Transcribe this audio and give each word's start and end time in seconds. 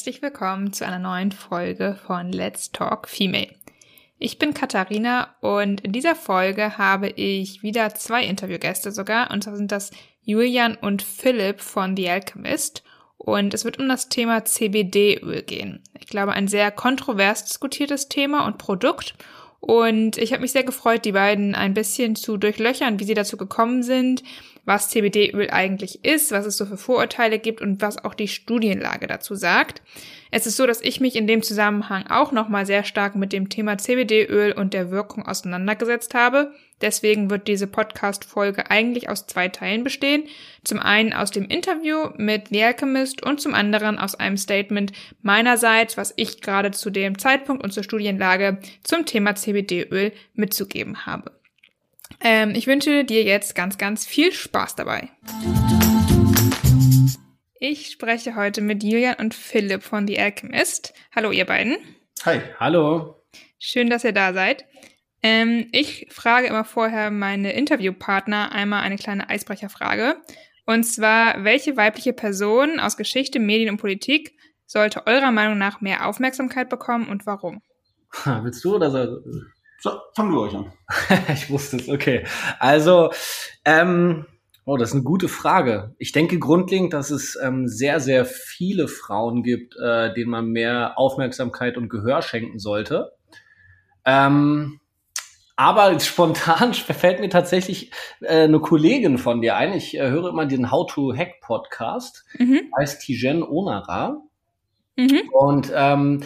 Herzlich 0.00 0.22
willkommen 0.22 0.72
zu 0.72 0.86
einer 0.86 0.98
neuen 0.98 1.30
Folge 1.30 1.94
von 2.06 2.32
Let's 2.32 2.72
Talk 2.72 3.06
Female. 3.06 3.54
Ich 4.18 4.38
bin 4.38 4.54
Katharina 4.54 5.34
und 5.42 5.82
in 5.82 5.92
dieser 5.92 6.14
Folge 6.14 6.78
habe 6.78 7.08
ich 7.08 7.62
wieder 7.62 7.94
zwei 7.94 8.24
Interviewgäste 8.24 8.92
sogar, 8.92 9.30
und 9.30 9.44
zwar 9.44 9.56
sind 9.56 9.70
das 9.70 9.90
Julian 10.22 10.74
und 10.76 11.02
Philipp 11.02 11.60
von 11.60 11.98
The 11.98 12.08
Alchemist. 12.08 12.82
Und 13.18 13.52
es 13.52 13.66
wird 13.66 13.78
um 13.78 13.90
das 13.90 14.08
Thema 14.08 14.42
CBD-Öl 14.42 15.42
gehen. 15.42 15.82
Ich 15.98 16.06
glaube, 16.06 16.32
ein 16.32 16.48
sehr 16.48 16.70
kontrovers 16.70 17.44
diskutiertes 17.44 18.08
Thema 18.08 18.46
und 18.46 18.56
Produkt. 18.56 19.12
Und 19.60 20.16
ich 20.16 20.32
habe 20.32 20.40
mich 20.40 20.52
sehr 20.52 20.64
gefreut, 20.64 21.04
die 21.04 21.12
beiden 21.12 21.54
ein 21.54 21.74
bisschen 21.74 22.16
zu 22.16 22.38
durchlöchern, 22.38 22.98
wie 23.00 23.04
sie 23.04 23.12
dazu 23.12 23.36
gekommen 23.36 23.82
sind, 23.82 24.22
was 24.64 24.88
CBD-Öl 24.88 25.50
eigentlich 25.50 26.04
ist, 26.04 26.32
was 26.32 26.46
es 26.46 26.56
so 26.56 26.66
für 26.66 26.76
Vorurteile 26.76 27.38
gibt 27.38 27.60
und 27.60 27.80
was 27.80 28.04
auch 28.04 28.14
die 28.14 28.28
Studienlage 28.28 29.06
dazu 29.06 29.34
sagt. 29.34 29.82
Es 30.30 30.46
ist 30.46 30.56
so, 30.56 30.66
dass 30.66 30.80
ich 30.80 31.00
mich 31.00 31.16
in 31.16 31.26
dem 31.26 31.42
Zusammenhang 31.42 32.06
auch 32.08 32.30
nochmal 32.30 32.64
sehr 32.64 32.84
stark 32.84 33.16
mit 33.16 33.32
dem 33.32 33.48
Thema 33.48 33.78
CBD-Öl 33.78 34.52
und 34.52 34.74
der 34.74 34.90
Wirkung 34.90 35.26
auseinandergesetzt 35.26 36.14
habe. 36.14 36.52
Deswegen 36.80 37.30
wird 37.30 37.48
diese 37.48 37.66
Podcast-Folge 37.66 38.70
eigentlich 38.70 39.08
aus 39.08 39.26
zwei 39.26 39.48
Teilen 39.48 39.84
bestehen. 39.84 40.24
Zum 40.64 40.78
einen 40.78 41.12
aus 41.12 41.30
dem 41.30 41.46
Interview 41.46 42.10
mit 42.16 42.48
The 42.48 42.62
Alchemist 42.62 43.22
und 43.22 43.40
zum 43.40 43.54
anderen 43.54 43.98
aus 43.98 44.14
einem 44.14 44.36
Statement 44.36 44.92
meinerseits, 45.20 45.96
was 45.96 46.14
ich 46.16 46.40
gerade 46.40 46.70
zu 46.70 46.90
dem 46.90 47.18
Zeitpunkt 47.18 47.62
und 47.62 47.72
zur 47.72 47.82
Studienlage 47.82 48.58
zum 48.82 49.04
Thema 49.04 49.34
CBD-Öl 49.34 50.12
mitzugeben 50.34 51.06
habe. 51.06 51.32
Ähm, 52.22 52.54
ich 52.54 52.66
wünsche 52.66 53.04
dir 53.04 53.22
jetzt 53.22 53.54
ganz, 53.54 53.78
ganz 53.78 54.06
viel 54.06 54.32
Spaß 54.32 54.76
dabei. 54.76 55.10
Ich 57.58 57.90
spreche 57.90 58.36
heute 58.36 58.60
mit 58.60 58.82
Julian 58.82 59.16
und 59.18 59.34
Philipp 59.34 59.82
von 59.82 60.06
The 60.06 60.18
Alchemist. 60.18 60.92
Hallo, 61.14 61.30
ihr 61.30 61.46
beiden. 61.46 61.76
Hi, 62.24 62.40
hallo. 62.58 63.16
Schön, 63.58 63.90
dass 63.90 64.04
ihr 64.04 64.12
da 64.12 64.32
seid. 64.32 64.64
Ähm, 65.22 65.68
ich 65.72 66.06
frage 66.10 66.46
immer 66.46 66.64
vorher 66.64 67.10
meine 67.10 67.52
Interviewpartner 67.52 68.52
einmal 68.52 68.82
eine 68.82 68.96
kleine 68.96 69.28
Eisbrecherfrage. 69.28 70.16
Und 70.66 70.84
zwar, 70.84 71.44
welche 71.44 71.76
weibliche 71.76 72.12
Person 72.12 72.80
aus 72.80 72.96
Geschichte, 72.96 73.40
Medien 73.40 73.70
und 73.70 73.76
Politik 73.78 74.36
sollte 74.66 75.06
eurer 75.06 75.32
Meinung 75.32 75.58
nach 75.58 75.80
mehr 75.80 76.06
Aufmerksamkeit 76.06 76.68
bekommen 76.68 77.08
und 77.08 77.26
warum? 77.26 77.60
Willst 78.24 78.64
du 78.64 78.76
oder 78.76 78.90
soll 78.90 79.22
so, 79.80 79.92
fangen 80.14 80.32
wir 80.32 80.40
euch 80.40 80.54
an. 80.54 80.72
ich 81.32 81.48
wusste 81.48 81.78
es, 81.78 81.88
okay. 81.88 82.24
Also, 82.58 83.10
ähm, 83.64 84.26
oh, 84.66 84.76
das 84.76 84.90
ist 84.90 84.94
eine 84.94 85.04
gute 85.04 85.28
Frage. 85.28 85.94
Ich 85.98 86.12
denke 86.12 86.38
grundlegend, 86.38 86.92
dass 86.92 87.10
es 87.10 87.38
ähm, 87.42 87.66
sehr, 87.66 87.98
sehr 87.98 88.26
viele 88.26 88.88
Frauen 88.88 89.42
gibt, 89.42 89.74
äh, 89.82 90.12
denen 90.12 90.30
man 90.30 90.48
mehr 90.48 90.98
Aufmerksamkeit 90.98 91.78
und 91.78 91.88
Gehör 91.88 92.20
schenken 92.20 92.58
sollte. 92.58 93.12
Ähm, 94.04 94.80
aber 95.56 95.98
spontan 96.00 96.74
fällt 96.74 97.20
mir 97.20 97.30
tatsächlich 97.30 97.90
äh, 98.20 98.44
eine 98.44 98.60
Kollegin 98.60 99.16
von 99.16 99.40
dir 99.40 99.56
ein. 99.56 99.72
Ich 99.72 99.96
äh, 99.96 100.10
höre 100.10 100.28
immer 100.28 100.44
den 100.44 100.70
How 100.70 100.92
to 100.92 101.14
Hack 101.16 101.40
Podcast. 101.40 102.26
Mhm. 102.38 102.70
Heißt 102.78 103.00
Tijen 103.00 103.42
Onara. 103.42 104.20
Mhm. 104.96 105.22
Und 105.32 105.72
ähm, 105.74 106.20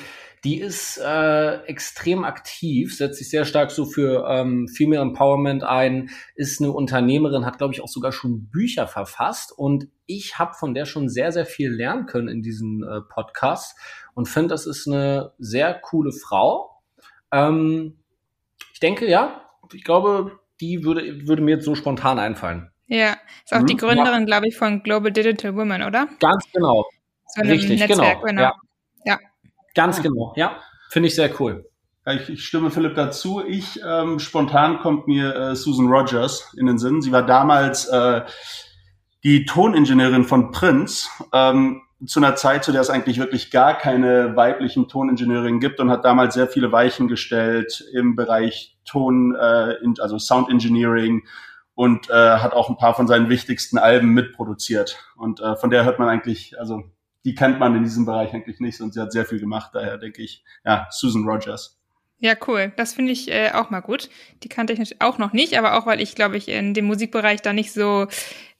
die 0.45 0.61
ist 0.61 0.99
äh, 0.99 1.63
extrem 1.65 2.23
aktiv, 2.25 2.95
setzt 2.95 3.19
sich 3.19 3.31
sehr 3.31 3.47
stark 3.47 3.71
so 3.71 3.87
für 3.87 4.27
ähm, 4.29 4.69
Female 4.69 5.01
Empowerment 5.01 5.65
ein, 5.65 6.11
ist 6.35 6.61
eine 6.61 6.71
Unternehmerin, 6.71 7.47
hat, 7.47 7.57
glaube 7.57 7.73
ich, 7.73 7.81
auch 7.81 7.89
sogar 7.89 8.13
schon 8.13 8.51
Bücher 8.51 8.87
verfasst. 8.87 9.53
Und 9.57 9.89
ich 10.05 10.39
habe 10.39 10.53
von 10.53 10.75
der 10.75 10.85
schon 10.85 11.09
sehr, 11.09 11.33
sehr 11.33 11.47
viel 11.47 11.71
lernen 11.71 12.05
können 12.05 12.29
in 12.29 12.43
diesen 12.43 12.83
äh, 12.83 13.01
Podcasts 13.01 13.75
und 14.13 14.29
finde, 14.29 14.49
das 14.49 14.67
ist 14.67 14.87
eine 14.87 15.33
sehr 15.39 15.73
coole 15.73 16.13
Frau. 16.13 16.83
Ähm, 17.33 17.99
ich 18.75 18.81
denke, 18.81 19.09
ja, 19.09 19.49
ich 19.73 19.83
glaube, 19.83 20.39
die 20.61 20.85
würde, 20.85 21.27
würde 21.27 21.43
mir 21.43 21.53
jetzt 21.53 21.65
so 21.65 21.75
spontan 21.75 22.19
einfallen. 22.19 22.71
Ja, 22.87 23.17
ist 23.43 23.55
auch 23.55 23.61
mhm, 23.61 23.67
die 23.67 23.77
Gründerin, 23.77 24.21
ja. 24.21 24.25
glaube 24.27 24.49
ich, 24.49 24.57
von 24.57 24.83
Global 24.83 25.11
Digital 25.11 25.57
Women, 25.57 25.83
oder? 25.83 26.07
Ganz 26.21 26.45
genau. 26.53 26.85
So 27.29 27.41
Richtig, 27.41 27.81
Netzwerk, 27.81 28.21
genau. 28.21 28.25
genau. 28.27 28.43
Ja. 28.43 28.55
Ganz 29.75 29.99
ah. 29.99 30.03
genau, 30.03 30.33
ja. 30.37 30.57
Finde 30.91 31.09
ich 31.09 31.15
sehr 31.15 31.31
cool. 31.41 31.69
Ich, 32.07 32.29
ich 32.29 32.45
stimme 32.45 32.71
Philipp 32.71 32.95
dazu. 32.95 33.43
Ich 33.47 33.81
ähm, 33.87 34.19
spontan 34.19 34.79
kommt 34.81 35.09
mir 35.09 35.35
äh, 35.35 35.57
Susan 35.57 35.87
Rogers 35.87 36.53
in 36.59 36.67
den 36.67 36.79
Sinn. 36.79 37.01
Sie 37.01 37.13
war 37.13 37.25
damals 37.25 37.87
äh, 37.87 38.23
die 39.25 39.47
Toningenieurin 39.47 40.25
von 40.25 40.51
Prince. 40.51 41.09
Ähm, 41.33 41.81
zu 42.07 42.21
einer 42.21 42.37
Zeit, 42.37 42.65
zu 42.65 42.73
der 42.73 42.83
es 42.83 42.91
eigentlich 42.91 43.19
wirklich 43.19 43.51
gar 43.51 43.79
keine 43.79 44.37
weiblichen 44.37 44.89
Toningenieurinnen 44.89 45.61
gibt 45.61 45.81
und 45.81 45.91
hat 45.91 46.05
damals 46.05 46.35
sehr 46.35 46.49
viele 46.49 46.73
Weichen 46.73 47.09
gestellt 47.09 47.83
im 47.93 48.17
Bereich 48.17 48.77
Ton, 48.85 49.35
äh, 49.35 49.77
also 50.01 50.19
Sound 50.19 50.51
Engineering 50.51 51.23
und 51.75 52.11
äh, 52.11 52.39
hat 52.39 52.53
auch 52.53 52.69
ein 52.69 52.77
paar 52.77 52.95
von 52.95 53.07
seinen 53.07 53.29
wichtigsten 53.29 53.79
Alben 53.79 54.09
mitproduziert. 54.09 54.99
Und 55.17 55.41
äh, 55.41 55.57
von 55.57 55.71
der 55.71 55.85
hört 55.85 55.99
man 55.99 56.09
eigentlich, 56.09 56.59
also 56.59 56.83
die 57.25 57.35
kennt 57.35 57.59
man 57.59 57.75
in 57.75 57.83
diesem 57.83 58.05
Bereich 58.05 58.33
eigentlich 58.35 58.61
nicht 58.61 58.81
und 58.81 58.95
sie 58.95 59.01
hat 59.01 59.13
sehr 59.13 59.25
viel 59.25 59.41
gemacht. 59.41 59.71
Daher 59.73 59.99
denke 59.99 60.23
ich, 60.23 60.45
ja, 60.65 60.87
Susan 60.91 61.25
Rogers. 61.25 61.81
Ja, 62.19 62.35
cool. 62.47 62.73
Das 62.77 62.95
finde 62.95 63.13
ich 63.13 63.31
äh, 63.31 63.51
auch 63.53 63.71
mal 63.71 63.81
gut. 63.81 64.09
Die 64.43 64.49
kannte 64.49 64.73
ich 64.73 65.01
auch 65.01 65.19
noch 65.19 65.33
nicht, 65.33 65.59
aber 65.59 65.77
auch 65.77 65.87
weil 65.87 66.01
ich, 66.01 66.15
glaube 66.15 66.37
ich, 66.37 66.49
in 66.49 66.75
dem 66.75 66.85
Musikbereich 66.85 67.43
da 67.43 67.53
nicht 67.53 67.73
so 67.73 68.07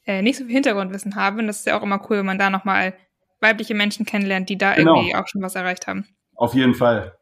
äh, 0.07 0.23
nicht 0.23 0.37
so 0.39 0.45
viel 0.45 0.53
Hintergrundwissen 0.53 1.15
habe. 1.17 1.39
Und 1.39 1.47
das 1.47 1.61
ist 1.61 1.67
ja 1.67 1.79
auch 1.79 1.83
immer 1.83 2.01
cool, 2.09 2.19
wenn 2.19 2.27
man 2.27 2.39
da 2.39 2.51
nochmal 2.51 2.95
weibliche 3.41 3.75
Menschen 3.75 4.07
kennenlernt, 4.07 4.49
die 4.49 4.59
da 4.59 4.75
genau. 4.75 4.97
irgendwie 4.97 5.17
auch 5.17 5.29
schon 5.29 5.43
was 5.43 5.55
erreicht 5.55 5.87
haben. 5.87 6.07
Auf 6.35 6.55
jeden 6.55 6.75
Fall. 6.75 7.17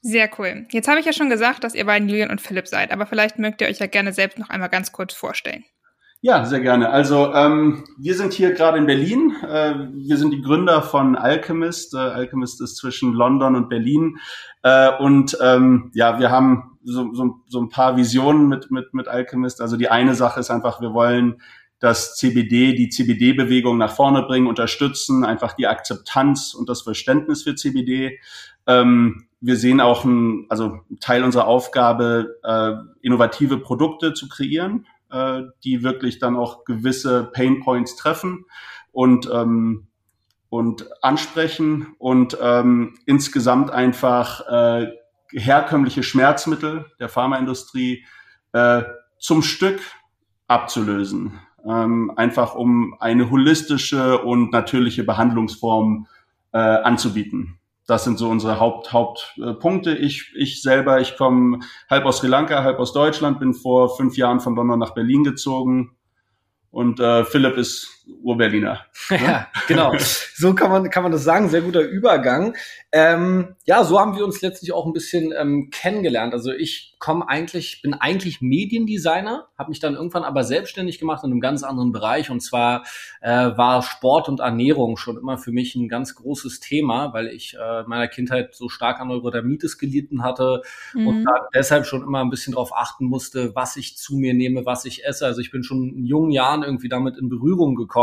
Sehr 0.00 0.30
cool. 0.38 0.66
Jetzt 0.70 0.88
habe 0.88 1.00
ich 1.00 1.06
ja 1.06 1.12
schon 1.12 1.30
gesagt, 1.30 1.64
dass 1.64 1.74
ihr 1.74 1.86
beiden 1.86 2.08
Julian 2.08 2.30
und 2.30 2.40
Philipp 2.40 2.68
seid, 2.68 2.92
aber 2.92 3.06
vielleicht 3.06 3.38
mögt 3.38 3.60
ihr 3.60 3.68
euch 3.68 3.78
ja 3.78 3.86
gerne 3.86 4.12
selbst 4.12 4.38
noch 4.38 4.48
einmal 4.48 4.68
ganz 4.68 4.92
kurz 4.92 5.12
vorstellen. 5.12 5.64
Ja, 6.20 6.44
sehr 6.44 6.58
gerne. 6.58 6.90
Also 6.90 7.32
ähm, 7.32 7.84
wir 7.96 8.16
sind 8.16 8.32
hier 8.32 8.52
gerade 8.52 8.78
in 8.78 8.86
Berlin. 8.86 9.36
Äh, 9.40 9.74
wir 9.92 10.16
sind 10.16 10.32
die 10.32 10.42
Gründer 10.42 10.82
von 10.82 11.14
Alchemist. 11.14 11.94
Äh, 11.94 11.98
Alchemist 11.98 12.60
ist 12.60 12.76
zwischen 12.76 13.12
London 13.12 13.54
und 13.54 13.68
Berlin. 13.68 14.18
Äh, 14.64 14.96
und 14.98 15.38
ähm, 15.40 15.92
ja, 15.94 16.18
wir 16.18 16.32
haben 16.32 16.76
so, 16.82 17.14
so, 17.14 17.36
so 17.46 17.60
ein 17.60 17.68
paar 17.68 17.96
Visionen 17.96 18.48
mit, 18.48 18.68
mit, 18.72 18.94
mit 18.94 19.06
Alchemist. 19.06 19.60
Also 19.60 19.76
die 19.76 19.90
eine 19.90 20.16
Sache 20.16 20.40
ist 20.40 20.50
einfach, 20.50 20.80
wir 20.80 20.92
wollen 20.92 21.40
das 21.78 22.16
CBD, 22.16 22.74
die 22.74 22.88
CBD-Bewegung 22.88 23.78
nach 23.78 23.92
vorne 23.92 24.22
bringen, 24.22 24.48
unterstützen, 24.48 25.24
einfach 25.24 25.52
die 25.52 25.68
Akzeptanz 25.68 26.52
und 26.52 26.68
das 26.68 26.82
Verständnis 26.82 27.44
für 27.44 27.54
CBD. 27.54 28.18
Ähm, 28.66 29.28
wir 29.40 29.54
sehen 29.54 29.80
auch 29.80 30.04
ein, 30.04 30.46
also 30.48 30.80
Teil 30.98 31.22
unserer 31.22 31.46
Aufgabe, 31.46 32.40
äh, 32.42 32.72
innovative 33.02 33.58
Produkte 33.58 34.14
zu 34.14 34.28
kreieren 34.28 34.84
äh, 35.10 35.42
die 35.64 35.82
wirklich 35.82 36.18
dann 36.18 36.36
auch 36.36 36.64
gewisse 36.64 37.24
Pain 37.32 37.60
Points 37.60 37.96
treffen 37.96 38.44
und 38.92 39.28
ähm, 39.32 39.88
und 40.50 40.88
ansprechen 41.02 41.94
und 41.98 42.38
ähm, 42.40 42.96
insgesamt 43.04 43.70
einfach 43.70 44.48
äh, 44.48 44.88
herkömmliche 45.30 46.02
Schmerzmittel 46.02 46.86
der 46.98 47.10
Pharmaindustrie 47.10 48.06
äh, 48.52 48.82
zum 49.18 49.42
Stück 49.42 49.80
abzulösen. 50.46 51.38
Ähm, 51.66 52.12
einfach 52.16 52.54
um 52.54 52.94
eine 52.98 53.28
holistische 53.28 54.22
und 54.22 54.52
natürliche 54.52 55.04
Behandlungsform 55.04 56.06
äh, 56.52 56.58
anzubieten 56.58 57.57
das 57.88 58.04
sind 58.04 58.18
so 58.18 58.28
unsere 58.28 58.60
Haupt, 58.60 58.92
Hauptpunkte. 58.92 59.96
Ich, 59.96 60.30
ich 60.36 60.60
selber, 60.60 61.00
ich 61.00 61.16
komme 61.16 61.60
halb 61.88 62.04
aus 62.04 62.18
Sri 62.18 62.26
Lanka, 62.26 62.62
halb 62.62 62.78
aus 62.78 62.92
Deutschland, 62.92 63.40
bin 63.40 63.54
vor 63.54 63.96
fünf 63.96 64.18
Jahren 64.18 64.40
von 64.40 64.54
London 64.54 64.78
nach 64.78 64.92
Berlin 64.92 65.24
gezogen. 65.24 65.96
Und 66.70 67.00
äh, 67.00 67.24
Philipp 67.24 67.56
ist 67.56 67.97
Urberliner. 68.22 68.84
Ne? 69.10 69.18
Ja, 69.24 69.48
genau. 69.66 69.94
So 70.34 70.54
kann 70.54 70.70
man, 70.70 70.90
kann 70.90 71.02
man 71.02 71.12
das 71.12 71.24
sagen. 71.24 71.48
Sehr 71.48 71.62
guter 71.62 71.80
Übergang. 71.80 72.54
Ähm, 72.92 73.54
ja, 73.64 73.84
so 73.84 73.98
haben 73.98 74.16
wir 74.16 74.24
uns 74.24 74.42
letztlich 74.42 74.72
auch 74.72 74.86
ein 74.86 74.92
bisschen 74.92 75.32
ähm, 75.36 75.70
kennengelernt. 75.70 76.34
Also 76.34 76.52
ich 76.52 76.94
komme 76.98 77.26
eigentlich, 77.28 77.80
bin 77.80 77.94
eigentlich 77.94 78.42
Mediendesigner, 78.42 79.48
habe 79.56 79.70
mich 79.70 79.80
dann 79.80 79.94
irgendwann 79.94 80.24
aber 80.24 80.44
selbstständig 80.44 80.98
gemacht 80.98 81.22
in 81.24 81.30
einem 81.30 81.40
ganz 81.40 81.62
anderen 81.62 81.92
Bereich. 81.92 82.30
Und 82.30 82.40
zwar 82.40 82.84
äh, 83.22 83.30
war 83.30 83.82
Sport 83.82 84.28
und 84.28 84.40
Ernährung 84.40 84.96
schon 84.96 85.16
immer 85.16 85.38
für 85.38 85.52
mich 85.52 85.74
ein 85.74 85.88
ganz 85.88 86.14
großes 86.14 86.60
Thema, 86.60 87.14
weil 87.14 87.28
ich 87.28 87.54
äh, 87.54 87.82
meiner 87.84 88.08
Kindheit 88.08 88.54
so 88.54 88.68
stark 88.68 89.00
an 89.00 89.08
Neurodermitis 89.08 89.78
gelitten 89.78 90.22
hatte 90.22 90.62
mhm. 90.92 91.06
und 91.06 91.26
deshalb 91.54 91.86
schon 91.86 92.02
immer 92.02 92.20
ein 92.20 92.30
bisschen 92.30 92.52
darauf 92.52 92.74
achten 92.74 93.06
musste, 93.06 93.54
was 93.54 93.76
ich 93.76 93.96
zu 93.96 94.16
mir 94.16 94.34
nehme, 94.34 94.66
was 94.66 94.84
ich 94.84 95.06
esse. 95.06 95.24
Also 95.24 95.40
ich 95.40 95.50
bin 95.50 95.62
schon 95.62 95.94
in 95.94 96.04
jungen 96.04 96.30
Jahren 96.30 96.62
irgendwie 96.62 96.88
damit 96.88 97.16
in 97.16 97.28
Berührung 97.28 97.74
gekommen 97.74 97.97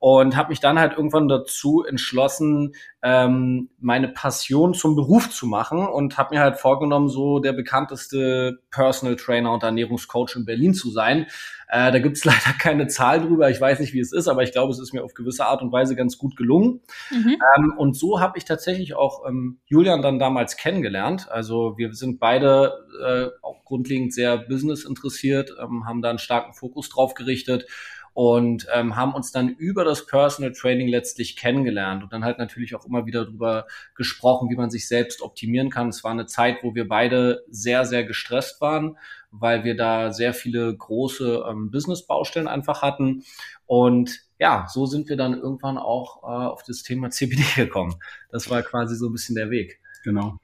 und 0.00 0.34
habe 0.34 0.48
mich 0.48 0.60
dann 0.60 0.78
halt 0.78 0.94
irgendwann 0.96 1.28
dazu 1.28 1.84
entschlossen, 1.84 2.72
ähm, 3.02 3.68
meine 3.78 4.08
Passion 4.08 4.72
zum 4.72 4.96
Beruf 4.96 5.30
zu 5.30 5.46
machen 5.46 5.86
und 5.86 6.16
habe 6.16 6.34
mir 6.34 6.40
halt 6.40 6.56
vorgenommen, 6.56 7.10
so 7.10 7.38
der 7.38 7.52
bekannteste 7.52 8.60
Personal 8.70 9.16
Trainer 9.16 9.52
und 9.52 9.62
Ernährungscoach 9.62 10.36
in 10.36 10.46
Berlin 10.46 10.72
zu 10.72 10.90
sein. 10.90 11.26
Äh, 11.68 11.92
da 11.92 11.98
gibt's 11.98 12.24
leider 12.24 12.56
keine 12.58 12.86
Zahl 12.86 13.20
drüber. 13.20 13.50
Ich 13.50 13.60
weiß 13.60 13.78
nicht, 13.78 13.92
wie 13.92 14.00
es 14.00 14.12
ist, 14.12 14.26
aber 14.26 14.42
ich 14.42 14.52
glaube, 14.52 14.72
es 14.72 14.80
ist 14.80 14.94
mir 14.94 15.04
auf 15.04 15.12
gewisse 15.12 15.44
Art 15.44 15.60
und 15.60 15.70
Weise 15.70 15.94
ganz 15.94 16.16
gut 16.16 16.34
gelungen. 16.34 16.80
Mhm. 17.10 17.36
Ähm, 17.58 17.74
und 17.76 17.94
so 17.94 18.20
habe 18.20 18.38
ich 18.38 18.46
tatsächlich 18.46 18.94
auch 18.94 19.28
ähm, 19.28 19.58
Julian 19.66 20.00
dann 20.00 20.18
damals 20.18 20.56
kennengelernt. 20.56 21.30
Also 21.30 21.74
wir 21.76 21.92
sind 21.92 22.18
beide 22.18 22.72
äh, 23.04 23.44
auch 23.44 23.66
grundlegend 23.66 24.14
sehr 24.14 24.38
business 24.38 24.86
interessiert, 24.86 25.54
ähm, 25.62 25.84
haben 25.86 26.00
da 26.00 26.08
einen 26.08 26.18
starken 26.18 26.54
Fokus 26.54 26.88
drauf 26.88 27.12
gerichtet 27.12 27.66
und 28.12 28.66
ähm, 28.74 28.96
haben 28.96 29.14
uns 29.14 29.32
dann 29.32 29.48
über 29.48 29.84
das 29.84 30.06
Personal 30.06 30.52
Training 30.52 30.88
letztlich 30.88 31.36
kennengelernt 31.36 32.02
und 32.02 32.12
dann 32.12 32.24
halt 32.24 32.38
natürlich 32.38 32.74
auch 32.74 32.84
immer 32.84 33.06
wieder 33.06 33.24
darüber 33.24 33.66
gesprochen, 33.94 34.50
wie 34.50 34.56
man 34.56 34.70
sich 34.70 34.88
selbst 34.88 35.22
optimieren 35.22 35.70
kann. 35.70 35.88
Es 35.88 36.02
war 36.02 36.10
eine 36.10 36.26
Zeit, 36.26 36.58
wo 36.62 36.74
wir 36.74 36.88
beide 36.88 37.44
sehr, 37.48 37.84
sehr 37.84 38.04
gestresst 38.04 38.60
waren, 38.60 38.98
weil 39.30 39.64
wir 39.64 39.76
da 39.76 40.12
sehr 40.12 40.34
viele 40.34 40.76
große 40.76 41.44
ähm, 41.48 41.70
Business-Baustellen 41.70 42.48
einfach 42.48 42.82
hatten. 42.82 43.24
Und 43.66 44.20
ja, 44.38 44.66
so 44.68 44.86
sind 44.86 45.08
wir 45.08 45.16
dann 45.16 45.34
irgendwann 45.34 45.78
auch 45.78 46.22
äh, 46.22 46.46
auf 46.46 46.62
das 46.64 46.82
Thema 46.82 47.10
CBD 47.10 47.44
gekommen. 47.56 47.94
Das 48.30 48.50
war 48.50 48.62
quasi 48.62 48.96
so 48.96 49.08
ein 49.08 49.12
bisschen 49.12 49.36
der 49.36 49.50
Weg. 49.50 49.80
Genau. 50.02 50.38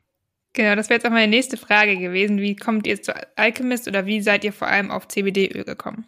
Genau, 0.52 0.74
das 0.74 0.88
wäre 0.88 0.96
jetzt 0.96 1.06
auch 1.06 1.10
meine 1.10 1.28
nächste 1.28 1.58
Frage 1.58 1.98
gewesen. 1.98 2.38
Wie 2.38 2.56
kommt 2.56 2.86
ihr 2.86 3.02
zu 3.02 3.14
Alchemist 3.36 3.88
oder 3.88 4.06
wie 4.06 4.22
seid 4.22 4.42
ihr 4.42 4.54
vor 4.54 4.68
allem 4.68 4.90
auf 4.90 5.06
CBD-Öl 5.06 5.64
gekommen? 5.64 6.06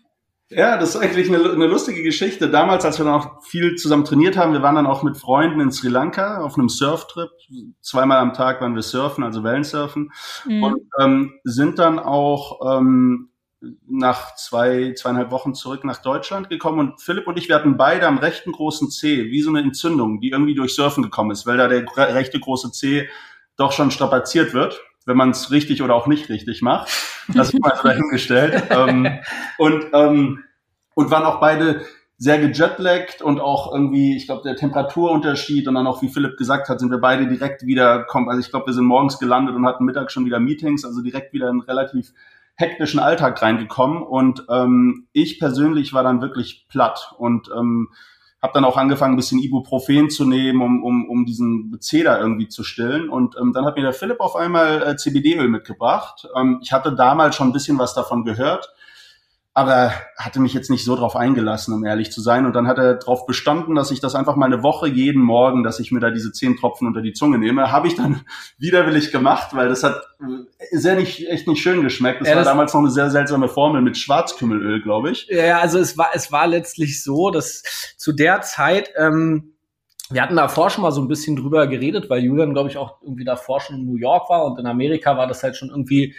Ja, 0.51 0.79
das 0.79 0.95
ist 0.95 0.97
eigentlich 0.97 1.29
eine, 1.29 1.53
eine, 1.53 1.67
lustige 1.67 2.03
Geschichte. 2.03 2.49
Damals, 2.49 2.85
als 2.87 2.99
wir 2.99 3.05
noch 3.05 3.45
viel 3.45 3.75
zusammen 3.75 4.07
trainiert 4.07 4.39
haben, 4.39 4.55
wir 4.55 4.63
waren 4.63 4.77
dann 4.77 4.87
auch 4.87 5.03
mit 5.03 5.19
Freunden 5.19 5.61
in 5.61 5.71
Sri 5.71 5.89
Lanka 5.89 6.41
auf 6.41 6.57
einem 6.57 6.71
Surftrip. 6.71 7.29
Zweimal 7.83 8.19
am 8.19 8.33
Tag 8.33 8.63
waren 8.63 8.75
wir 8.75 8.83
surfen, 8.83 9.25
also 9.25 9.45
Wellensurfen. 9.45 10.11
Mhm. 10.47 10.63
Und 10.63 10.81
ähm, 10.99 11.35
sind 11.45 11.79
dann 11.79 11.99
auch 11.99 12.61
ähm, 12.65 13.29
nach 13.87 14.37
zwei, 14.37 14.95
zweieinhalb 14.95 15.31
Wochen 15.31 15.55
zurück 15.55 15.85
nach 15.85 16.01
Deutschland 16.01 16.49
gekommen. 16.49 16.79
Und 16.79 17.03
Philipp 17.03 17.27
und 17.27 17.37
ich, 17.37 17.49
wir 17.49 17.57
hatten 17.57 17.77
beide 17.77 18.07
am 18.07 18.17
rechten 18.17 18.53
großen 18.53 18.91
C, 18.91 19.27
wie 19.27 19.43
so 19.43 19.51
eine 19.51 19.61
Entzündung, 19.61 20.21
die 20.21 20.31
irgendwie 20.31 20.55
durch 20.55 20.75
Surfen 20.75 21.03
gekommen 21.03 21.31
ist, 21.31 21.47
weil 21.47 21.59
da 21.59 21.69
der 21.69 21.85
rechte 22.15 22.41
große 22.41 22.73
C 22.73 23.07
doch 23.59 23.73
schon 23.73 23.91
strapaziert 23.91 24.55
wird 24.55 24.81
wenn 25.09 25.17
man 25.17 25.31
es 25.31 25.51
richtig 25.51 25.83
oder 25.83 25.95
auch 25.95 26.07
nicht 26.07 26.29
richtig 26.29 26.63
macht. 26.63 26.91
Das 27.35 27.53
ist 27.53 27.61
mal 27.61 27.77
so 27.77 27.87
dahingestellt. 27.87 28.63
ähm, 28.71 29.07
und, 29.59 29.85
ähm, 29.93 30.45
und 30.95 31.11
waren 31.11 31.25
auch 31.25 31.41
beide 31.41 31.83
sehr 32.17 32.39
gejetlaggt 32.39 33.21
und 33.21 33.39
auch 33.39 33.73
irgendwie, 33.73 34.17
ich 34.17 34.27
glaube, 34.27 34.43
der 34.45 34.57
Temperaturunterschied 34.57 35.69
und 35.69 35.75
dann 35.75 35.87
auch, 35.87 36.01
wie 36.01 36.09
Philipp 36.09 36.39
gesagt 36.39 36.71
hat, 36.71 36.81
sind 36.81 36.91
wir 36.91 37.03
beide 37.03 37.29
direkt 37.29 37.67
wieder, 37.67 38.07
also 38.11 38.41
ich 38.41 38.51
glaube, 38.51 38.67
wir 38.67 38.73
sind 38.73 38.87
morgens 38.87 39.19
gelandet 39.19 39.55
und 39.55 39.67
hatten 39.67 39.85
Mittag 39.85 40.11
schon 40.11 40.25
wieder 40.25 40.41
Meetings, 40.41 40.87
also 40.87 41.03
direkt 41.03 41.35
wieder 41.35 41.51
in 41.51 41.61
relativ 41.61 42.13
hektischen 42.57 42.99
Alltag 42.99 43.41
reingekommen 43.43 44.03
und 44.03 44.45
ähm, 44.51 45.07
ich 45.13 45.39
persönlich 45.39 45.93
war 45.93 46.03
dann 46.03 46.21
wirklich 46.21 46.67
platt 46.69 47.13
und 47.19 47.51
ähm, 47.57 47.91
habe 48.41 48.53
dann 48.55 48.65
auch 48.65 48.77
angefangen, 48.77 49.15
ein 49.15 49.17
bisschen 49.17 49.41
Ibuprofen 49.41 50.11
zu 50.11 50.25
nehmen, 50.25 50.63
um, 50.63 50.85
um, 50.85 51.09
um 51.09 51.27
diesen 51.27 51.77
Zeder 51.81 52.21
irgendwie 52.21 52.49
zu 52.49 52.63
stillen. 52.63 53.09
Und 53.09 53.37
ähm, 53.41 53.53
dann 53.53 53.65
hat 53.65 53.77
mir 53.77 53.83
der 53.83 53.93
Philipp 53.93 54.21
auf 54.21 54.37
einmal 54.37 54.83
äh, 54.83 54.97
CBD-Öl 54.97 55.49
mitgebracht. 55.49 56.29
Ähm, 56.37 56.61
ich 56.63 56.73
hatte 56.73 56.95
damals 56.95 57.35
schon 57.35 57.49
ein 57.49 57.53
bisschen 57.53 57.79
was 57.79 57.95
davon 57.95 58.25
gehört, 58.25 58.73
aber 59.59 59.93
hatte 60.17 60.39
mich 60.39 60.55
jetzt 60.55 60.71
nicht 60.71 60.85
so 60.85 60.95
drauf 60.95 61.17
eingelassen, 61.17 61.75
um 61.75 61.85
ehrlich 61.85 62.13
zu 62.13 62.21
sein. 62.21 62.47
Und 62.47 62.55
dann 62.55 62.69
hat 62.69 62.79
er 62.79 62.95
darauf 62.95 63.27
bestanden, 63.27 63.75
dass 63.75 63.91
ich 63.91 63.99
das 63.99 64.15
einfach 64.15 64.37
mal 64.37 64.47
eine 64.47 64.63
Woche 64.63 64.87
jeden 64.87 65.21
Morgen, 65.21 65.65
dass 65.65 65.81
ich 65.81 65.91
mir 65.91 65.99
da 65.99 66.11
diese 66.11 66.31
zehn 66.31 66.57
Tropfen 66.57 66.87
unter 66.87 67.03
die 67.03 67.13
Zunge 67.13 67.39
nehme. 67.39 67.73
Habe 67.73 67.89
ich 67.89 67.97
dann 67.97 68.21
widerwillig 68.59 69.11
gemacht, 69.11 69.57
weil 69.57 69.69
das 69.69 69.83
hat 69.83 70.01
äh, 70.21 70.77
sehr 70.77 70.95
nicht, 70.95 71.29
echt 71.29 71.49
nicht 71.49 71.61
schön 71.61 71.83
geschmeckt. 71.83 72.21
Das 72.21 72.29
ja, 72.29 72.37
war 72.37 72.43
das 72.43 72.53
damals 72.53 72.73
noch 72.73 72.83
eine 72.83 72.91
sehr 72.91 73.11
seltsame 73.11 73.49
Formel 73.49 73.83
mit 73.83 73.97
Schwarzkümmelöl, 73.97 74.81
glaube 74.81 75.11
ich. 75.11 75.27
Ja, 75.29 75.59
also 75.59 75.81
es 75.81 75.99
war, 75.99 76.11
es 76.15 76.31
war 76.31 76.47
letztlich 76.47 77.03
so, 77.03 77.33
dass 77.33 77.65
zu 77.97 78.13
der 78.13 78.43
Zeit, 78.43 78.91
ähm, 78.97 79.55
wir 80.09 80.23
hatten 80.23 80.37
davor 80.37 80.71
schon 80.71 80.83
mal 80.83 80.93
so 80.93 81.01
ein 81.01 81.09
bisschen 81.09 81.35
drüber 81.35 81.67
geredet, 81.67 82.09
weil 82.09 82.23
Julian, 82.23 82.55
glaube 82.55 82.71
ich, 82.71 82.77
auch 82.77 83.03
irgendwie 83.03 83.25
davor 83.25 83.61
schon 83.61 83.75
in 83.75 83.87
New 83.87 83.97
York 83.99 84.31
war 84.31 84.45
und 84.45 84.57
in 84.61 84.67
Amerika 84.67 85.17
war 85.17 85.27
das 85.27 85.43
halt 85.43 85.57
schon 85.57 85.71
irgendwie 85.71 86.15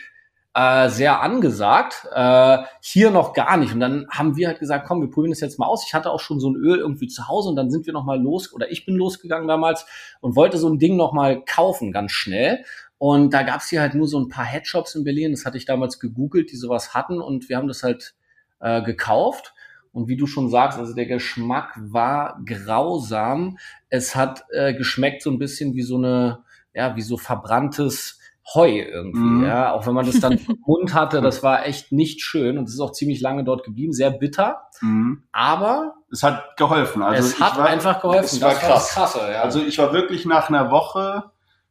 äh, 0.54 0.90
sehr 0.90 1.22
angesagt. 1.22 2.08
Äh, 2.14 2.60
hier 2.82 3.12
noch 3.12 3.34
gar 3.34 3.58
nicht. 3.58 3.74
Und 3.74 3.80
dann 3.80 4.08
haben 4.10 4.36
wir 4.36 4.48
halt 4.48 4.60
gesagt, 4.60 4.88
komm, 4.88 5.02
wir 5.02 5.10
probieren 5.10 5.32
das 5.32 5.42
jetzt 5.42 5.60
mal 5.60 5.68
aus. 5.68 5.86
Ich 5.86 5.94
hatte 5.94 6.12
auch 6.12 6.20
schon 6.20 6.40
so 6.40 6.50
ein 6.50 6.56
Öl 6.56 6.80
irgendwie 6.80 7.08
zu 7.08 7.28
Hause 7.28 7.50
und 7.50 7.56
dann 7.56 7.70
sind 7.70 7.86
wir 7.86 7.94
noch 7.94 8.06
mal 8.06 8.20
los 8.20 8.52
oder 8.54 8.72
ich 8.72 8.86
bin 8.86 8.96
losgegangen 8.96 9.48
damals 9.48 9.86
und 10.22 10.36
wollte 10.36 10.58
so 10.58 10.70
ein 10.70 10.80
Ding 10.80 10.96
noch 10.98 11.14
mal 11.14 11.44
kaufen, 11.46 11.92
ganz 11.92 12.12
schnell. 12.12 12.64
Und 12.98 13.34
da 13.34 13.44
gab's 13.44 13.70
hier 13.70 13.80
halt 13.80 13.94
nur 13.94 14.08
so 14.08 14.20
ein 14.20 14.28
paar 14.28 14.46
Headshops 14.46 14.96
in 14.96 15.04
Berlin. 15.04 15.32
Das 15.32 15.46
hatte 15.46 15.58
ich 15.58 15.66
damals 15.66 16.00
gegoogelt, 16.00 16.52
die 16.52 16.58
sowas 16.58 16.94
hatten 16.94 17.22
und 17.22 17.48
wir 17.48 17.58
haben 17.58 17.68
das 17.68 17.84
halt 17.84 18.16
äh, 18.60 18.82
gekauft. 18.82 19.54
Und 19.92 20.08
wie 20.08 20.18
du 20.18 20.28
schon 20.28 20.50
sagst, 20.50 20.78
also 20.78 20.94
der 20.94 21.06
Geschmack 21.06 21.74
war 21.78 22.42
grausam. 22.46 23.58
Es 23.90 24.16
hat 24.16 24.46
äh, 24.52 24.74
geschmeckt 24.74 25.22
so 25.24 25.32
ein 25.32 25.40
bisschen 25.40 25.74
wie 25.74 25.82
so 25.82 25.98
eine, 25.98 26.44
ja, 26.74 26.96
wie 26.96 27.02
so 27.02 27.18
verbranntes 27.18 28.19
Heu 28.54 28.80
irgendwie, 28.80 29.20
mm. 29.20 29.44
ja. 29.44 29.74
Auch 29.74 29.86
wenn 29.86 29.94
man 29.94 30.06
das 30.06 30.20
dann 30.20 30.34
im 30.48 30.58
Mund 30.66 30.94
hatte, 30.94 31.22
das 31.22 31.44
war 31.44 31.66
echt 31.66 31.92
nicht 31.92 32.22
schön 32.22 32.58
und 32.58 32.68
es 32.68 32.74
ist 32.74 32.80
auch 32.80 32.92
ziemlich 32.92 33.22
lange 33.22 33.44
dort 33.44 33.64
geblieben, 33.64 33.94
sehr 33.94 34.12
bitter. 34.12 34.64
Mm. 34.82 35.16
Aber 35.32 35.96
es 36.12 36.24
hat 36.24 36.58
geholfen. 36.58 37.04
Also 37.04 37.28
es 37.28 37.40
hat 37.40 37.58
war, 37.58 37.66
einfach 37.66 38.02
geholfen. 38.02 38.26
Es 38.26 38.42
war 38.42 38.52
das 38.52 38.60
krass. 38.60 38.98
War 38.98 39.06
krasse, 39.06 39.32
ja. 39.32 39.42
Also 39.42 39.62
ich 39.62 39.78
war 39.78 39.94
wirklich 39.94 40.26
nach 40.26 40.50
einer 40.50 40.72
Woche 40.72 41.24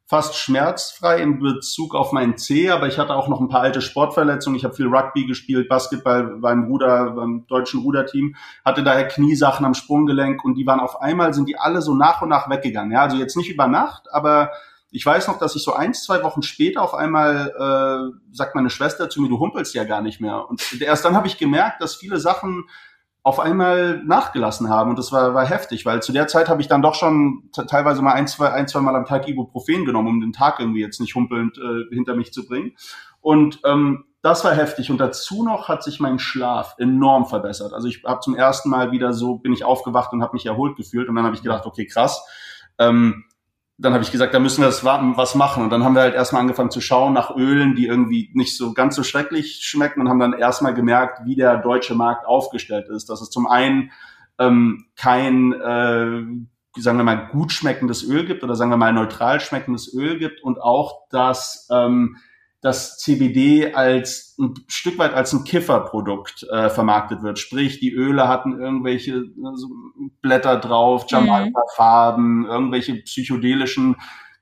fast 0.08 0.36
schmerzfrei 0.36 1.20
in 1.20 1.38
Bezug 1.38 1.94
auf 1.94 2.12
meinen 2.12 2.38
Zeh, 2.38 2.70
aber 2.70 2.86
ich 2.86 2.98
hatte 2.98 3.14
auch 3.14 3.28
noch 3.28 3.40
ein 3.40 3.48
paar 3.48 3.60
alte 3.60 3.82
Sportverletzungen. 3.82 4.56
Ich 4.56 4.64
habe 4.64 4.74
viel 4.74 4.86
Rugby 4.86 5.26
gespielt, 5.26 5.68
Basketball 5.68 6.38
beim 6.40 6.64
Ruder, 6.64 7.10
beim 7.10 7.46
deutschen 7.46 7.82
Ruderteam, 7.82 8.34
hatte 8.64 8.82
daher 8.82 9.06
Kniesachen 9.06 9.66
am 9.66 9.74
Sprunggelenk 9.74 10.42
und 10.44 10.54
die 10.54 10.66
waren 10.66 10.80
auf 10.80 11.02
einmal, 11.02 11.34
sind 11.34 11.46
die 11.46 11.58
alle 11.58 11.82
so 11.82 11.94
nach 11.94 12.22
und 12.22 12.30
nach 12.30 12.48
weggegangen. 12.48 12.92
Ja, 12.92 13.02
also 13.02 13.18
jetzt 13.18 13.36
nicht 13.36 13.50
über 13.50 13.66
Nacht, 13.66 14.06
aber 14.10 14.50
ich 14.90 15.04
weiß 15.04 15.28
noch, 15.28 15.38
dass 15.38 15.54
ich 15.54 15.62
so 15.62 15.74
eins, 15.74 16.04
zwei 16.04 16.22
Wochen 16.22 16.42
später 16.42 16.82
auf 16.82 16.94
einmal 16.94 17.52
äh, 17.54 18.34
sagt 18.34 18.54
meine 18.54 18.70
Schwester 18.70 19.10
zu 19.10 19.20
mir, 19.20 19.28
du 19.28 19.38
humpelst 19.38 19.74
ja 19.74 19.84
gar 19.84 20.00
nicht 20.00 20.20
mehr. 20.20 20.48
Und 20.48 20.80
erst 20.80 21.04
dann 21.04 21.14
habe 21.14 21.26
ich 21.26 21.38
gemerkt, 21.38 21.82
dass 21.82 21.96
viele 21.96 22.18
Sachen 22.18 22.64
auf 23.22 23.40
einmal 23.40 24.02
nachgelassen 24.04 24.70
haben 24.70 24.90
und 24.90 24.98
das 24.98 25.12
war, 25.12 25.34
war 25.34 25.44
heftig, 25.44 25.84
weil 25.84 26.02
zu 26.02 26.12
der 26.12 26.28
Zeit 26.28 26.48
habe 26.48 26.62
ich 26.62 26.68
dann 26.68 26.80
doch 26.80 26.94
schon 26.94 27.50
teilweise 27.52 28.00
mal 28.00 28.14
ein, 28.14 28.26
zwei, 28.26 28.50
ein, 28.52 28.68
zwei 28.68 28.80
Mal 28.80 28.96
am 28.96 29.04
Tag 29.04 29.28
Ibuprofen 29.28 29.84
genommen, 29.84 30.08
um 30.08 30.20
den 30.20 30.32
Tag 30.32 30.60
irgendwie 30.60 30.80
jetzt 30.80 31.00
nicht 31.00 31.14
humpelnd 31.14 31.58
äh, 31.58 31.94
hinter 31.94 32.14
mich 32.14 32.32
zu 32.32 32.46
bringen. 32.46 32.74
Und 33.20 33.60
ähm, 33.66 34.04
das 34.22 34.44
war 34.44 34.54
heftig 34.54 34.90
und 34.90 34.98
dazu 34.98 35.42
noch 35.42 35.68
hat 35.68 35.82
sich 35.82 36.00
mein 36.00 36.18
Schlaf 36.18 36.74
enorm 36.78 37.26
verbessert. 37.26 37.74
Also 37.74 37.86
ich 37.88 38.02
habe 38.04 38.20
zum 38.20 38.34
ersten 38.34 38.70
Mal 38.70 38.92
wieder 38.92 39.12
so 39.12 39.36
bin 39.36 39.52
ich 39.52 39.64
aufgewacht 39.64 40.12
und 40.12 40.22
habe 40.22 40.32
mich 40.32 40.46
erholt 40.46 40.76
gefühlt 40.76 41.08
und 41.08 41.14
dann 41.14 41.24
habe 41.24 41.36
ich 41.36 41.42
gedacht, 41.42 41.66
okay 41.66 41.86
krass. 41.86 42.24
Ähm, 42.78 43.24
dann 43.80 43.94
habe 43.94 44.02
ich 44.02 44.10
gesagt, 44.10 44.34
da 44.34 44.40
müssen 44.40 44.60
wir 44.60 44.66
das 44.66 44.84
was 44.84 45.34
machen. 45.36 45.62
Und 45.62 45.70
dann 45.70 45.84
haben 45.84 45.94
wir 45.94 46.02
halt 46.02 46.14
erstmal 46.14 46.42
angefangen 46.42 46.72
zu 46.72 46.80
schauen 46.80 47.12
nach 47.12 47.36
Ölen, 47.36 47.76
die 47.76 47.86
irgendwie 47.86 48.30
nicht 48.34 48.56
so 48.56 48.74
ganz 48.74 48.96
so 48.96 49.04
schrecklich 49.04 49.60
schmecken 49.62 50.00
und 50.00 50.08
haben 50.08 50.18
dann 50.18 50.32
erstmal 50.32 50.74
gemerkt, 50.74 51.24
wie 51.24 51.36
der 51.36 51.58
deutsche 51.58 51.94
Markt 51.94 52.26
aufgestellt 52.26 52.88
ist. 52.88 53.08
Dass 53.08 53.20
es 53.20 53.30
zum 53.30 53.46
einen 53.46 53.92
ähm, 54.40 54.86
kein, 54.96 55.52
äh, 55.52 56.80
sagen 56.80 56.98
wir 56.98 57.04
mal, 57.04 57.28
gut 57.28 57.52
schmeckendes 57.52 58.02
Öl 58.02 58.26
gibt 58.26 58.42
oder 58.42 58.56
sagen 58.56 58.70
wir 58.72 58.76
mal 58.76 58.92
neutral 58.92 59.38
schmeckendes 59.38 59.94
Öl 59.94 60.18
gibt 60.18 60.42
und 60.42 60.60
auch, 60.60 61.08
dass 61.10 61.68
ähm, 61.70 62.16
dass 62.60 62.98
CBD 62.98 63.72
als 63.74 64.34
ein 64.38 64.54
Stück 64.66 64.98
weit 64.98 65.14
als 65.14 65.32
ein 65.32 65.44
Kifferprodukt 65.44 66.44
äh, 66.50 66.70
vermarktet 66.70 67.22
wird. 67.22 67.38
Sprich, 67.38 67.78
die 67.78 67.92
Öle 67.92 68.26
hatten 68.26 68.58
irgendwelche 68.60 69.24
also 69.44 69.68
Blätter 70.22 70.58
drauf, 70.58 71.02
mhm. 71.02 71.08
Jamaika-Farben, 71.08 72.46
irgendwelche 72.46 72.96
psychedelischen 72.96 73.96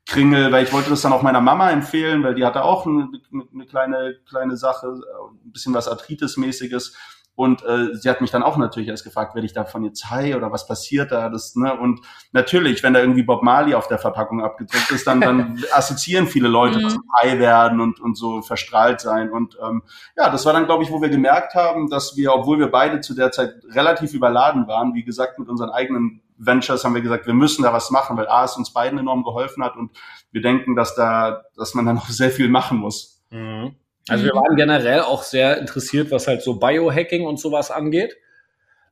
Kringel, 0.07 0.53
weil 0.53 0.65
ich 0.65 0.73
wollte 0.73 0.91
das 0.91 1.03
dann 1.03 1.13
auch 1.13 1.23
meiner 1.23 1.41
Mama 1.41 1.71
empfehlen, 1.71 2.23
weil 2.23 2.37
die 2.37 2.45
hatte 2.45 2.63
auch 2.63 2.87
eine, 2.87 3.09
eine 3.53 3.67
kleine, 3.67 4.15
kleine 4.29 4.57
Sache, 4.57 4.87
ein 4.87 5.53
bisschen 5.53 5.75
was 5.75 5.89
Arthritis-mäßiges. 5.89 6.97
Und 7.37 7.63
äh, 7.65 7.95
sie 7.95 8.09
hat 8.09 8.23
mich 8.23 8.31
dann 8.31 8.43
auch 8.43 8.57
natürlich 8.57 8.89
erst 8.89 9.05
gefragt, 9.05 9.35
werde 9.35 9.45
ich 9.45 9.53
davon 9.53 9.85
jetzt 9.85 10.11
high 10.11 10.35
oder 10.35 10.51
was 10.51 10.67
passiert 10.67 11.13
da? 11.13 11.29
Das, 11.29 11.55
ne? 11.55 11.79
Und 11.79 12.01
natürlich, 12.33 12.83
wenn 12.83 12.95
da 12.95 13.01
irgendwie 13.01 13.23
Bob 13.23 13.43
Marley 13.43 13.75
auf 13.75 13.89
der 13.89 13.99
Verpackung 13.99 14.43
abgedruckt 14.43 14.91
ist, 14.91 15.07
dann, 15.07 15.21
dann 15.21 15.63
assoziieren 15.73 16.27
viele 16.27 16.49
Leute, 16.49 16.79
mhm. 16.79 16.83
dass 16.83 16.93
sie 16.95 16.99
high 17.21 17.39
werden 17.39 17.81
und, 17.81 18.01
und 18.01 18.17
so 18.17 18.41
verstrahlt 18.41 19.03
sein. 19.03 19.31
Und 19.31 19.59
ähm, 19.63 19.83
ja, 20.17 20.31
das 20.31 20.47
war 20.47 20.55
dann, 20.55 20.65
glaube 20.65 20.83
ich, 20.83 20.91
wo 20.91 21.03
wir 21.03 21.11
gemerkt 21.11 21.55
haben, 21.55 21.91
dass 21.91 22.17
wir, 22.17 22.33
obwohl 22.33 22.59
wir 22.59 22.71
beide 22.71 23.03
zu 23.03 23.15
der 23.15 23.31
Zeit 23.33 23.53
relativ 23.71 24.15
überladen 24.15 24.67
waren, 24.67 24.95
wie 24.95 25.05
gesagt, 25.05 25.39
mit 25.39 25.51
unseren 25.51 25.69
eigenen 25.69 26.23
Ventures 26.39 26.85
haben 26.85 26.95
wir 26.95 27.03
gesagt, 27.03 27.27
wir 27.27 27.35
müssen 27.35 27.63
da 27.65 27.73
was 27.73 27.91
machen, 27.91 28.17
weil 28.17 28.29
A 28.29 28.45
es 28.45 28.57
uns 28.57 28.73
beiden 28.73 28.99
enorm 28.99 29.25
geholfen 29.25 29.63
hat 29.63 29.77
und 29.77 29.91
wir 30.33 30.41
denken, 30.41 30.75
dass 30.75 30.95
da, 30.95 31.43
dass 31.55 31.75
man 31.75 31.85
da 31.85 31.93
noch 31.93 32.09
sehr 32.09 32.31
viel 32.31 32.49
machen 32.49 32.79
muss. 32.79 33.23
Mhm. 33.31 33.75
Also 34.09 34.25
wir 34.25 34.35
mhm. 34.35 34.39
waren 34.39 34.57
generell 34.57 35.01
auch 35.01 35.23
sehr 35.23 35.59
interessiert, 35.59 36.11
was 36.11 36.27
halt 36.27 36.43
so 36.43 36.59
Biohacking 36.59 37.27
und 37.27 37.41
sowas 37.41 37.71
angeht. 37.71 38.17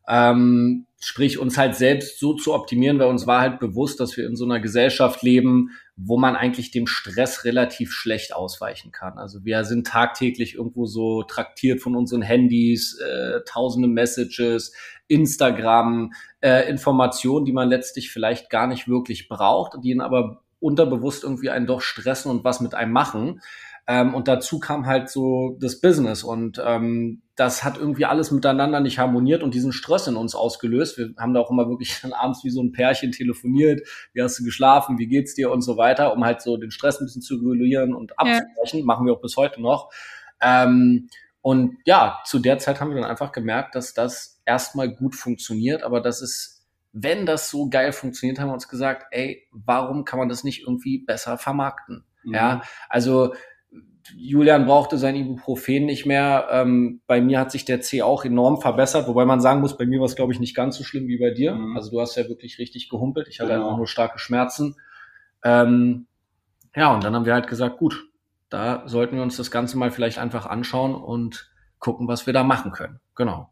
Ähm, 0.06 0.86
sprich, 1.00 1.38
uns 1.38 1.56
halt 1.56 1.76
selbst 1.76 2.18
so 2.18 2.34
zu 2.34 2.54
optimieren, 2.54 2.98
weil 2.98 3.08
uns 3.08 3.26
war 3.26 3.40
halt 3.40 3.58
bewusst, 3.58 4.00
dass 4.00 4.16
wir 4.16 4.26
in 4.26 4.36
so 4.36 4.44
einer 4.44 4.60
Gesellschaft 4.60 5.22
leben, 5.22 5.70
wo 5.96 6.18
man 6.18 6.34
eigentlich 6.34 6.70
dem 6.70 6.86
Stress 6.86 7.44
relativ 7.44 7.92
schlecht 7.92 8.34
ausweichen 8.34 8.90
kann. 8.90 9.18
Also 9.18 9.44
wir 9.44 9.64
sind 9.64 9.86
tagtäglich 9.86 10.54
irgendwo 10.54 10.86
so 10.86 11.22
traktiert 11.22 11.80
von 11.80 11.94
unseren 11.94 12.22
Handys, 12.22 12.98
äh, 12.98 13.40
tausende 13.46 13.88
Messages, 13.88 14.72
Instagram, 15.06 16.12
äh, 16.40 16.68
Informationen, 16.68 17.44
die 17.44 17.52
man 17.52 17.68
letztlich 17.68 18.10
vielleicht 18.10 18.50
gar 18.50 18.66
nicht 18.66 18.88
wirklich 18.88 19.28
braucht, 19.28 19.82
die 19.82 19.90
ihn 19.90 20.00
aber 20.00 20.42
unterbewusst 20.58 21.24
irgendwie 21.24 21.50
einen 21.50 21.66
doch 21.66 21.82
stressen 21.82 22.30
und 22.30 22.44
was 22.44 22.60
mit 22.60 22.74
einem 22.74 22.92
machen. 22.92 23.40
Ähm, 23.86 24.14
und 24.14 24.28
dazu 24.28 24.58
kam 24.58 24.86
halt 24.86 25.10
so 25.10 25.58
das 25.60 25.80
Business 25.80 26.24
und 26.24 26.60
ähm, 26.64 27.22
das 27.36 27.64
hat 27.64 27.76
irgendwie 27.76 28.06
alles 28.06 28.30
miteinander 28.30 28.80
nicht 28.80 28.98
harmoniert 28.98 29.42
und 29.42 29.52
diesen 29.52 29.72
Stress 29.72 30.06
in 30.06 30.16
uns 30.16 30.34
ausgelöst. 30.34 30.96
Wir 30.96 31.10
haben 31.18 31.34
da 31.34 31.40
auch 31.40 31.50
immer 31.50 31.68
wirklich 31.68 31.98
dann 32.02 32.12
abends 32.12 32.44
wie 32.44 32.50
so 32.50 32.62
ein 32.62 32.72
Pärchen 32.72 33.12
telefoniert. 33.12 33.86
Wie 34.12 34.22
hast 34.22 34.38
du 34.38 34.44
geschlafen? 34.44 34.98
Wie 34.98 35.06
geht's 35.06 35.34
dir? 35.34 35.50
Und 35.50 35.60
so 35.62 35.76
weiter, 35.76 36.14
um 36.14 36.24
halt 36.24 36.40
so 36.40 36.56
den 36.56 36.70
Stress 36.70 37.00
ein 37.00 37.06
bisschen 37.06 37.22
zu 37.22 37.36
regulieren 37.36 37.94
und 37.94 38.18
abzubrechen. 38.18 38.80
Ja. 38.80 38.84
Machen 38.84 39.06
wir 39.06 39.12
auch 39.12 39.20
bis 39.20 39.36
heute 39.36 39.60
noch. 39.60 39.90
Ähm, 40.40 41.08
und 41.42 41.76
ja, 41.84 42.22
zu 42.24 42.38
der 42.38 42.58
Zeit 42.58 42.80
haben 42.80 42.88
wir 42.88 43.02
dann 43.02 43.10
einfach 43.10 43.32
gemerkt, 43.32 43.74
dass 43.74 43.92
das 43.92 44.40
erstmal 44.46 44.88
gut 44.88 45.14
funktioniert, 45.14 45.82
aber 45.82 46.00
das 46.00 46.22
ist, 46.22 46.66
wenn 46.92 47.26
das 47.26 47.50
so 47.50 47.68
geil 47.68 47.92
funktioniert, 47.92 48.38
haben 48.38 48.48
wir 48.48 48.54
uns 48.54 48.68
gesagt, 48.68 49.08
ey, 49.10 49.46
warum 49.50 50.06
kann 50.06 50.18
man 50.18 50.30
das 50.30 50.42
nicht 50.42 50.62
irgendwie 50.62 51.04
besser 51.04 51.36
vermarkten? 51.36 52.06
Mhm. 52.22 52.34
Ja, 52.34 52.62
also 52.88 53.34
Julian 54.16 54.66
brauchte 54.66 54.98
sein 54.98 55.16
Ibuprofen 55.16 55.86
nicht 55.86 56.04
mehr. 56.04 56.48
Ähm, 56.50 57.00
bei 57.06 57.20
mir 57.20 57.40
hat 57.40 57.50
sich 57.50 57.64
der 57.64 57.80
C 57.80 58.02
auch 58.02 58.24
enorm 58.24 58.60
verbessert, 58.60 59.08
wobei 59.08 59.24
man 59.24 59.40
sagen 59.40 59.60
muss, 59.60 59.78
bei 59.78 59.86
mir 59.86 60.00
war 60.00 60.06
es, 60.06 60.16
glaube 60.16 60.32
ich, 60.32 60.40
nicht 60.40 60.54
ganz 60.54 60.76
so 60.76 60.84
schlimm 60.84 61.08
wie 61.08 61.18
bei 61.18 61.30
dir. 61.30 61.54
Mhm. 61.54 61.76
Also 61.76 61.90
du 61.90 62.00
hast 62.00 62.16
ja 62.16 62.28
wirklich 62.28 62.58
richtig 62.58 62.88
gehumpelt. 62.90 63.28
Ich 63.28 63.40
hatte 63.40 63.52
genau. 63.52 63.64
einfach 63.64 63.76
nur 63.78 63.86
starke 63.86 64.18
Schmerzen. 64.18 64.76
Ähm, 65.42 66.06
ja, 66.76 66.92
und 66.92 67.04
dann 67.04 67.14
haben 67.14 67.24
wir 67.24 67.34
halt 67.34 67.46
gesagt, 67.46 67.78
gut, 67.78 68.08
da 68.50 68.82
sollten 68.86 69.16
wir 69.16 69.22
uns 69.22 69.36
das 69.36 69.50
Ganze 69.50 69.78
mal 69.78 69.90
vielleicht 69.90 70.18
einfach 70.18 70.46
anschauen 70.46 70.94
und 70.94 71.50
gucken, 71.78 72.06
was 72.06 72.26
wir 72.26 72.32
da 72.32 72.44
machen 72.44 72.72
können. 72.72 73.00
Genau. 73.14 73.50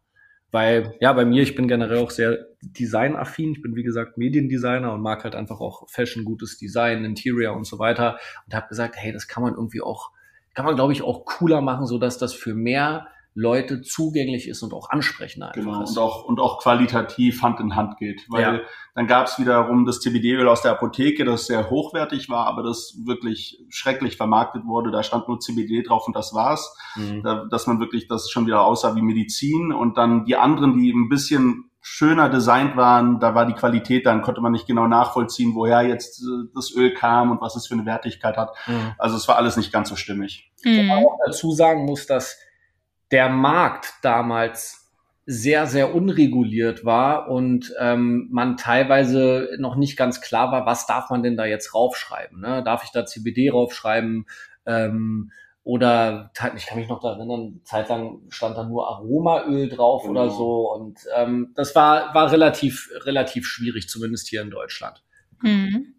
Weil, 0.51 0.95
ja, 0.99 1.11
bei 1.13 1.25
mir, 1.25 1.41
ich 1.41 1.55
bin 1.55 1.67
generell 1.67 1.97
auch 1.97 2.11
sehr 2.11 2.45
designaffin. 2.61 3.53
Ich 3.53 3.61
bin, 3.63 3.75
wie 3.75 3.81
gesagt, 3.81 4.19
Mediendesigner 4.19 4.93
und 4.93 5.01
mag 5.01 5.23
halt 5.23 5.33
einfach 5.33 5.59
auch 5.59 5.89
Fashion, 5.89 6.25
gutes 6.25 6.59
Design, 6.59 7.05
Interior 7.05 7.55
und 7.55 7.65
so 7.65 7.79
weiter. 7.79 8.19
Und 8.45 8.53
habe 8.53 8.67
gesagt, 8.67 8.95
hey, 8.97 9.11
das 9.11 9.27
kann 9.27 9.41
man 9.41 9.55
irgendwie 9.55 9.81
auch 9.81 10.11
kann 10.53 10.65
man, 10.65 10.75
glaube 10.75 10.93
ich, 10.93 11.01
auch 11.01 11.25
cooler 11.25 11.61
machen, 11.61 11.85
so 11.85 11.97
dass 11.97 12.17
das 12.17 12.33
für 12.33 12.53
mehr 12.53 13.07
Leute 13.35 13.81
zugänglich 13.81 14.47
ist 14.47 14.61
und 14.61 14.73
auch 14.73 14.91
ansprechender 14.91 15.47
einfach 15.47 15.61
genau, 15.61 15.83
ist. 15.83 15.97
Und 15.97 16.03
auch, 16.03 16.23
und 16.25 16.39
auch 16.39 16.61
qualitativ 16.61 17.41
Hand 17.41 17.59
in 17.59 17.75
Hand 17.75 17.97
geht. 17.97 18.25
Weil 18.29 18.41
ja. 18.41 18.61
dann 18.93 19.07
gab 19.07 19.25
es 19.25 19.39
wiederum 19.39 19.85
das 19.85 20.01
CBD-Öl 20.01 20.47
aus 20.47 20.61
der 20.61 20.71
Apotheke, 20.71 21.25
das 21.25 21.47
sehr 21.47 21.69
hochwertig 21.71 22.29
war, 22.29 22.45
aber 22.45 22.61
das 22.61 22.95
wirklich 23.05 23.63
schrecklich 23.69 24.17
vermarktet 24.17 24.65
wurde. 24.65 24.91
Da 24.91 25.01
stand 25.01 25.27
nur 25.27 25.39
CBD 25.39 25.81
drauf 25.81 26.05
und 26.05 26.15
das 26.15 26.33
war's. 26.35 26.77
Mhm. 26.95 27.23
Da, 27.23 27.45
dass 27.49 27.65
man 27.65 27.79
wirklich, 27.79 28.07
das 28.07 28.29
schon 28.29 28.45
wieder 28.45 28.63
aussah 28.63 28.95
wie 28.95 29.01
Medizin. 29.01 29.73
Und 29.73 29.97
dann 29.97 30.25
die 30.25 30.35
anderen, 30.35 30.77
die 30.77 30.91
ein 30.91 31.09
bisschen 31.09 31.71
schöner 31.85 32.29
designt 32.29 32.77
waren, 32.77 33.19
da 33.19 33.35
war 33.35 33.45
die 33.45 33.53
Qualität, 33.53 34.05
dann 34.05 34.21
konnte 34.21 34.39
man 34.39 34.53
nicht 34.53 34.65
genau 34.65 34.87
nachvollziehen, 34.87 35.53
woher 35.53 35.81
jetzt 35.81 36.21
äh, 36.21 36.47
das 36.55 36.71
Öl 36.71 36.93
kam 36.93 37.29
und 37.29 37.41
was 37.41 37.57
es 37.57 37.67
für 37.67 37.73
eine 37.73 37.85
Wertigkeit 37.85 38.37
hat. 38.37 38.55
Mhm. 38.67 38.95
Also 38.97 39.17
es 39.17 39.27
war 39.27 39.35
alles 39.35 39.57
nicht 39.57 39.73
ganz 39.73 39.89
so 39.89 39.97
stimmig. 39.97 40.49
Mhm. 40.63 40.89
auch 40.91 41.19
dazu 41.25 41.51
sagen 41.51 41.83
muss, 41.83 42.07
dass 42.07 42.39
der 43.11 43.27
Markt 43.27 43.95
damals 44.01 44.91
sehr, 45.25 45.67
sehr 45.67 45.93
unreguliert 45.93 46.85
war 46.85 47.29
und 47.29 47.73
ähm, 47.79 48.29
man 48.31 48.55
teilweise 48.55 49.49
noch 49.59 49.75
nicht 49.75 49.97
ganz 49.97 50.21
klar 50.21 50.53
war, 50.53 50.65
was 50.65 50.85
darf 50.85 51.09
man 51.09 51.21
denn 51.21 51.35
da 51.35 51.45
jetzt 51.45 51.75
raufschreiben? 51.75 52.39
Ne? 52.39 52.63
Darf 52.63 52.85
ich 52.85 52.91
da 52.91 53.05
CBD 53.05 53.49
raufschreiben? 53.49 54.25
Ähm, 54.65 55.31
oder 55.63 56.31
ich 56.55 56.65
kann 56.65 56.77
mich 56.77 56.89
noch 56.89 56.99
daran 56.99 57.19
erinnern, 57.19 57.61
zeitlang 57.63 58.21
stand 58.29 58.57
da 58.57 58.65
nur 58.65 58.87
Aromaöl 58.89 59.69
drauf 59.69 60.03
genau. 60.03 60.11
oder 60.11 60.29
so. 60.29 60.71
Und 60.73 60.99
ähm, 61.15 61.53
das 61.55 61.73
war, 61.73 62.13
war 62.13 62.31
relativ, 62.31 62.89
relativ 63.05 63.47
schwierig, 63.47 63.87
zumindest 63.87 64.27
hier 64.27 64.41
in 64.41 64.49
Deutschland. 64.49 65.03
Mhm. 65.41 65.95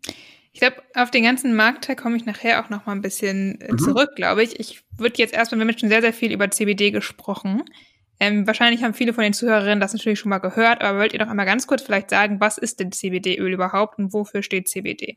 Ich 0.52 0.60
glaube, 0.60 0.76
auf 0.94 1.10
den 1.10 1.24
ganzen 1.24 1.56
Marktteil 1.56 1.96
komme 1.96 2.16
ich 2.16 2.26
nachher 2.26 2.62
auch 2.62 2.68
noch 2.68 2.84
mal 2.84 2.92
ein 2.92 3.00
bisschen 3.00 3.60
äh, 3.60 3.72
mhm. 3.72 3.78
zurück, 3.78 4.10
glaube 4.16 4.42
ich. 4.42 4.60
Ich 4.60 4.84
würde 4.98 5.16
jetzt 5.16 5.32
erstmal, 5.32 5.58
wir 5.58 5.66
haben 5.66 5.78
schon 5.78 5.88
sehr, 5.88 6.02
sehr 6.02 6.12
viel 6.12 6.32
über 6.32 6.50
CBD 6.50 6.90
gesprochen. 6.90 7.62
Ähm, 8.20 8.46
wahrscheinlich 8.46 8.84
haben 8.84 8.94
viele 8.94 9.14
von 9.14 9.24
den 9.24 9.32
Zuhörerinnen 9.32 9.80
das 9.80 9.94
natürlich 9.94 10.18
schon 10.18 10.30
mal 10.30 10.38
gehört, 10.38 10.82
aber 10.82 10.98
wollt 10.98 11.14
ihr 11.14 11.18
doch 11.18 11.28
einmal 11.28 11.46
ganz 11.46 11.66
kurz 11.66 11.82
vielleicht 11.82 12.10
sagen, 12.10 12.38
was 12.38 12.58
ist 12.58 12.80
denn 12.80 12.92
CBD-Öl 12.92 13.52
überhaupt 13.52 13.98
und 13.98 14.12
wofür 14.12 14.42
steht 14.42 14.68
CBD? 14.68 15.16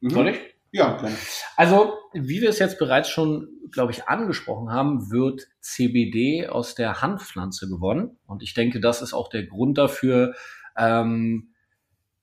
Mhm. 0.00 0.10
Soll 0.10 0.28
ich? 0.28 0.53
Ja, 0.74 0.96
gerne. 0.96 1.14
Also, 1.56 1.94
wie 2.12 2.42
wir 2.42 2.48
es 2.48 2.58
jetzt 2.58 2.80
bereits 2.80 3.08
schon, 3.08 3.46
glaube 3.70 3.92
ich, 3.92 4.08
angesprochen 4.08 4.72
haben, 4.72 5.08
wird 5.12 5.46
CBD 5.60 6.48
aus 6.48 6.74
der 6.74 7.00
Hanfpflanze 7.00 7.68
gewonnen. 7.68 8.18
Und 8.26 8.42
ich 8.42 8.54
denke, 8.54 8.80
das 8.80 9.00
ist 9.00 9.14
auch 9.14 9.28
der 9.28 9.44
Grund 9.46 9.78
dafür, 9.78 10.34
ähm, 10.76 11.54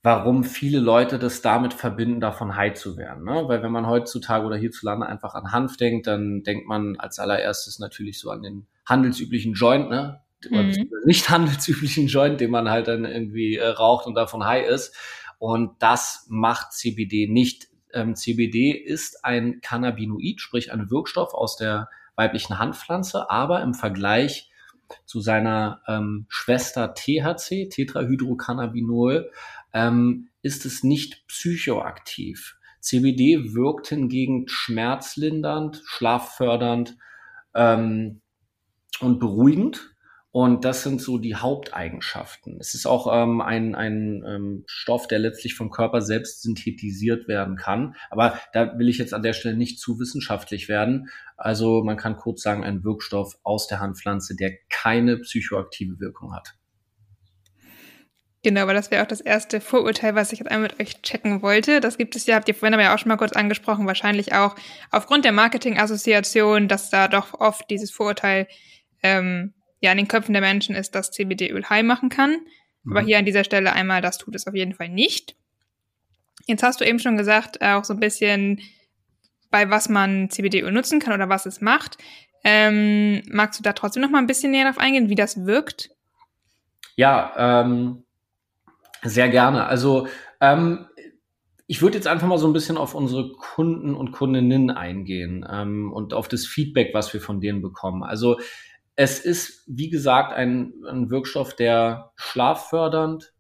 warum 0.04 0.44
viele 0.44 0.82
Leute 0.82 1.18
das 1.18 1.42
damit 1.42 1.74
verbinden, 1.74 2.20
davon 2.20 2.58
high 2.58 2.74
zu 2.74 2.98
werden. 2.98 3.24
Ne? 3.24 3.44
Weil 3.48 3.64
wenn 3.64 3.72
man 3.72 3.88
heutzutage 3.88 4.46
oder 4.46 4.58
hierzulande 4.58 5.06
einfach 5.06 5.34
an 5.34 5.54
Hanf 5.54 5.78
denkt, 5.78 6.08
dann 6.08 6.44
denkt 6.44 6.68
man 6.68 6.98
als 6.98 7.20
allererstes 7.20 7.80
natürlich 7.80 8.20
so 8.20 8.32
an 8.32 8.42
den 8.42 8.68
handelsüblichen 8.86 9.54
Joint, 9.54 9.90
ne? 9.90 10.20
Mhm. 10.50 10.90
nicht 11.06 11.30
handelsüblichen 11.30 12.08
Joint, 12.08 12.42
den 12.42 12.52
man 12.52 12.70
halt 12.70 12.90
dann 12.90 13.06
irgendwie 13.06 13.56
äh, 13.56 13.68
raucht 13.68 14.08
und 14.08 14.16
davon 14.16 14.44
high 14.44 14.68
ist. 14.68 14.94
Und 15.40 15.72
das 15.80 16.26
macht 16.30 16.74
CBD 16.74 17.28
nicht 17.28 17.71
ähm, 17.94 18.16
CBD 18.16 18.72
ist 18.72 19.24
ein 19.24 19.62
Cannabinoid, 19.62 20.42
sprich 20.42 20.72
ein 20.72 20.90
Wirkstoff 20.90 21.34
aus 21.34 21.58
der 21.58 21.90
weiblichen 22.16 22.60
Handpflanze, 22.60 23.30
aber 23.30 23.62
im 23.62 23.74
Vergleich 23.74 24.50
zu 25.06 25.22
seiner 25.22 25.82
ähm, 25.88 26.26
Schwester 26.28 26.94
THC, 26.94 27.70
Tetrahydrocannabinol, 27.70 29.32
ähm, 29.74 30.30
ist 30.42 30.66
es 30.66 30.84
nicht 30.84 31.26
psychoaktiv. 31.28 32.58
CBD 32.80 33.54
wirkt 33.54 33.88
hingegen 33.88 34.48
schmerzlindernd, 34.48 35.82
schlaffördernd 35.86 36.98
ähm, 37.54 38.22
und 39.00 39.20
beruhigend. 39.20 39.91
Und 40.34 40.64
das 40.64 40.84
sind 40.84 41.02
so 41.02 41.18
die 41.18 41.36
Haupteigenschaften. 41.36 42.58
Es 42.62 42.74
ist 42.74 42.86
auch 42.86 43.08
ähm, 43.12 43.42
ein, 43.42 43.76
ein 43.76 44.24
ähm, 44.26 44.64
Stoff, 44.66 45.08
der 45.08 45.20
letztlich 45.20 45.56
vom 45.56 45.72
Körper 45.72 46.02
selbst 46.02 46.42
synthetisiert 46.42 47.28
werden 47.28 47.58
kann. 47.58 47.96
Aber 48.10 48.40
da 48.54 48.78
will 48.80 48.88
ich 48.88 48.98
jetzt 48.98 49.14
an 49.14 49.24
der 49.24 49.34
Stelle 49.34 49.58
nicht 49.58 49.80
zu 49.80 50.00
wissenschaftlich 50.00 50.70
werden. 50.70 51.10
Also 51.36 51.84
man 51.84 51.98
kann 51.98 52.16
kurz 52.16 52.44
sagen, 52.44 52.64
ein 52.64 52.86
Wirkstoff 52.86 53.38
aus 53.44 53.68
der 53.68 53.82
Handpflanze, 53.82 54.38
der 54.38 54.54
keine 54.70 55.18
psychoaktive 55.18 56.00
Wirkung 56.00 56.34
hat. 56.34 56.54
Genau, 58.44 58.62
aber 58.62 58.74
das 58.74 58.90
wäre 58.90 59.04
auch 59.04 59.08
das 59.08 59.22
erste 59.22 59.60
Vorurteil, 59.60 60.16
was 60.16 60.32
ich 60.32 60.40
jetzt 60.40 60.50
einmal 60.50 60.70
mit 60.70 60.80
euch 60.80 61.02
checken 61.02 61.42
wollte. 61.42 61.80
Das 61.80 61.98
gibt 61.98 62.16
es 62.16 62.26
ja, 62.26 62.36
habt 62.36 62.48
ihr 62.48 62.56
vorhin 62.56 62.74
aber 62.74 62.84
ja 62.84 62.96
auch 62.96 62.98
schon 62.98 63.10
mal 63.10 63.18
kurz 63.18 63.34
angesprochen, 63.34 63.86
wahrscheinlich 63.86 64.34
auch 64.34 64.56
aufgrund 64.90 65.26
der 65.26 65.32
Marketing-Assoziation, 65.34 66.68
dass 66.68 66.90
da 66.90 67.08
doch 67.08 67.40
oft 67.40 67.70
dieses 67.70 67.92
Vorurteil 67.92 68.48
ähm, 69.04 69.54
ja 69.82 69.92
in 69.92 69.98
den 69.98 70.08
Köpfen 70.08 70.34
der 70.34 70.42
Menschen 70.42 70.76
ist, 70.76 70.96
dass 70.96 71.12
CBD-Öl 71.12 71.70
high 71.70 71.84
machen 71.84 72.10
kann. 72.10 72.38
Mhm. 72.84 72.92
Aber 72.92 73.06
hier 73.06 73.18
an 73.18 73.26
dieser 73.26 73.44
Stelle 73.44 73.74
einmal, 73.74 74.02
das 74.02 74.18
tut 74.18 74.36
es 74.36 74.48
auf 74.48 74.56
jeden 74.56 74.74
Fall 74.74 74.90
nicht. 74.90 75.36
Jetzt 76.48 76.64
hast 76.64 76.80
du 76.80 76.86
eben 76.86 77.00
schon 77.00 77.18
gesagt, 77.18 77.62
auch 77.62 77.84
so 77.84 77.94
ein 77.94 78.00
bisschen, 78.00 78.62
bei 79.50 79.70
was 79.70 79.90
man 79.90 80.30
CBD-Öl 80.30 80.72
nutzen 80.72 81.00
kann 81.00 81.14
oder 81.14 81.30
was 81.30 81.46
es 81.46 81.62
macht. 81.62 81.98
Ähm, 82.44 83.22
magst 83.30 83.60
du 83.60 83.64
da 83.64 83.74
trotzdem 83.74 84.02
noch 84.02 84.10
mal 84.10 84.18
ein 84.18 84.28
bisschen 84.28 84.52
näher 84.52 84.66
drauf 84.66 84.80
eingehen, 84.80 85.10
wie 85.10 85.16
das 85.16 85.46
wirkt? 85.46 85.92
Ja, 86.96 87.34
ähm, 87.38 88.04
sehr 89.04 89.30
gerne. 89.30 89.66
Also 89.66 90.08
ähm, 90.40 90.88
ich 91.68 91.82
würde 91.82 91.98
jetzt 91.98 92.08
einfach 92.08 92.28
mal 92.28 92.38
so 92.38 92.48
ein 92.48 92.54
bisschen 92.54 92.78
auf 92.78 92.96
unsere 92.96 93.32
Kunden 93.34 93.96
und 93.96 94.12
Kundinnen 94.12 94.72
eingehen 94.72 95.48
ähm, 95.50 95.92
und 95.94 96.14
auf 96.14 96.28
das 96.28 96.46
Feedback, 96.46 96.94
was 96.94 97.14
wir 97.14 97.22
von 97.22 97.40
denen 97.40 97.62
bekommen. 97.62 98.04
Also 98.04 98.40
es 98.96 99.20
ist, 99.20 99.64
wie 99.68 99.90
gesagt, 99.90 100.34
ein, 100.34 100.74
ein 100.88 101.10
Wirkstoff, 101.10 101.56
der 101.56 102.12
schlaffördernd, 102.16 103.34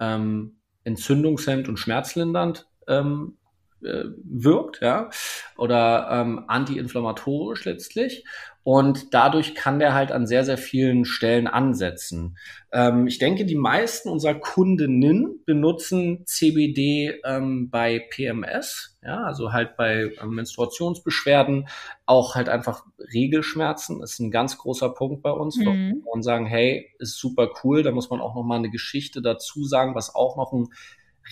ähm, 0.00 0.58
entzündungshemmend 0.84 1.68
und 1.68 1.78
schmerzlindernd 1.78 2.68
ähm, 2.86 3.36
äh, 3.82 4.04
wirkt, 4.24 4.80
ja, 4.80 5.10
oder 5.56 6.08
ähm, 6.10 6.44
antiinflammatorisch 6.48 7.64
letztlich. 7.64 8.24
Und 8.68 9.14
dadurch 9.14 9.54
kann 9.54 9.78
der 9.78 9.94
halt 9.94 10.12
an 10.12 10.26
sehr, 10.26 10.44
sehr 10.44 10.58
vielen 10.58 11.06
Stellen 11.06 11.46
ansetzen. 11.46 12.36
Ähm, 12.70 13.06
ich 13.06 13.18
denke, 13.18 13.46
die 13.46 13.56
meisten 13.56 14.10
unserer 14.10 14.34
Kundinnen 14.34 15.42
benutzen 15.46 16.26
CBD 16.26 17.18
ähm, 17.24 17.70
bei 17.70 17.98
PMS, 18.10 18.98
ja, 19.02 19.22
also 19.22 19.54
halt 19.54 19.78
bei 19.78 20.12
ähm, 20.20 20.34
Menstruationsbeschwerden, 20.34 21.66
auch 22.04 22.34
halt 22.34 22.50
einfach 22.50 22.84
Regelschmerzen. 23.14 24.00
Das 24.00 24.12
ist 24.12 24.20
ein 24.20 24.30
ganz 24.30 24.58
großer 24.58 24.90
Punkt 24.90 25.22
bei 25.22 25.30
uns. 25.30 25.56
Mhm. 25.56 26.02
Und 26.04 26.22
sagen, 26.22 26.44
hey, 26.44 26.90
ist 26.98 27.16
super 27.16 27.48
cool. 27.64 27.82
Da 27.82 27.90
muss 27.90 28.10
man 28.10 28.20
auch 28.20 28.34
noch 28.34 28.44
mal 28.44 28.56
eine 28.56 28.70
Geschichte 28.70 29.22
dazu 29.22 29.64
sagen, 29.64 29.94
was 29.94 30.14
auch 30.14 30.36
noch 30.36 30.52
ein 30.52 30.68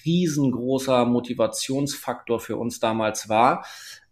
riesengroßer 0.04 1.04
Motivationsfaktor 1.06 2.40
für 2.40 2.56
uns 2.56 2.80
damals 2.80 3.28
war. 3.28 3.64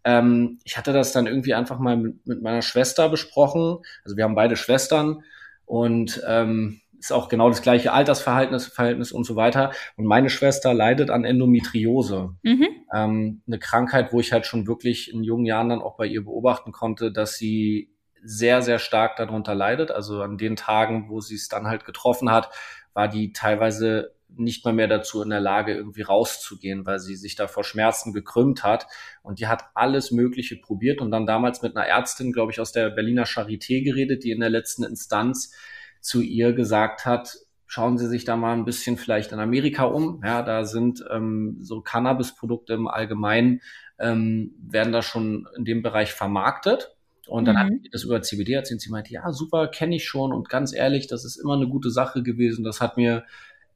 Ähm, 0.03 0.59
ich 0.63 0.77
hatte 0.77 0.93
das 0.93 1.11
dann 1.11 1.27
irgendwie 1.27 1.53
einfach 1.53 1.79
mal 1.79 1.97
mit, 1.97 2.25
mit, 2.25 2.41
meiner 2.41 2.61
Schwester 2.61 3.09
besprochen. 3.09 3.79
Also 4.03 4.17
wir 4.17 4.23
haben 4.23 4.35
beide 4.35 4.55
Schwestern 4.55 5.23
und 5.65 6.21
ähm, 6.27 6.81
ist 6.99 7.11
auch 7.11 7.29
genau 7.29 7.49
das 7.49 7.61
gleiche 7.61 7.91
Altersverhältnis 7.93 8.67
Verhältnis 8.67 9.11
und 9.11 9.25
so 9.25 9.35
weiter. 9.35 9.71
Und 9.95 10.05
meine 10.05 10.29
Schwester 10.29 10.73
leidet 10.73 11.09
an 11.09 11.25
Endometriose. 11.25 12.35
Mhm. 12.43 12.67
Ähm, 12.93 13.41
eine 13.45 13.59
Krankheit, 13.59 14.13
wo 14.13 14.19
ich 14.19 14.31
halt 14.31 14.45
schon 14.45 14.67
wirklich 14.67 15.13
in 15.13 15.23
jungen 15.23 15.45
Jahren 15.45 15.69
dann 15.69 15.81
auch 15.81 15.97
bei 15.97 16.07
ihr 16.07 16.23
beobachten 16.23 16.71
konnte, 16.71 17.11
dass 17.11 17.35
sie 17.35 17.91
sehr, 18.23 18.61
sehr 18.61 18.79
stark 18.79 19.17
darunter 19.17 19.53
leidet. 19.53 19.91
Also 19.91 20.21
an 20.21 20.37
den 20.37 20.55
Tagen, 20.55 21.09
wo 21.09 21.19
sie 21.19 21.35
es 21.35 21.47
dann 21.47 21.67
halt 21.67 21.85
getroffen 21.85 22.31
hat, 22.31 22.49
war 22.93 23.07
die 23.07 23.33
teilweise 23.33 24.14
nicht 24.29 24.65
mal 24.65 24.73
mehr 24.73 24.87
dazu 24.87 25.21
in 25.21 25.29
der 25.29 25.39
Lage, 25.39 25.73
irgendwie 25.73 26.01
rauszugehen, 26.01 26.85
weil 26.85 26.99
sie 26.99 27.15
sich 27.15 27.35
da 27.35 27.47
vor 27.47 27.63
Schmerzen 27.63 28.13
gekrümmt 28.13 28.63
hat. 28.63 28.87
Und 29.23 29.39
die 29.39 29.47
hat 29.47 29.65
alles 29.73 30.11
Mögliche 30.11 30.57
probiert 30.57 31.01
und 31.01 31.11
dann 31.11 31.25
damals 31.25 31.61
mit 31.61 31.75
einer 31.75 31.85
Ärztin, 31.85 32.33
glaube 32.33 32.51
ich, 32.51 32.59
aus 32.59 32.71
der 32.71 32.89
Berliner 32.89 33.25
Charité 33.25 33.83
geredet, 33.83 34.23
die 34.23 34.31
in 34.31 34.39
der 34.39 34.49
letzten 34.49 34.83
Instanz 34.83 35.53
zu 36.01 36.21
ihr 36.21 36.53
gesagt 36.53 37.05
hat, 37.05 37.37
schauen 37.67 37.97
Sie 37.97 38.07
sich 38.07 38.25
da 38.25 38.35
mal 38.35 38.53
ein 38.53 38.65
bisschen 38.65 38.97
vielleicht 38.97 39.31
in 39.31 39.39
Amerika 39.39 39.85
um. 39.85 40.21
Ja, 40.23 40.43
da 40.43 40.65
sind 40.65 41.03
ähm, 41.11 41.57
so 41.61 41.81
Cannabis-Produkte 41.81 42.73
im 42.73 42.87
Allgemeinen, 42.87 43.61
ähm, 43.97 44.53
werden 44.59 44.93
da 44.93 45.01
schon 45.01 45.47
in 45.57 45.65
dem 45.65 45.81
Bereich 45.81 46.13
vermarktet. 46.13 46.95
Und 47.27 47.45
dann 47.45 47.55
mhm. 47.55 47.59
hat 47.59 47.67
sie 47.83 47.89
das 47.91 48.03
über 48.03 48.21
CBD 48.21 48.53
erzählt. 48.53 48.81
Sie 48.81 48.91
meinte, 48.91 49.11
ja, 49.11 49.31
super, 49.31 49.67
kenne 49.67 49.95
ich 49.95 50.05
schon. 50.05 50.31
Und 50.31 50.47
ganz 50.49 50.73
ehrlich, 50.73 51.07
das 51.07 51.25
ist 51.25 51.37
immer 51.37 51.55
eine 51.55 51.67
gute 51.67 51.89
Sache 51.89 52.21
gewesen. 52.21 52.63
Das 52.63 52.81
hat 52.81 52.97
mir 52.97 53.25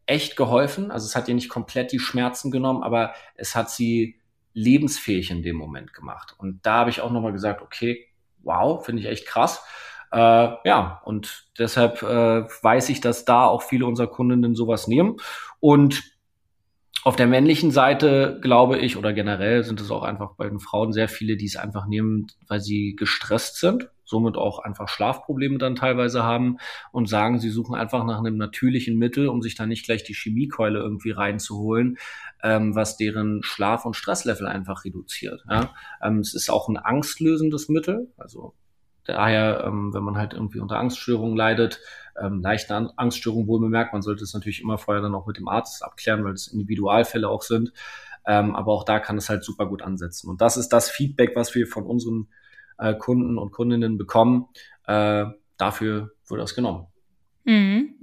echt 0.10 0.36
geholfen. 0.36 0.92
Also 0.92 1.06
es 1.06 1.16
hat 1.16 1.28
ihr 1.28 1.36
nicht 1.36 1.50
komplett 1.50 1.92
die 1.92 2.00
Schmerzen 2.00 2.51
genommen, 2.51 2.84
aber 2.84 3.13
es 3.36 3.56
hat 3.56 3.70
sie 3.70 4.20
lebensfähig 4.54 5.30
in 5.30 5.44
dem 5.44 5.56
Moment 5.56 5.94
gemacht. 5.94 6.34
Und 6.38 6.66
da 6.66 6.80
habe 6.80 6.89
ich 6.89 7.01
auch 7.01 7.12
nochmal 7.12 7.32
gesagt, 7.32 7.62
okay, 7.62 8.08
wow, 8.42 8.84
finde 8.84 9.01
ich 9.01 9.08
echt 9.08 9.28
krass. 9.28 9.63
Äh, 10.12 10.18
ja, 10.18 11.01
und 11.06 11.46
deshalb 11.60 12.01
äh, 12.01 12.44
weiß 12.63 12.89
ich, 12.89 13.01
dass 13.01 13.25
da 13.25 13.46
auch 13.46 13.62
viele 13.62 13.86
unserer 13.86 14.08
Kundinnen 14.08 14.56
sowas 14.56 14.88
nehmen. 14.88 15.18
Und 15.60 16.04
auf 17.04 17.16
der 17.16 17.28
männlichen 17.28 17.72
Seite 17.72 18.39
glaube 18.42 18.80
ich, 18.80 18.98
oder 18.98 19.13
generell 19.13 19.63
sind 19.63 19.80
es 19.80 19.92
auch 19.92 20.04
einfach 20.04 20.36
bei 20.36 20.50
den 20.50 20.60
Frauen 20.60 20.92
sehr 20.92 21.08
viele, 21.08 21.38
die 21.38 21.46
es 21.46 21.56
einfach 21.56 21.86
nehmen, 21.86 22.28
weil 22.48 22.60
sie 22.60 22.96
gestresst 22.98 23.60
sind 23.60 23.89
somit 24.10 24.36
auch 24.36 24.60
einfach 24.60 24.89
Schlafprobleme 24.89 25.58
dann 25.58 25.75
teilweise 25.75 26.24
haben 26.24 26.58
und 26.92 27.08
sagen, 27.08 27.39
sie 27.39 27.50
suchen 27.50 27.75
einfach 27.75 28.04
nach 28.04 28.20
einem 28.20 28.38
natürlichen 28.38 28.98
Mittel, 28.98 29.30
um 29.30 29.42
sich 29.42 29.56
da 29.56 29.66
nicht 29.66 29.86
gleich 29.86 30.04
die 30.04 30.13
Chemiekeule 30.13 30.80
irgendwie 30.80 31.12
reinzuholen, 31.12 31.98
ähm, 32.44 32.75
was 32.75 32.98
deren 32.98 33.44
Schlaf- 33.44 33.86
und 33.86 33.96
Stresslevel 33.96 34.48
einfach 34.48 34.84
reduziert. 34.84 35.44
Ja? 35.50 35.74
Ähm, 36.01 36.20
es 36.20 36.34
ist 36.34 36.50
auch 36.50 36.68
ein 36.68 36.78
angstlösendes 36.78 37.70
Mittel, 37.70 38.12
also 38.18 38.54
daher, 39.06 39.63
ähm, 39.66 39.94
wenn 39.94 40.04
man 40.04 40.18
halt 40.18 40.34
irgendwie 40.34 40.60
unter 40.60 40.78
Angststörungen 40.78 41.36
leidet, 41.36 41.80
ähm, 42.20 42.42
leichte 42.42 42.75
Angststörungen 42.96 43.48
wohl 43.48 43.60
bemerkt, 43.60 43.94
man 43.94 44.01
sollte 44.01 44.24
es 44.24 44.34
natürlich 44.34 44.62
immer 44.62 44.78
vorher 44.78 45.01
dann 45.01 45.16
auch 45.16 45.25
mit 45.28 45.38
dem 45.38 45.48
Arzt 45.48 45.84
abklären, 45.84 46.24
weil 46.24 46.34
es 46.34 46.48
Individualfälle 46.48 47.28
auch 47.28 47.41
sind. 47.41 47.74
Ähm, 48.26 48.56
aber 48.56 48.74
auch 48.74 48.84
da 48.84 49.00
kann 49.00 49.17
es 49.17 49.30
halt 49.30 49.43
super 49.43 49.65
gut 49.65 49.82
ansetzen. 49.82 50.30
Und 50.30 50.41
das 50.41 50.58
ist 50.58 50.69
das 50.69 50.89
Feedback, 50.89 51.36
was 51.36 51.56
wir 51.56 51.65
von 51.67 51.86
unseren 51.86 52.28
äh, 52.80 52.96
Kunden 52.96 53.38
und 53.38 53.52
Kundinnen 53.52 53.98
bekommen. 53.98 54.48
Äh, 54.88 55.26
dafür 55.58 56.12
wurde 56.28 56.42
das 56.42 56.56
genommen. 56.56 56.88
Mhm. 57.44 57.96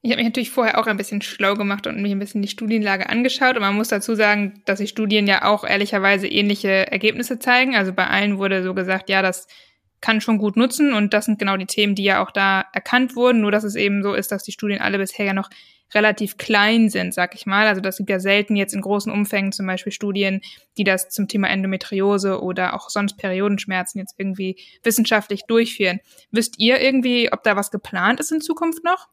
Ich 0.00 0.12
habe 0.12 0.22
mich 0.22 0.28
natürlich 0.28 0.50
vorher 0.50 0.78
auch 0.78 0.86
ein 0.86 0.96
bisschen 0.96 1.22
schlau 1.22 1.54
gemacht 1.54 1.86
und 1.86 2.00
mich 2.00 2.12
ein 2.12 2.18
bisschen 2.18 2.40
die 2.40 2.48
Studienlage 2.48 3.08
angeschaut. 3.08 3.56
Und 3.56 3.62
man 3.62 3.74
muss 3.74 3.88
dazu 3.88 4.14
sagen, 4.14 4.62
dass 4.64 4.78
die 4.78 4.86
Studien 4.86 5.26
ja 5.26 5.44
auch 5.44 5.64
ehrlicherweise 5.64 6.28
ähnliche 6.28 6.90
Ergebnisse 6.90 7.38
zeigen. 7.38 7.74
Also 7.74 7.92
bei 7.92 8.06
allen 8.06 8.38
wurde 8.38 8.62
so 8.62 8.74
gesagt, 8.74 9.10
ja, 9.10 9.22
das 9.22 9.48
kann 10.00 10.20
schon 10.20 10.38
gut 10.38 10.56
nutzen 10.56 10.92
und 10.92 11.12
das 11.12 11.24
sind 11.24 11.40
genau 11.40 11.56
die 11.56 11.66
Themen, 11.66 11.96
die 11.96 12.04
ja 12.04 12.22
auch 12.22 12.30
da 12.30 12.64
erkannt 12.72 13.16
wurden. 13.16 13.40
Nur 13.40 13.50
dass 13.50 13.64
es 13.64 13.74
eben 13.74 14.02
so 14.04 14.14
ist, 14.14 14.30
dass 14.30 14.44
die 14.44 14.52
Studien 14.52 14.80
alle 14.80 14.98
bisher 14.98 15.26
ja 15.26 15.34
noch 15.34 15.50
relativ 15.94 16.36
klein 16.36 16.88
sind, 16.90 17.14
sag 17.14 17.34
ich 17.34 17.46
mal. 17.46 17.66
Also 17.66 17.80
das 17.80 17.96
gibt 17.96 18.10
ja 18.10 18.20
selten 18.20 18.56
jetzt 18.56 18.74
in 18.74 18.80
großen 18.80 19.12
Umfängen 19.12 19.52
zum 19.52 19.66
Beispiel 19.66 19.92
Studien, 19.92 20.40
die 20.76 20.84
das 20.84 21.08
zum 21.08 21.28
Thema 21.28 21.48
Endometriose 21.48 22.42
oder 22.42 22.74
auch 22.74 22.90
sonst 22.90 23.16
Periodenschmerzen 23.16 23.98
jetzt 23.98 24.14
irgendwie 24.18 24.60
wissenschaftlich 24.82 25.42
durchführen. 25.46 26.00
Wisst 26.30 26.58
ihr 26.58 26.80
irgendwie, 26.80 27.32
ob 27.32 27.42
da 27.42 27.56
was 27.56 27.70
geplant 27.70 28.20
ist 28.20 28.32
in 28.32 28.40
Zukunft 28.40 28.84
noch? 28.84 29.08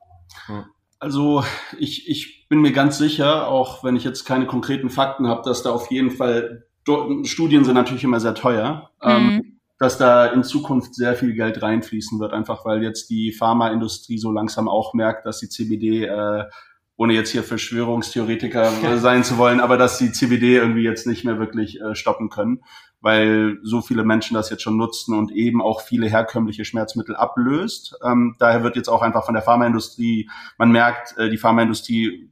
Also 1.00 1.44
ich, 1.80 2.10
ich 2.10 2.48
bin 2.50 2.60
mir 2.60 2.72
ganz 2.72 2.98
sicher, 2.98 3.48
auch 3.48 3.84
wenn 3.84 3.96
ich 3.96 4.04
jetzt 4.04 4.26
keine 4.26 4.48
konkreten 4.48 4.90
Fakten 4.90 5.28
habe, 5.28 5.44
dass 5.44 5.64
da 5.64 5.72
auf 5.72 5.92
jeden 5.92 6.12
Fall 6.12 6.66
Studien 7.24 7.64
sind 7.64 7.74
natürlich 7.74 8.04
immer 8.04 8.20
sehr 8.20 8.36
teuer. 8.36 8.92
Ähm, 9.02 9.24
mhm. 9.24 9.30
Ähm, 9.32 9.55
dass 9.78 9.98
da 9.98 10.28
in 10.28 10.44
Zukunft 10.44 10.96
sehr 10.96 11.16
viel 11.16 11.34
Geld 11.34 11.62
reinfließen 11.62 12.20
wird, 12.20 12.34
einfach 12.34 12.66
weil 12.66 12.82
jetzt 12.82 13.10
die 13.10 13.34
Pharmaindustrie 13.34 14.18
so 14.18 14.32
langsam 14.32 14.68
auch 14.68 14.94
merkt, 14.94 15.26
dass 15.26 15.40
die 15.40 15.50
CBD, 15.50 16.06
äh, 16.06 16.46
ohne 16.98 17.14
jetzt 17.14 17.32
hier 17.32 17.44
Verschwörungstheoretiker 17.44 18.72
ja. 18.82 18.98
sein 18.98 19.26
zu 19.26 19.38
wollen, 19.38 19.60
aber 19.60 19.78
dass 19.78 19.98
die 19.98 20.14
CBD 20.14 20.56
irgendwie 20.56 20.84
jetzt 20.84 21.08
nicht 21.08 21.26
mehr 21.26 21.40
wirklich 21.40 21.82
äh, 21.82 21.94
stoppen 21.94 22.30
können, 22.30 22.64
weil 23.02 23.58
so 23.64 23.82
viele 23.82 24.06
Menschen 24.06 24.36
das 24.36 24.50
jetzt 24.50 24.64
schon 24.64 24.78
nutzen 24.78 25.14
und 25.18 25.32
eben 25.32 25.62
auch 25.62 25.82
viele 25.82 26.08
herkömmliche 26.08 26.64
Schmerzmittel 26.64 27.16
ablöst. 27.16 27.98
Ähm, 28.02 28.36
daher 28.40 28.64
wird 28.64 28.78
jetzt 28.78 28.88
auch 28.88 29.02
einfach 29.02 29.26
von 29.26 29.34
der 29.34 29.44
Pharmaindustrie, 29.44 30.30
man 30.58 30.72
merkt, 30.72 31.18
äh, 31.18 31.30
die 31.30 31.38
Pharmaindustrie 31.38 32.30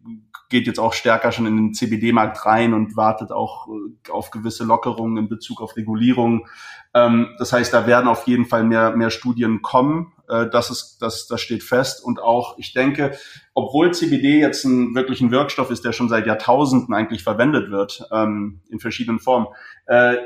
geht 0.54 0.68
jetzt 0.68 0.80
auch 0.80 0.94
stärker 0.94 1.32
schon 1.32 1.48
in 1.48 1.58
den 1.58 1.74
CBD-Markt 1.74 2.46
rein 2.46 2.76
und 2.76 2.96
wartet 2.96 3.32
auch 3.32 3.68
äh, 3.68 4.12
auf 4.12 4.30
gewisse 4.30 4.64
Lockerungen 4.64 5.18
in 5.18 5.28
Bezug 5.28 5.62
auf 5.62 5.76
Regulierung. 5.76 6.48
Ähm, 6.94 7.30
das 7.40 7.52
heißt, 7.52 7.74
da 7.74 7.88
werden 7.88 8.08
auf 8.08 8.28
jeden 8.28 8.46
Fall 8.46 8.64
mehr, 8.64 8.96
mehr 8.96 9.10
Studien 9.10 9.64
kommen. 9.64 10.14
Äh, 10.30 10.48
das, 10.52 10.70
ist, 10.70 11.00
das, 11.00 11.26
das 11.26 11.42
steht 11.42 11.64
fest. 11.64 12.04
Und 12.04 12.22
auch, 12.22 12.60
ich 12.60 12.72
denke, 12.72 13.18
obwohl 13.56 13.92
CBD 13.96 14.40
jetzt 14.40 14.64
ein 14.64 14.94
wirklich 14.94 15.22
Wirkstoff 15.32 15.72
ist, 15.72 15.84
der 15.84 15.92
schon 15.92 16.08
seit 16.08 16.28
Jahrtausenden 16.28 16.94
eigentlich 16.94 17.24
verwendet 17.24 17.72
wird, 17.72 18.08
ähm, 18.12 18.62
in 18.70 18.80
verschiedenen 18.80 19.20
Formen, 19.20 19.48
äh, 19.88 20.18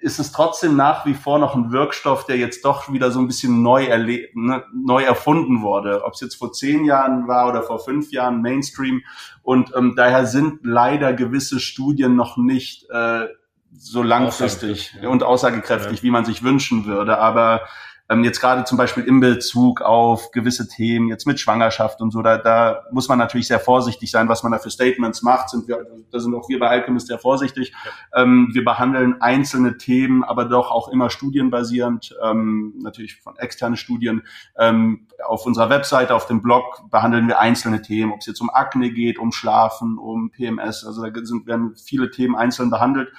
ist 0.00 0.18
es 0.18 0.32
trotzdem 0.32 0.76
nach 0.76 1.04
wie 1.04 1.14
vor 1.14 1.38
noch 1.38 1.54
ein 1.54 1.70
Wirkstoff, 1.70 2.24
der 2.24 2.36
jetzt 2.36 2.64
doch 2.64 2.92
wieder 2.92 3.10
so 3.10 3.20
ein 3.20 3.26
bisschen 3.26 3.62
neu, 3.62 3.84
erle 3.84 4.28
ne, 4.34 4.64
neu 4.74 5.02
erfunden 5.02 5.62
wurde. 5.62 6.04
Ob 6.04 6.14
es 6.14 6.20
jetzt 6.20 6.36
vor 6.36 6.52
zehn 6.52 6.84
Jahren 6.84 7.28
war 7.28 7.48
oder 7.48 7.62
vor 7.62 7.78
fünf 7.78 8.10
Jahren 8.10 8.40
Mainstream. 8.40 9.02
Und 9.42 9.72
ähm, 9.76 9.94
daher 9.96 10.26
sind 10.26 10.60
leider 10.62 11.12
gewisse 11.12 11.60
Studien 11.60 12.16
noch 12.16 12.36
nicht 12.36 12.88
äh, 12.90 13.26
so 13.72 14.02
langfristig 14.02 14.96
ja. 15.00 15.08
und 15.10 15.22
aussagekräftig, 15.22 15.98
ja. 15.98 16.02
wie 16.02 16.10
man 16.10 16.24
sich 16.24 16.42
wünschen 16.42 16.86
würde. 16.86 17.18
Aber 17.18 17.62
ähm, 18.08 18.22
jetzt 18.22 18.40
gerade 18.40 18.64
zum 18.64 18.78
Beispiel 18.78 19.04
im 19.04 19.20
Bezug 19.20 19.82
auf 19.82 20.30
gewisse 20.30 20.68
Themen, 20.68 21.08
jetzt 21.08 21.26
mit 21.26 21.40
Schwangerschaft 21.40 22.00
und 22.00 22.12
so, 22.12 22.22
da, 22.22 22.38
da 22.38 22.84
muss 22.92 23.08
man 23.08 23.18
natürlich 23.18 23.48
sehr 23.48 23.58
vorsichtig 23.58 24.10
sein, 24.10 24.28
was 24.28 24.42
man 24.42 24.52
da 24.52 24.58
für 24.58 24.70
Statements 24.70 25.22
macht. 25.22 25.50
Sind 25.50 25.66
wir, 25.66 25.84
da 26.12 26.18
sind 26.20 26.34
auch 26.34 26.48
wir 26.48 26.58
bei 26.58 26.68
Alchemist 26.68 27.08
sehr 27.08 27.18
vorsichtig. 27.18 27.72
Ja. 27.84 28.22
Ähm, 28.22 28.50
wir 28.52 28.64
behandeln 28.64 29.20
einzelne 29.20 29.76
Themen, 29.76 30.22
aber 30.22 30.44
doch 30.44 30.70
auch 30.70 30.88
immer 30.88 31.10
studienbasierend, 31.10 32.16
ähm, 32.22 32.74
natürlich 32.78 33.16
von 33.16 33.36
externen 33.36 33.76
Studien. 33.76 34.22
Ähm, 34.56 35.08
auf 35.24 35.46
unserer 35.46 35.70
Webseite, 35.70 36.14
auf 36.14 36.26
dem 36.26 36.42
Blog 36.42 36.88
behandeln 36.90 37.26
wir 37.26 37.40
einzelne 37.40 37.82
Themen, 37.82 38.12
ob 38.12 38.20
es 38.20 38.26
jetzt 38.26 38.40
um 38.40 38.50
Akne 38.50 38.90
geht, 38.90 39.18
um 39.18 39.32
Schlafen, 39.32 39.98
um 39.98 40.30
PMS. 40.30 40.84
Also 40.84 41.04
da 41.04 41.10
sind, 41.24 41.46
werden 41.46 41.74
viele 41.76 42.10
Themen 42.10 42.36
einzeln 42.36 42.70
behandelt. 42.70 43.12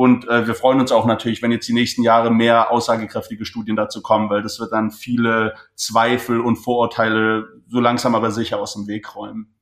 Und 0.00 0.26
äh, 0.28 0.46
wir 0.46 0.54
freuen 0.54 0.80
uns 0.80 0.92
auch 0.92 1.04
natürlich, 1.04 1.42
wenn 1.42 1.52
jetzt 1.52 1.68
die 1.68 1.74
nächsten 1.74 2.02
Jahre 2.02 2.30
mehr 2.30 2.70
aussagekräftige 2.70 3.44
Studien 3.44 3.76
dazu 3.76 4.00
kommen, 4.00 4.30
weil 4.30 4.40
das 4.40 4.58
wird 4.58 4.72
dann 4.72 4.90
viele 4.90 5.52
Zweifel 5.74 6.40
und 6.40 6.56
Vorurteile 6.56 7.46
so 7.68 7.80
langsam 7.80 8.14
aber 8.14 8.30
sicher 8.30 8.58
aus 8.58 8.72
dem 8.72 8.86
Weg 8.86 9.14
räumen. 9.14 9.54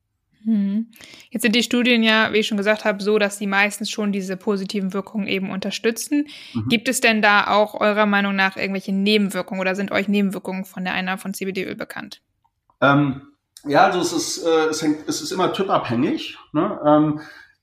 Hm. 0.44 0.92
Jetzt 1.30 1.42
sind 1.42 1.56
die 1.56 1.64
Studien 1.64 2.04
ja, 2.04 2.32
wie 2.32 2.36
ich 2.36 2.46
schon 2.46 2.56
gesagt 2.56 2.84
habe, 2.84 3.02
so, 3.02 3.18
dass 3.18 3.36
sie 3.36 3.48
meistens 3.48 3.90
schon 3.90 4.12
diese 4.12 4.36
positiven 4.36 4.92
Wirkungen 4.92 5.26
eben 5.26 5.50
unterstützen. 5.50 6.28
Mhm. 6.54 6.68
Gibt 6.68 6.88
es 6.88 7.00
denn 7.00 7.20
da 7.20 7.48
auch 7.48 7.74
eurer 7.74 8.06
Meinung 8.06 8.36
nach 8.36 8.56
irgendwelche 8.56 8.92
Nebenwirkungen 8.92 9.60
oder 9.60 9.74
sind 9.74 9.90
euch 9.90 10.06
Nebenwirkungen 10.06 10.64
von 10.64 10.84
der 10.84 10.94
Einnahme 10.94 11.18
von 11.18 11.34
CBD-Öl 11.34 11.74
bekannt? 11.74 12.22
Ähm, 12.80 13.22
ja, 13.64 13.86
also 13.86 13.98
es 13.98 14.12
ist, 14.12 14.46
äh, 14.46 14.66
es, 14.66 14.82
hängt, 14.82 15.08
es 15.08 15.20
ist 15.20 15.32
immer 15.32 15.52
typabhängig, 15.52 16.38
ne? 16.52 16.78
ähm, 16.86 17.20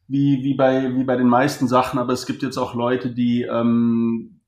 wie, 0.07 0.43
wie, 0.43 0.53
bei, 0.53 0.95
wie 0.95 1.03
bei 1.03 1.15
den 1.15 1.27
meisten 1.27 1.67
Sachen, 1.67 1.99
aber 1.99 2.13
es 2.13 2.25
gibt 2.25 2.43
jetzt 2.43 2.57
auch 2.57 2.75
Leute, 2.75 3.09
die 3.09 3.43
ähm, 3.43 4.39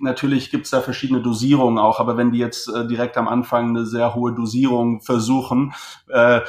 natürlich 0.00 0.50
gibt's 0.50 0.70
da 0.70 0.80
verschiedene 0.80 1.22
Dosierungen 1.22 1.78
auch, 1.78 2.00
aber 2.00 2.16
wenn 2.16 2.32
die 2.32 2.38
jetzt 2.38 2.68
äh, 2.68 2.86
direkt 2.86 3.16
am 3.16 3.28
Anfang 3.28 3.70
eine 3.70 3.86
sehr 3.86 4.14
hohe 4.14 4.34
Dosierung 4.34 5.00
versuchen, 5.02 5.74
äh, 6.08 6.40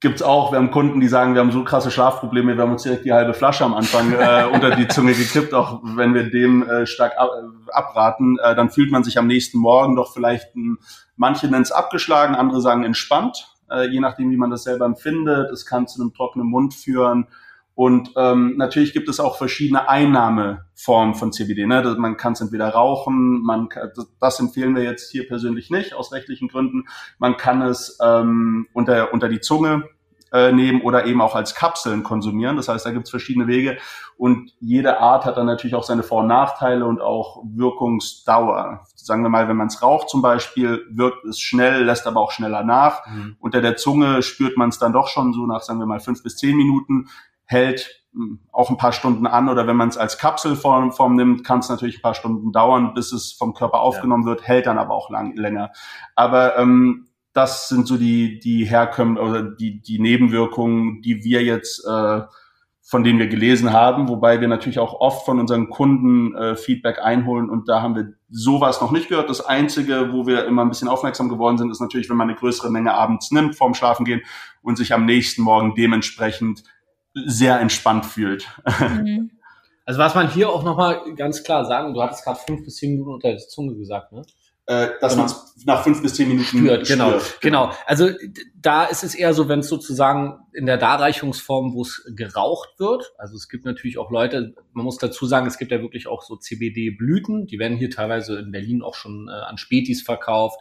gibt's 0.00 0.22
auch, 0.22 0.50
wir 0.50 0.58
haben 0.58 0.70
Kunden, 0.70 1.00
die 1.00 1.08
sagen, 1.08 1.34
wir 1.34 1.40
haben 1.40 1.52
so 1.52 1.62
krasse 1.62 1.90
Schlafprobleme, 1.90 2.56
wir 2.56 2.62
haben 2.62 2.72
uns 2.72 2.82
direkt 2.82 3.04
die 3.04 3.12
halbe 3.12 3.34
Flasche 3.34 3.64
am 3.64 3.74
Anfang 3.74 4.12
äh, 4.12 4.46
unter 4.52 4.74
die 4.74 4.88
Zunge 4.88 5.12
gekippt, 5.12 5.52
auch 5.52 5.80
wenn 5.82 6.14
wir 6.14 6.30
dem 6.30 6.62
äh, 6.68 6.86
stark 6.86 7.18
ab, 7.18 7.30
abraten, 7.70 8.38
äh, 8.42 8.54
dann 8.54 8.70
fühlt 8.70 8.90
man 8.90 9.04
sich 9.04 9.18
am 9.18 9.26
nächsten 9.26 9.58
Morgen 9.58 9.96
doch 9.96 10.12
vielleicht, 10.12 10.54
ein, 10.56 10.78
manche 11.16 11.46
nennen 11.46 11.62
es 11.62 11.72
abgeschlagen, 11.72 12.34
andere 12.34 12.60
sagen 12.60 12.84
entspannt, 12.84 13.54
äh, 13.70 13.88
je 13.88 14.00
nachdem, 14.00 14.30
wie 14.30 14.36
man 14.36 14.50
das 14.50 14.64
selber 14.64 14.84
empfindet. 14.84 15.50
Es 15.50 15.66
kann 15.66 15.88
zu 15.88 16.00
einem 16.00 16.12
trockenen 16.12 16.48
Mund 16.48 16.74
führen. 16.74 17.26
Und 17.74 18.12
ähm, 18.16 18.56
natürlich 18.58 18.92
gibt 18.92 19.08
es 19.08 19.20
auch 19.20 19.38
verschiedene 19.38 19.88
Einnahmeformen 19.88 21.14
von 21.14 21.32
CBD. 21.32 21.66
Ne? 21.66 21.96
Man 21.98 22.16
kann 22.18 22.34
es 22.34 22.40
entweder 22.42 22.68
rauchen, 22.68 23.40
man 23.42 23.68
das 24.20 24.38
empfehlen 24.38 24.76
wir 24.76 24.82
jetzt 24.82 25.10
hier 25.10 25.26
persönlich 25.26 25.70
nicht 25.70 25.94
aus 25.94 26.12
rechtlichen 26.12 26.48
Gründen. 26.48 26.84
Man 27.18 27.38
kann 27.38 27.62
es 27.62 27.98
ähm, 28.02 28.66
unter, 28.74 29.14
unter 29.14 29.30
die 29.30 29.40
Zunge 29.40 29.84
äh, 30.32 30.52
nehmen 30.52 30.82
oder 30.82 31.06
eben 31.06 31.20
auch 31.20 31.34
als 31.34 31.54
Kapseln 31.54 32.02
konsumieren. 32.02 32.56
Das 32.56 32.68
heißt, 32.68 32.86
da 32.86 32.90
gibt 32.90 33.06
es 33.06 33.10
verschiedene 33.10 33.46
Wege 33.46 33.78
und 34.16 34.52
jede 34.60 35.00
Art 35.00 35.24
hat 35.24 35.36
dann 35.36 35.46
natürlich 35.46 35.74
auch 35.74 35.82
seine 35.82 36.02
Vor- 36.02 36.20
und 36.20 36.28
Nachteile 36.28 36.84
und 36.84 37.00
auch 37.00 37.42
Wirkungsdauer. 37.44 38.84
Sagen 38.94 39.22
wir 39.22 39.28
mal, 39.28 39.48
wenn 39.48 39.56
man 39.56 39.68
es 39.68 39.82
raucht 39.82 40.08
zum 40.08 40.22
Beispiel, 40.22 40.84
wirkt 40.90 41.24
es 41.24 41.40
schnell, 41.40 41.84
lässt 41.84 42.06
aber 42.06 42.20
auch 42.20 42.30
schneller 42.30 42.62
nach. 42.62 43.06
Mhm. 43.06 43.36
Unter 43.40 43.60
der 43.60 43.76
Zunge 43.76 44.22
spürt 44.22 44.56
man 44.56 44.68
es 44.68 44.78
dann 44.78 44.92
doch 44.92 45.08
schon 45.08 45.32
so 45.32 45.46
nach, 45.46 45.62
sagen 45.62 45.80
wir 45.80 45.86
mal, 45.86 46.00
fünf 46.00 46.22
bis 46.22 46.36
zehn 46.36 46.56
Minuten, 46.56 47.08
hält 47.44 48.04
hm, 48.12 48.40
auch 48.52 48.70
ein 48.70 48.76
paar 48.76 48.92
Stunden 48.92 49.26
an 49.26 49.48
oder 49.48 49.66
wenn 49.66 49.76
man 49.76 49.88
es 49.88 49.96
als 49.96 50.18
Kapselform 50.18 50.92
Form 50.92 51.16
nimmt, 51.16 51.44
kann 51.44 51.58
es 51.58 51.68
natürlich 51.68 51.98
ein 51.98 52.02
paar 52.02 52.14
Stunden 52.14 52.52
dauern, 52.52 52.94
bis 52.94 53.12
es 53.12 53.32
vom 53.32 53.54
Körper 53.54 53.80
aufgenommen 53.80 54.24
ja. 54.24 54.30
wird, 54.30 54.46
hält 54.46 54.66
dann 54.66 54.78
aber 54.78 54.94
auch 54.94 55.10
lang, 55.10 55.34
länger. 55.36 55.72
Aber 56.14 56.56
ähm, 56.58 57.08
das 57.32 57.68
sind 57.68 57.86
so 57.86 57.96
die, 57.96 58.40
die 58.40 58.64
Herkömmlichen 58.64 59.28
oder 59.28 59.42
die, 59.42 59.80
die 59.80 59.98
Nebenwirkungen, 59.98 61.00
die 61.02 61.22
wir 61.22 61.42
jetzt, 61.42 61.84
äh, 61.86 62.22
von 62.82 63.04
denen 63.04 63.20
wir 63.20 63.28
gelesen 63.28 63.72
haben, 63.72 64.08
wobei 64.08 64.40
wir 64.40 64.48
natürlich 64.48 64.80
auch 64.80 64.94
oft 64.94 65.24
von 65.24 65.38
unseren 65.38 65.70
Kunden 65.70 66.34
äh, 66.34 66.56
Feedback 66.56 66.98
einholen 67.00 67.48
und 67.48 67.68
da 67.68 67.82
haben 67.82 67.94
wir 67.94 68.14
sowas 68.30 68.80
noch 68.80 68.90
nicht 68.90 69.08
gehört. 69.08 69.30
Das 69.30 69.44
Einzige, 69.44 70.12
wo 70.12 70.26
wir 70.26 70.44
immer 70.46 70.62
ein 70.62 70.68
bisschen 70.70 70.88
aufmerksam 70.88 71.28
geworden 71.28 71.56
sind, 71.56 71.70
ist 71.70 71.80
natürlich, 71.80 72.10
wenn 72.10 72.16
man 72.16 72.28
eine 72.28 72.38
größere 72.38 72.70
Menge 72.70 72.94
abends 72.94 73.30
nimmt 73.30 73.54
vorm 73.54 73.74
Schlafengehen 73.74 74.22
und 74.62 74.76
sich 74.76 74.92
am 74.92 75.06
nächsten 75.06 75.42
Morgen 75.42 75.74
dementsprechend 75.76 76.64
sehr 77.14 77.60
entspannt 77.60 78.06
fühlt. 78.06 78.48
Mhm. 78.80 79.30
Also 79.84 79.98
was 79.98 80.14
man 80.14 80.30
hier 80.30 80.50
auch 80.50 80.62
nochmal 80.62 81.14
ganz 81.16 81.42
klar 81.42 81.64
sagen, 81.64 81.94
du 81.94 82.02
hattest 82.02 82.24
gerade 82.24 82.38
fünf 82.38 82.64
bis 82.64 82.76
zehn 82.76 82.92
Minuten 82.92 83.14
unter 83.14 83.28
der 83.28 83.38
Zunge 83.38 83.74
gesagt, 83.74 84.12
ne? 84.12 84.22
Äh, 84.70 84.90
dass 85.00 85.14
genau. 85.14 85.24
man 85.24 85.32
es 85.32 85.66
nach 85.66 85.82
fünf 85.82 86.00
bis 86.00 86.14
zehn 86.14 86.28
Minuten 86.28 86.46
spürt. 86.46 86.86
Genau, 86.86 87.18
spürt. 87.18 87.40
genau. 87.40 87.72
Also 87.86 88.10
da 88.54 88.84
ist 88.84 89.02
es 89.02 89.16
eher 89.16 89.34
so, 89.34 89.48
wenn 89.48 89.60
es 89.60 89.68
sozusagen 89.68 90.38
in 90.52 90.64
der 90.64 90.76
Darreichungsform, 90.76 91.74
wo 91.74 91.82
es 91.82 92.08
geraucht 92.14 92.78
wird. 92.78 93.12
Also 93.18 93.34
es 93.34 93.48
gibt 93.48 93.64
natürlich 93.64 93.98
auch 93.98 94.12
Leute, 94.12 94.54
man 94.72 94.84
muss 94.84 94.98
dazu 94.98 95.26
sagen, 95.26 95.48
es 95.48 95.58
gibt 95.58 95.72
ja 95.72 95.82
wirklich 95.82 96.06
auch 96.06 96.22
so 96.22 96.36
CBD-Blüten, 96.36 97.48
die 97.48 97.58
werden 97.58 97.78
hier 97.78 97.90
teilweise 97.90 98.38
in 98.38 98.52
Berlin 98.52 98.82
auch 98.82 98.94
schon 98.94 99.26
äh, 99.28 99.32
an 99.32 99.58
Spätis 99.58 100.02
verkauft. 100.02 100.60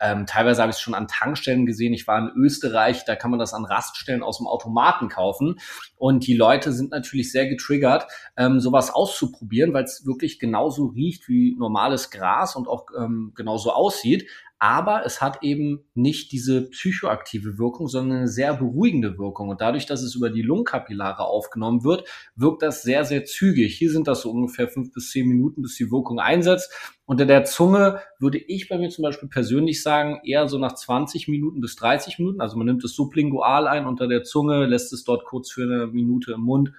Ähm, 0.00 0.26
teilweise 0.26 0.62
habe 0.62 0.70
ich 0.70 0.76
es 0.76 0.82
schon 0.82 0.94
an 0.94 1.08
Tankstellen 1.08 1.66
gesehen. 1.66 1.92
Ich 1.92 2.06
war 2.06 2.18
in 2.18 2.30
Österreich, 2.36 3.04
da 3.04 3.16
kann 3.16 3.30
man 3.30 3.40
das 3.40 3.54
an 3.54 3.64
Raststellen 3.64 4.22
aus 4.22 4.38
dem 4.38 4.46
Automaten 4.46 5.08
kaufen. 5.08 5.60
Und 5.96 6.26
die 6.26 6.36
Leute 6.36 6.72
sind 6.72 6.90
natürlich 6.90 7.32
sehr 7.32 7.46
getriggert, 7.46 8.06
ähm, 8.36 8.60
sowas 8.60 8.90
auszuprobieren, 8.90 9.72
weil 9.72 9.84
es 9.84 10.04
wirklich 10.06 10.38
genauso 10.38 10.86
riecht 10.86 11.28
wie 11.28 11.54
normales 11.58 12.10
Gras 12.10 12.56
und 12.56 12.68
auch 12.68 12.86
ähm, 12.98 13.32
genauso 13.34 13.72
aussieht 13.72 14.28
aber 14.58 15.04
es 15.04 15.20
hat 15.20 15.42
eben 15.42 15.84
nicht 15.94 16.32
diese 16.32 16.70
psychoaktive 16.70 17.58
Wirkung, 17.58 17.88
sondern 17.88 18.18
eine 18.18 18.28
sehr 18.28 18.54
beruhigende 18.54 19.18
Wirkung. 19.18 19.48
Und 19.48 19.60
dadurch, 19.60 19.84
dass 19.84 20.02
es 20.02 20.14
über 20.14 20.30
die 20.30 20.42
Lungenkapillare 20.42 21.24
aufgenommen 21.24 21.84
wird, 21.84 22.08
wirkt 22.36 22.62
das 22.62 22.82
sehr, 22.82 23.04
sehr 23.04 23.24
zügig. 23.24 23.76
Hier 23.76 23.90
sind 23.90 24.08
das 24.08 24.22
so 24.22 24.30
ungefähr 24.30 24.68
fünf 24.68 24.92
bis 24.92 25.10
zehn 25.10 25.28
Minuten, 25.28 25.60
bis 25.60 25.76
die 25.76 25.90
Wirkung 25.90 26.18
einsetzt. 26.18 26.72
Unter 27.04 27.26
der 27.26 27.44
Zunge 27.44 28.00
würde 28.18 28.38
ich 28.38 28.68
bei 28.68 28.78
mir 28.78 28.88
zum 28.88 29.02
Beispiel 29.02 29.28
persönlich 29.28 29.82
sagen, 29.82 30.20
eher 30.24 30.48
so 30.48 30.58
nach 30.58 30.74
20 30.74 31.28
Minuten 31.28 31.60
bis 31.60 31.76
30 31.76 32.18
Minuten. 32.18 32.40
Also 32.40 32.56
man 32.56 32.66
nimmt 32.66 32.84
es 32.84 32.94
sublingual 32.94 33.66
ein 33.66 33.86
unter 33.86 34.08
der 34.08 34.22
Zunge, 34.22 34.64
lässt 34.66 34.92
es 34.92 35.04
dort 35.04 35.24
kurz 35.26 35.50
für 35.50 35.64
eine 35.64 35.88
Minute 35.88 36.32
im 36.32 36.40
Mund 36.40 36.72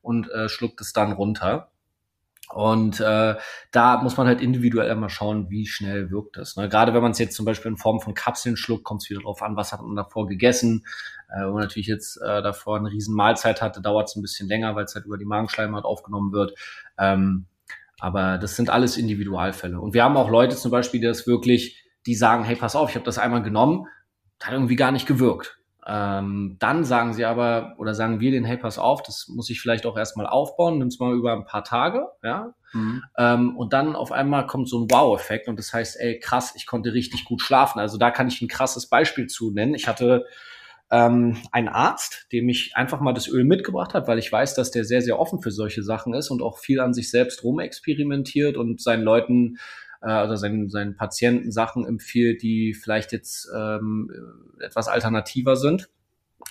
und 0.00 0.30
äh, 0.30 0.48
schluckt 0.48 0.80
es 0.80 0.92
dann 0.92 1.12
runter. 1.12 1.71
Und 2.52 3.00
äh, 3.00 3.36
da 3.70 4.02
muss 4.02 4.16
man 4.16 4.26
halt 4.26 4.40
individuell 4.42 4.90
immer 4.90 5.08
schauen, 5.08 5.48
wie 5.48 5.66
schnell 5.66 6.10
wirkt 6.10 6.36
das. 6.36 6.56
Ne? 6.56 6.68
Gerade 6.68 6.92
wenn 6.92 7.02
man 7.02 7.12
es 7.12 7.18
jetzt 7.18 7.34
zum 7.34 7.46
Beispiel 7.46 7.70
in 7.70 7.78
Form 7.78 8.00
von 8.00 8.14
Kapseln 8.14 8.56
schluckt, 8.56 8.84
kommt 8.84 9.02
es 9.02 9.10
wieder 9.10 9.22
drauf 9.22 9.42
an, 9.42 9.56
was 9.56 9.72
hat 9.72 9.80
man 9.80 9.96
davor 9.96 10.26
gegessen. 10.26 10.84
Äh, 11.30 11.40
wenn 11.40 11.52
man 11.52 11.62
natürlich 11.62 11.86
jetzt 11.86 12.18
äh, 12.18 12.42
davor 12.42 12.76
eine 12.76 12.90
riesen 12.90 13.14
Mahlzeit 13.14 13.62
hatte, 13.62 13.80
dauert 13.80 14.08
es 14.08 14.16
ein 14.16 14.22
bisschen 14.22 14.48
länger, 14.48 14.76
weil 14.76 14.84
es 14.84 14.94
halt 14.94 15.06
über 15.06 15.16
die 15.16 15.24
Magenschleimhaut 15.24 15.84
aufgenommen 15.84 16.32
wird. 16.32 16.52
Ähm, 16.98 17.46
aber 17.98 18.36
das 18.36 18.56
sind 18.56 18.68
alles 18.68 18.96
Individualfälle. 18.96 19.80
Und 19.80 19.94
wir 19.94 20.04
haben 20.04 20.16
auch 20.16 20.28
Leute 20.28 20.56
zum 20.56 20.70
Beispiel, 20.70 21.00
die 21.00 21.06
das 21.06 21.26
wirklich, 21.26 21.82
die 22.04 22.14
sagen, 22.14 22.44
hey, 22.44 22.56
pass 22.56 22.76
auf, 22.76 22.90
ich 22.90 22.96
habe 22.96 23.04
das 23.04 23.18
einmal 23.18 23.42
genommen, 23.42 23.86
hat 24.42 24.52
irgendwie 24.52 24.76
gar 24.76 24.92
nicht 24.92 25.06
gewirkt. 25.06 25.61
Ähm, 25.84 26.56
dann 26.60 26.84
sagen 26.84 27.12
sie 27.12 27.24
aber, 27.24 27.74
oder 27.78 27.94
sagen 27.94 28.20
wir 28.20 28.30
den, 28.30 28.44
hey, 28.44 28.56
pass 28.56 28.78
auf, 28.78 29.02
das 29.02 29.28
muss 29.28 29.50
ich 29.50 29.60
vielleicht 29.60 29.84
auch 29.84 29.98
erstmal 29.98 30.26
aufbauen, 30.26 30.78
nimm's 30.78 31.00
mal 31.00 31.12
über 31.12 31.32
ein 31.32 31.44
paar 31.44 31.64
Tage, 31.64 32.06
ja. 32.22 32.54
Mhm. 32.72 33.02
Ähm, 33.18 33.56
und 33.56 33.72
dann 33.72 33.96
auf 33.96 34.12
einmal 34.12 34.46
kommt 34.46 34.68
so 34.68 34.80
ein 34.80 34.90
Wow-Effekt 34.90 35.48
und 35.48 35.58
das 35.58 35.72
heißt, 35.72 35.98
ey, 36.00 36.20
krass, 36.20 36.54
ich 36.56 36.66
konnte 36.66 36.94
richtig 36.94 37.24
gut 37.24 37.42
schlafen. 37.42 37.80
Also 37.80 37.98
da 37.98 38.10
kann 38.10 38.28
ich 38.28 38.40
ein 38.40 38.48
krasses 38.48 38.88
Beispiel 38.88 39.26
zu 39.26 39.50
nennen. 39.50 39.74
Ich 39.74 39.88
hatte 39.88 40.24
ähm, 40.90 41.38
einen 41.50 41.68
Arzt, 41.68 42.28
dem 42.32 42.48
ich 42.48 42.76
einfach 42.76 43.00
mal 43.00 43.12
das 43.12 43.26
Öl 43.26 43.44
mitgebracht 43.44 43.94
habe, 43.94 44.06
weil 44.06 44.18
ich 44.18 44.30
weiß, 44.30 44.54
dass 44.54 44.70
der 44.70 44.84
sehr, 44.84 45.02
sehr 45.02 45.18
offen 45.18 45.40
für 45.40 45.50
solche 45.50 45.82
Sachen 45.82 46.14
ist 46.14 46.30
und 46.30 46.42
auch 46.42 46.58
viel 46.58 46.80
an 46.80 46.94
sich 46.94 47.10
selbst 47.10 47.42
rumexperimentiert 47.42 48.56
und 48.56 48.80
seinen 48.80 49.02
Leuten 49.02 49.58
äh, 50.02 50.10
also 50.10 50.36
seinen, 50.36 50.68
seinen 50.68 50.96
Patienten 50.96 51.52
Sachen 51.52 51.86
empfiehlt, 51.86 52.42
die 52.42 52.74
vielleicht 52.74 53.12
jetzt 53.12 53.48
ähm, 53.54 54.10
etwas 54.60 54.88
alternativer 54.88 55.56
sind 55.56 55.88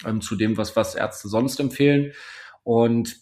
ähm, 0.06 0.22
zu 0.22 0.36
dem, 0.36 0.58
was, 0.58 0.76
was 0.76 0.96
Ärzte 0.96 1.28
sonst 1.28 1.60
empfehlen. 1.60 2.14
Und 2.64 3.18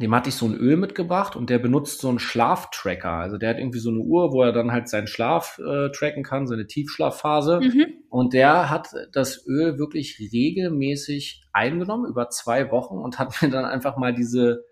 dem 0.00 0.14
hatte 0.14 0.28
ich 0.28 0.34
so 0.34 0.46
ein 0.46 0.54
Öl 0.54 0.76
mitgebracht 0.76 1.36
und 1.36 1.48
der 1.48 1.58
benutzt 1.58 2.00
so 2.00 2.10
einen 2.10 2.18
Schlaftracker. 2.18 3.12
Also 3.12 3.38
der 3.38 3.50
hat 3.50 3.58
irgendwie 3.58 3.78
so 3.78 3.88
eine 3.88 4.00
Uhr, 4.00 4.30
wo 4.32 4.42
er 4.42 4.52
dann 4.52 4.70
halt 4.70 4.88
seinen 4.88 5.06
Schlaf 5.06 5.58
äh, 5.58 5.90
tracken 5.90 6.22
kann, 6.22 6.46
seine 6.46 6.66
Tiefschlafphase. 6.66 7.60
Mhm. 7.60 7.86
Und 8.10 8.34
der 8.34 8.68
hat 8.68 8.88
das 9.12 9.46
Öl 9.46 9.78
wirklich 9.78 10.18
regelmäßig 10.20 11.44
eingenommen 11.52 12.10
über 12.10 12.28
zwei 12.28 12.70
Wochen 12.70 12.98
und 12.98 13.18
hat 13.18 13.30
mir 13.42 13.48
dann 13.48 13.64
einfach 13.64 13.96
mal 13.96 14.14
diese 14.14 14.64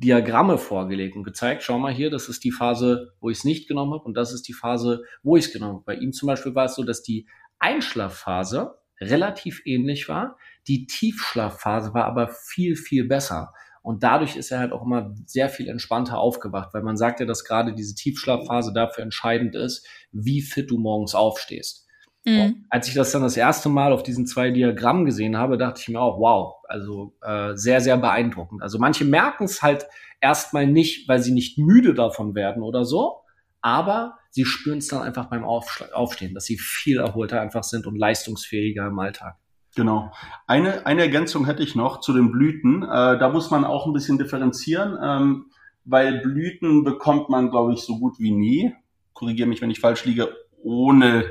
Diagramme 0.00 0.56
vorgelegt 0.56 1.14
und 1.14 1.24
gezeigt, 1.24 1.62
schau 1.62 1.78
mal 1.78 1.92
hier, 1.92 2.10
das 2.10 2.28
ist 2.28 2.42
die 2.42 2.52
Phase, 2.52 3.12
wo 3.20 3.28
ich 3.28 3.38
es 3.38 3.44
nicht 3.44 3.68
genommen 3.68 3.92
habe 3.92 4.04
und 4.04 4.16
das 4.16 4.32
ist 4.32 4.48
die 4.48 4.54
Phase, 4.54 5.02
wo 5.22 5.36
ich 5.36 5.46
es 5.46 5.52
genommen 5.52 5.74
habe. 5.74 5.84
Bei 5.84 5.94
ihm 5.94 6.12
zum 6.12 6.26
Beispiel 6.26 6.54
war 6.54 6.64
es 6.64 6.74
so, 6.74 6.84
dass 6.84 7.02
die 7.02 7.28
Einschlafphase 7.58 8.78
relativ 8.98 9.60
ähnlich 9.66 10.08
war, 10.08 10.38
die 10.68 10.86
Tiefschlafphase 10.86 11.92
war 11.92 12.06
aber 12.06 12.28
viel, 12.28 12.76
viel 12.76 13.06
besser. 13.06 13.52
Und 13.82 14.02
dadurch 14.02 14.36
ist 14.36 14.50
er 14.50 14.58
halt 14.58 14.72
auch 14.72 14.84
immer 14.84 15.14
sehr 15.26 15.48
viel 15.48 15.68
entspannter 15.68 16.18
aufgewacht, 16.18 16.72
weil 16.72 16.82
man 16.82 16.96
sagt 16.96 17.20
ja, 17.20 17.26
dass 17.26 17.44
gerade 17.44 17.74
diese 17.74 17.94
Tiefschlafphase 17.94 18.72
dafür 18.72 19.04
entscheidend 19.04 19.54
ist, 19.54 19.86
wie 20.12 20.42
fit 20.42 20.70
du 20.70 20.78
morgens 20.78 21.14
aufstehst. 21.14 21.86
Mhm. 22.24 22.66
Als 22.68 22.88
ich 22.88 22.94
das 22.94 23.12
dann 23.12 23.22
das 23.22 23.36
erste 23.36 23.68
Mal 23.68 23.92
auf 23.92 24.02
diesen 24.02 24.26
zwei 24.26 24.50
Diagrammen 24.50 25.06
gesehen 25.06 25.38
habe, 25.38 25.56
dachte 25.56 25.80
ich 25.80 25.88
mir 25.88 26.00
auch, 26.00 26.18
wow, 26.18 26.56
also 26.68 27.16
äh, 27.22 27.56
sehr, 27.56 27.80
sehr 27.80 27.96
beeindruckend. 27.96 28.62
Also 28.62 28.78
manche 28.78 29.04
merken 29.04 29.44
es 29.44 29.62
halt 29.62 29.86
erstmal 30.20 30.66
nicht, 30.66 31.08
weil 31.08 31.22
sie 31.22 31.32
nicht 31.32 31.58
müde 31.58 31.94
davon 31.94 32.34
werden 32.34 32.62
oder 32.62 32.84
so, 32.84 33.20
aber 33.62 34.18
sie 34.30 34.44
spüren 34.44 34.78
es 34.78 34.88
dann 34.88 35.02
einfach 35.02 35.30
beim 35.30 35.44
Aufstehen, 35.44 36.34
dass 36.34 36.44
sie 36.44 36.58
viel 36.58 36.98
erholter 36.98 37.40
einfach 37.40 37.64
sind 37.64 37.86
und 37.86 37.96
leistungsfähiger 37.96 38.86
im 38.86 38.98
Alltag. 38.98 39.36
Genau. 39.76 40.12
Eine, 40.46 40.84
eine 40.86 41.02
Ergänzung 41.02 41.46
hätte 41.46 41.62
ich 41.62 41.74
noch 41.74 42.00
zu 42.00 42.12
den 42.12 42.32
Blüten. 42.32 42.82
Äh, 42.82 43.18
da 43.18 43.30
muss 43.30 43.50
man 43.50 43.64
auch 43.64 43.86
ein 43.86 43.92
bisschen 43.92 44.18
differenzieren, 44.18 44.98
ähm, 45.02 45.46
weil 45.84 46.20
Blüten 46.20 46.84
bekommt 46.84 47.30
man, 47.30 47.50
glaube 47.50 47.72
ich, 47.72 47.80
so 47.80 47.98
gut 47.98 48.18
wie 48.18 48.32
nie. 48.32 48.74
Korrigiere 49.14 49.48
mich, 49.48 49.62
wenn 49.62 49.70
ich 49.70 49.80
falsch 49.80 50.04
liege, 50.04 50.28
ohne 50.62 51.24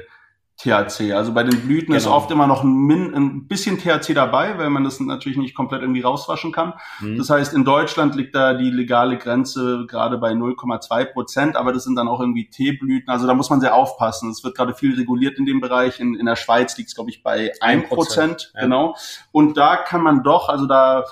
THC. 0.59 1.13
Also 1.13 1.33
bei 1.33 1.43
den 1.43 1.61
Blüten 1.61 1.87
genau. 1.87 1.97
ist 1.97 2.07
oft 2.07 2.29
immer 2.31 2.45
noch 2.45 2.63
ein, 2.63 2.73
Min, 2.73 3.15
ein 3.15 3.47
bisschen 3.47 3.77
THC 3.77 4.13
dabei, 4.13 4.57
weil 4.57 4.69
man 4.69 4.83
das 4.83 4.99
natürlich 4.99 5.37
nicht 5.37 5.55
komplett 5.55 5.81
irgendwie 5.81 6.01
rauswaschen 6.01 6.51
kann. 6.51 6.73
Mhm. 6.99 7.17
Das 7.17 7.29
heißt, 7.29 7.53
in 7.53 7.63
Deutschland 7.63 8.15
liegt 8.15 8.35
da 8.35 8.53
die 8.53 8.69
legale 8.69 9.17
Grenze 9.17 9.85
gerade 9.87 10.17
bei 10.17 10.31
0,2 10.31 11.05
Prozent, 11.05 11.55
aber 11.55 11.71
das 11.71 11.85
sind 11.85 11.95
dann 11.95 12.09
auch 12.09 12.19
irgendwie 12.19 12.49
Teeblüten. 12.49 13.09
Also 13.09 13.25
da 13.25 13.33
muss 13.33 13.49
man 13.49 13.61
sehr 13.61 13.73
aufpassen. 13.73 14.29
Es 14.29 14.43
wird 14.43 14.55
gerade 14.55 14.73
viel 14.73 14.95
reguliert 14.95 15.37
in 15.37 15.45
dem 15.45 15.61
Bereich. 15.61 16.01
In, 16.01 16.15
in 16.15 16.25
der 16.25 16.35
Schweiz 16.35 16.77
liegt 16.77 16.89
es, 16.89 16.95
glaube 16.95 17.09
ich, 17.09 17.23
bei 17.23 17.53
1 17.61 17.87
Prozent. 17.87 18.51
Ja. 18.55 18.63
Genau. 18.63 18.95
Und 19.31 19.55
da 19.55 19.77
kann 19.77 20.01
man 20.01 20.23
doch, 20.23 20.49
also 20.49 20.65
da 20.65 21.05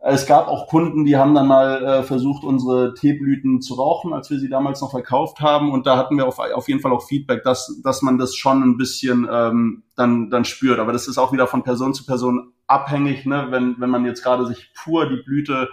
es 0.00 0.26
gab 0.26 0.46
auch 0.46 0.68
Kunden, 0.68 1.04
die 1.04 1.16
haben 1.16 1.34
dann 1.34 1.48
mal 1.48 1.82
äh, 1.82 2.02
versucht, 2.04 2.44
unsere 2.44 2.94
Teeblüten 2.94 3.60
zu 3.60 3.74
rauchen, 3.74 4.12
als 4.12 4.30
wir 4.30 4.38
sie 4.38 4.48
damals 4.48 4.80
noch 4.80 4.92
verkauft 4.92 5.40
haben. 5.40 5.72
Und 5.72 5.86
da 5.86 5.96
hatten 5.96 6.16
wir 6.16 6.26
auf, 6.26 6.38
auf 6.38 6.68
jeden 6.68 6.80
Fall 6.80 6.92
auch 6.92 7.02
Feedback, 7.02 7.42
dass, 7.42 7.80
dass 7.82 8.02
man 8.02 8.16
das 8.16 8.36
schon 8.36 8.62
ein 8.62 8.76
bisschen 8.76 9.28
ähm, 9.30 9.82
dann, 9.96 10.30
dann 10.30 10.44
spürt. 10.44 10.78
Aber 10.78 10.92
das 10.92 11.08
ist 11.08 11.18
auch 11.18 11.32
wieder 11.32 11.48
von 11.48 11.64
Person 11.64 11.94
zu 11.94 12.06
Person 12.06 12.52
abhängig. 12.68 13.26
Ne? 13.26 13.48
Wenn, 13.50 13.74
wenn 13.80 13.90
man 13.90 14.04
jetzt 14.04 14.22
gerade 14.22 14.46
sich 14.46 14.72
pur 14.72 15.08
die 15.08 15.22
Blüte 15.22 15.68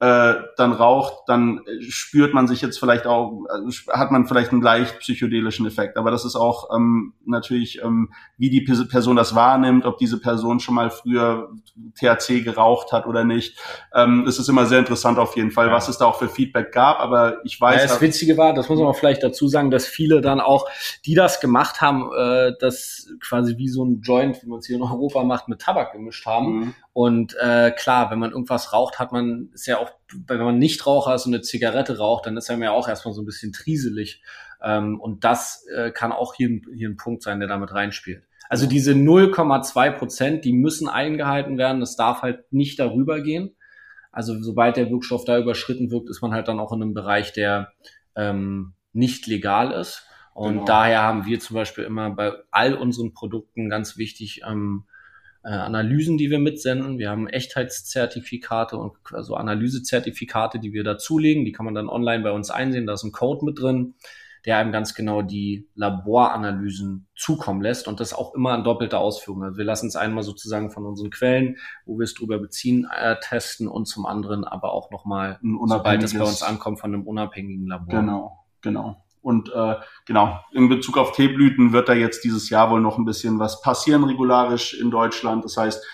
äh, 0.00 0.34
dann 0.56 0.72
raucht, 0.72 1.24
dann 1.26 1.60
spürt 1.80 2.32
man 2.32 2.48
sich 2.48 2.62
jetzt 2.62 2.80
vielleicht 2.80 3.06
auch, 3.06 3.44
äh, 3.44 3.70
hat 3.92 4.10
man 4.10 4.26
vielleicht 4.26 4.50
einen 4.50 4.62
leicht 4.62 4.98
psychedelischen 5.00 5.66
Effekt. 5.66 5.98
Aber 5.98 6.10
das 6.10 6.24
ist 6.24 6.36
auch 6.36 6.74
ähm, 6.74 7.12
natürlich, 7.26 7.82
ähm, 7.82 8.10
wie 8.38 8.48
die 8.48 8.62
Person 8.62 9.16
das 9.16 9.34
wahrnimmt, 9.34 9.84
ob 9.84 9.98
diese 9.98 10.18
Person 10.18 10.58
schon 10.58 10.74
mal 10.74 10.88
früher 10.88 11.50
THC 11.98 12.42
geraucht 12.42 12.92
hat 12.92 13.06
oder 13.06 13.24
nicht. 13.24 13.58
Ähm, 13.94 14.24
es 14.26 14.38
ist 14.38 14.48
immer 14.48 14.64
sehr 14.64 14.78
interessant 14.78 15.18
auf 15.18 15.36
jeden 15.36 15.50
Fall, 15.50 15.66
ja. 15.66 15.72
was 15.74 15.88
es 15.90 15.98
da 15.98 16.06
auch 16.06 16.18
für 16.18 16.28
Feedback 16.28 16.72
gab. 16.72 16.98
Aber 16.98 17.44
ich 17.44 17.60
weiß. 17.60 17.82
Ja, 17.82 17.88
das 17.88 18.00
Witzige 18.00 18.38
war, 18.38 18.54
das 18.54 18.70
muss 18.70 18.78
man 18.78 18.88
auch 18.88 18.96
vielleicht 18.96 19.22
dazu 19.22 19.48
sagen, 19.48 19.70
dass 19.70 19.84
viele 19.84 20.22
dann 20.22 20.40
auch, 20.40 20.66
die 21.04 21.14
das 21.14 21.40
gemacht 21.40 21.82
haben, 21.82 22.10
äh, 22.16 22.52
das 22.58 23.06
quasi 23.20 23.58
wie 23.58 23.68
so 23.68 23.84
ein 23.84 24.00
Joint, 24.00 24.42
wie 24.42 24.48
man 24.48 24.60
es 24.60 24.66
hier 24.66 24.76
in 24.76 24.82
Europa 24.82 25.22
macht, 25.24 25.48
mit 25.48 25.60
Tabak 25.60 25.92
gemischt 25.92 26.24
haben. 26.24 26.58
Mhm. 26.58 26.74
Und 27.02 27.34
äh, 27.40 27.70
klar, 27.70 28.10
wenn 28.10 28.18
man 28.18 28.32
irgendwas 28.32 28.74
raucht, 28.74 28.98
hat 28.98 29.10
man, 29.10 29.48
ist 29.54 29.66
ja 29.66 29.78
auch, 29.78 29.90
wenn 30.26 30.38
man 30.38 30.58
nicht 30.58 30.86
Raucher 30.86 31.14
ist 31.14 31.24
und 31.24 31.32
eine 31.32 31.40
Zigarette 31.40 31.96
raucht, 31.96 32.26
dann 32.26 32.36
ist 32.36 32.50
er 32.50 32.58
mir 32.58 32.72
auch 32.72 32.88
erstmal 32.88 33.14
so 33.14 33.22
ein 33.22 33.24
bisschen 33.24 33.54
trieselig. 33.54 34.22
Ähm, 34.62 35.00
und 35.00 35.24
das 35.24 35.64
äh, 35.74 35.92
kann 35.92 36.12
auch 36.12 36.34
hier, 36.34 36.60
hier 36.74 36.90
ein 36.90 36.98
Punkt 36.98 37.22
sein, 37.22 37.40
der 37.40 37.48
damit 37.48 37.72
reinspielt. 37.72 38.24
Also 38.50 38.66
diese 38.66 38.92
0,2 38.92 39.92
Prozent, 39.92 40.44
die 40.44 40.52
müssen 40.52 40.90
eingehalten 40.90 41.56
werden. 41.56 41.80
Das 41.80 41.96
darf 41.96 42.20
halt 42.20 42.52
nicht 42.52 42.78
darüber 42.78 43.22
gehen. 43.22 43.56
Also 44.12 44.38
sobald 44.42 44.76
der 44.76 44.90
Wirkstoff 44.90 45.24
da 45.24 45.38
überschritten 45.38 45.90
wirkt, 45.90 46.10
ist 46.10 46.20
man 46.20 46.34
halt 46.34 46.48
dann 46.48 46.60
auch 46.60 46.74
in 46.74 46.82
einem 46.82 46.92
Bereich, 46.92 47.32
der 47.32 47.72
ähm, 48.14 48.74
nicht 48.92 49.26
legal 49.26 49.72
ist. 49.72 50.04
Und 50.34 50.52
genau. 50.52 50.64
daher 50.66 51.00
haben 51.00 51.24
wir 51.24 51.40
zum 51.40 51.54
Beispiel 51.54 51.84
immer 51.84 52.10
bei 52.10 52.34
all 52.50 52.74
unseren 52.74 53.14
Produkten 53.14 53.70
ganz 53.70 53.96
wichtig 53.96 54.42
ähm, 54.46 54.84
äh, 55.42 55.48
Analysen, 55.48 56.18
die 56.18 56.30
wir 56.30 56.38
mitsenden. 56.38 56.98
Wir 56.98 57.10
haben 57.10 57.26
Echtheitszertifikate 57.26 58.76
und 58.76 58.92
also 59.12 59.36
Analysezertifikate, 59.36 60.58
die 60.58 60.72
wir 60.72 60.84
dazulegen. 60.84 61.44
Die 61.44 61.52
kann 61.52 61.64
man 61.64 61.74
dann 61.74 61.88
online 61.88 62.22
bei 62.22 62.30
uns 62.30 62.50
einsehen. 62.50 62.86
Da 62.86 62.94
ist 62.94 63.04
ein 63.04 63.12
Code 63.12 63.44
mit 63.44 63.58
drin, 63.58 63.94
der 64.44 64.58
einem 64.58 64.72
ganz 64.72 64.94
genau 64.94 65.22
die 65.22 65.68
Laboranalysen 65.74 67.06
zukommen 67.14 67.62
lässt 67.62 67.88
und 67.88 68.00
das 68.00 68.12
auch 68.12 68.34
immer 68.34 68.54
in 68.54 68.64
doppelter 68.64 68.98
Ausführung. 68.98 69.42
Also 69.44 69.58
wir 69.58 69.64
lassen 69.64 69.86
es 69.86 69.96
einmal 69.96 70.24
sozusagen 70.24 70.70
von 70.70 70.86
unseren 70.86 71.10
Quellen, 71.10 71.56
wo 71.84 71.98
wir 71.98 72.04
es 72.04 72.14
drüber 72.14 72.38
beziehen, 72.38 72.86
äh, 72.94 73.16
testen 73.20 73.68
und 73.68 73.86
zum 73.86 74.06
anderen 74.06 74.44
aber 74.44 74.72
auch 74.72 74.90
nochmal, 74.90 75.38
sobald 75.66 76.02
es 76.02 76.14
bei 76.14 76.24
uns 76.24 76.42
ankommt, 76.42 76.80
von 76.80 76.94
einem 76.94 77.06
unabhängigen 77.06 77.66
Labor. 77.66 78.00
Genau, 78.00 78.44
genau. 78.60 79.04
Und 79.22 79.52
äh, 79.54 79.76
genau, 80.06 80.40
in 80.52 80.68
Bezug 80.68 80.96
auf 80.96 81.12
Teeblüten 81.12 81.72
wird 81.72 81.88
da 81.88 81.92
jetzt 81.92 82.24
dieses 82.24 82.48
Jahr 82.50 82.70
wohl 82.70 82.80
noch 82.80 82.98
ein 82.98 83.04
bisschen 83.04 83.38
was 83.38 83.60
passieren 83.60 84.04
regularisch 84.04 84.74
in 84.74 84.90
Deutschland. 84.90 85.44
Das 85.44 85.56
heißt, 85.56 85.84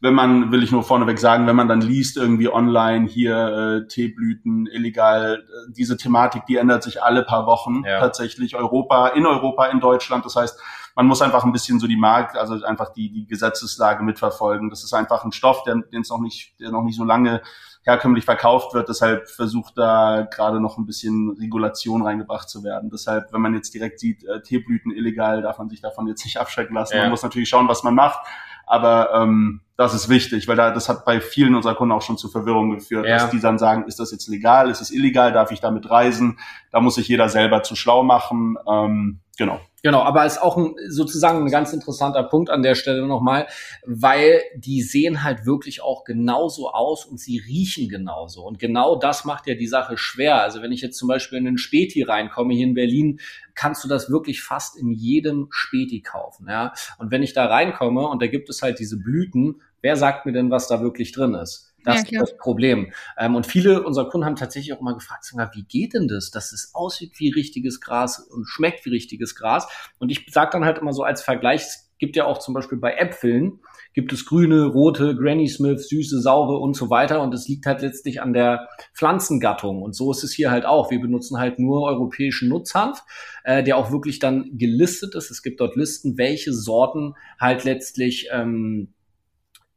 wenn 0.00 0.14
man, 0.14 0.52
will 0.52 0.62
ich 0.62 0.72
nur 0.72 0.82
vorneweg 0.82 1.18
sagen, 1.18 1.46
wenn 1.46 1.56
man 1.56 1.68
dann 1.68 1.80
liest 1.80 2.16
irgendwie 2.16 2.48
online 2.48 3.06
hier 3.06 3.36
äh, 3.84 3.88
Teeblüten 3.88 4.66
illegal, 4.66 5.44
äh, 5.48 5.72
diese 5.72 5.96
Thematik, 5.96 6.44
die 6.46 6.56
ändert 6.56 6.82
sich 6.82 7.02
alle 7.02 7.22
paar 7.22 7.46
Wochen 7.46 7.82
ja. 7.84 7.98
tatsächlich. 7.98 8.56
Europa, 8.56 9.08
in 9.08 9.26
Europa, 9.26 9.66
in 9.66 9.80
Deutschland. 9.80 10.24
Das 10.24 10.36
heißt, 10.36 10.60
man 10.94 11.06
muss 11.06 11.22
einfach 11.22 11.44
ein 11.44 11.52
bisschen 11.52 11.80
so 11.80 11.86
die 11.86 11.96
Markt, 11.96 12.36
also 12.36 12.62
einfach 12.64 12.92
die, 12.92 13.10
die 13.10 13.26
Gesetzeslage 13.26 14.04
mitverfolgen. 14.04 14.70
Das 14.70 14.84
ist 14.84 14.92
einfach 14.92 15.24
ein 15.24 15.32
Stoff, 15.32 15.62
der, 15.64 15.76
den 15.76 16.02
es 16.02 16.10
noch 16.10 16.20
nicht, 16.20 16.58
der 16.60 16.70
noch 16.70 16.82
nicht 16.82 16.96
so 16.96 17.04
lange 17.04 17.42
herkömmlich 17.86 18.24
verkauft 18.24 18.74
wird. 18.74 18.88
Deshalb 18.88 19.28
versucht 19.28 19.78
da 19.78 20.26
gerade 20.28 20.60
noch 20.60 20.76
ein 20.76 20.86
bisschen 20.86 21.30
Regulation 21.40 22.02
reingebracht 22.02 22.48
zu 22.48 22.64
werden. 22.64 22.90
Deshalb, 22.90 23.32
wenn 23.32 23.40
man 23.40 23.54
jetzt 23.54 23.72
direkt 23.72 24.00
sieht, 24.00 24.24
äh, 24.24 24.42
Teeblüten 24.42 24.90
illegal, 24.90 25.40
darf 25.40 25.58
man 25.58 25.68
sich 25.68 25.80
davon 25.80 26.08
jetzt 26.08 26.24
nicht 26.24 26.36
abschrecken 26.40 26.74
lassen. 26.74 26.96
Ja. 26.96 27.02
Man 27.02 27.10
muss 27.10 27.22
natürlich 27.22 27.48
schauen, 27.48 27.68
was 27.68 27.84
man 27.84 27.94
macht. 27.94 28.26
Aber 28.68 29.14
ähm, 29.14 29.60
das 29.76 29.94
ist 29.94 30.08
wichtig, 30.08 30.48
weil 30.48 30.56
da, 30.56 30.72
das 30.72 30.88
hat 30.88 31.04
bei 31.04 31.20
vielen 31.20 31.54
unserer 31.54 31.76
Kunden 31.76 31.92
auch 31.92 32.02
schon 32.02 32.18
zu 32.18 32.28
Verwirrung 32.28 32.70
geführt, 32.70 33.06
ja. 33.06 33.18
dass 33.18 33.30
die 33.30 33.38
dann 33.38 33.58
sagen, 33.58 33.84
ist 33.84 34.00
das 34.00 34.10
jetzt 34.10 34.26
legal, 34.26 34.70
ist 34.70 34.80
es 34.80 34.90
illegal, 34.90 35.32
darf 35.32 35.52
ich 35.52 35.60
damit 35.60 35.88
reisen? 35.88 36.40
Da 36.72 36.80
muss 36.80 36.96
sich 36.96 37.06
jeder 37.06 37.28
selber 37.28 37.62
zu 37.62 37.76
schlau 37.76 38.02
machen. 38.02 38.56
Ähm, 38.68 39.20
genau. 39.36 39.60
Genau, 39.82 40.02
aber 40.02 40.26
ist 40.26 40.42
auch 40.42 40.56
ein, 40.56 40.74
sozusagen 40.88 41.44
ein 41.44 41.50
ganz 41.50 41.72
interessanter 41.72 42.24
Punkt 42.24 42.50
an 42.50 42.62
der 42.62 42.74
Stelle 42.74 43.06
nochmal, 43.06 43.46
weil 43.84 44.42
die 44.56 44.82
sehen 44.82 45.22
halt 45.22 45.46
wirklich 45.46 45.80
auch 45.80 46.02
genauso 46.02 46.70
aus 46.70 47.04
und 47.04 47.20
sie 47.20 47.38
riechen 47.38 47.88
genauso. 47.88 48.42
Und 48.42 48.58
genau 48.58 48.96
das 48.96 49.24
macht 49.24 49.46
ja 49.46 49.54
die 49.54 49.68
Sache 49.68 49.96
schwer. 49.96 50.42
Also 50.42 50.60
wenn 50.60 50.72
ich 50.72 50.80
jetzt 50.80 50.98
zum 50.98 51.06
Beispiel 51.06 51.38
in 51.38 51.44
den 51.44 51.56
Späti 51.58 52.02
reinkomme 52.02 52.52
hier 52.52 52.66
in 52.66 52.74
Berlin, 52.74 53.20
kannst 53.54 53.84
du 53.84 53.88
das 53.88 54.10
wirklich 54.10 54.42
fast 54.42 54.76
in 54.76 54.90
jedem 54.90 55.46
Späti 55.50 56.00
kaufen. 56.00 56.48
Ja? 56.48 56.72
Und 56.98 57.12
wenn 57.12 57.22
ich 57.22 57.32
da 57.32 57.46
reinkomme 57.46 58.08
und 58.08 58.20
da 58.20 58.26
gibt 58.26 58.48
es 58.50 58.62
halt 58.62 58.80
diese 58.80 58.98
Blüten, 58.98 59.60
wer 59.82 59.94
sagt 59.94 60.26
mir 60.26 60.32
denn, 60.32 60.50
was 60.50 60.66
da 60.66 60.80
wirklich 60.80 61.12
drin 61.12 61.34
ist? 61.34 61.65
Das 61.86 62.10
ja, 62.10 62.20
ist 62.20 62.32
das 62.32 62.36
Problem. 62.36 62.92
Ähm, 63.16 63.36
und 63.36 63.46
viele 63.46 63.84
unserer 63.84 64.08
Kunden 64.08 64.26
haben 64.26 64.34
tatsächlich 64.34 64.76
auch 64.76 64.80
mal 64.80 64.94
gefragt, 64.94 65.24
wie 65.54 65.62
geht 65.62 65.94
denn 65.94 66.08
das, 66.08 66.32
dass 66.32 66.52
es 66.52 66.74
aussieht 66.74 67.12
wie 67.18 67.30
richtiges 67.30 67.80
Gras 67.80 68.18
und 68.18 68.44
schmeckt 68.44 68.84
wie 68.84 68.90
richtiges 68.90 69.36
Gras? 69.36 69.68
Und 70.00 70.10
ich 70.10 70.26
sage 70.30 70.50
dann 70.52 70.64
halt 70.64 70.78
immer 70.78 70.92
so 70.92 71.04
als 71.04 71.22
Vergleich, 71.22 71.62
es 71.62 71.92
gibt 71.98 72.16
ja 72.16 72.24
auch 72.24 72.38
zum 72.38 72.54
Beispiel 72.54 72.78
bei 72.78 72.94
Äpfeln, 72.94 73.60
gibt 73.94 74.12
es 74.12 74.26
grüne, 74.26 74.66
rote, 74.66 75.14
Granny 75.14 75.48
Smith, 75.48 75.88
süße, 75.88 76.20
saure 76.20 76.58
und 76.58 76.74
so 76.74 76.90
weiter. 76.90 77.22
Und 77.22 77.32
es 77.32 77.46
liegt 77.46 77.66
halt 77.66 77.82
letztlich 77.82 78.20
an 78.20 78.32
der 78.32 78.68
Pflanzengattung. 78.92 79.80
Und 79.80 79.94
so 79.94 80.10
ist 80.10 80.24
es 80.24 80.32
hier 80.32 80.50
halt 80.50 80.66
auch. 80.66 80.90
Wir 80.90 81.00
benutzen 81.00 81.38
halt 81.38 81.60
nur 81.60 81.82
europäischen 81.82 82.48
Nutzhanf, 82.48 83.02
äh, 83.44 83.62
der 83.62 83.76
auch 83.76 83.92
wirklich 83.92 84.18
dann 84.18 84.50
gelistet 84.58 85.14
ist. 85.14 85.30
Es 85.30 85.42
gibt 85.42 85.60
dort 85.60 85.76
Listen, 85.76 86.18
welche 86.18 86.52
Sorten 86.52 87.14
halt 87.40 87.62
letztlich 87.62 88.28
ähm, 88.32 88.92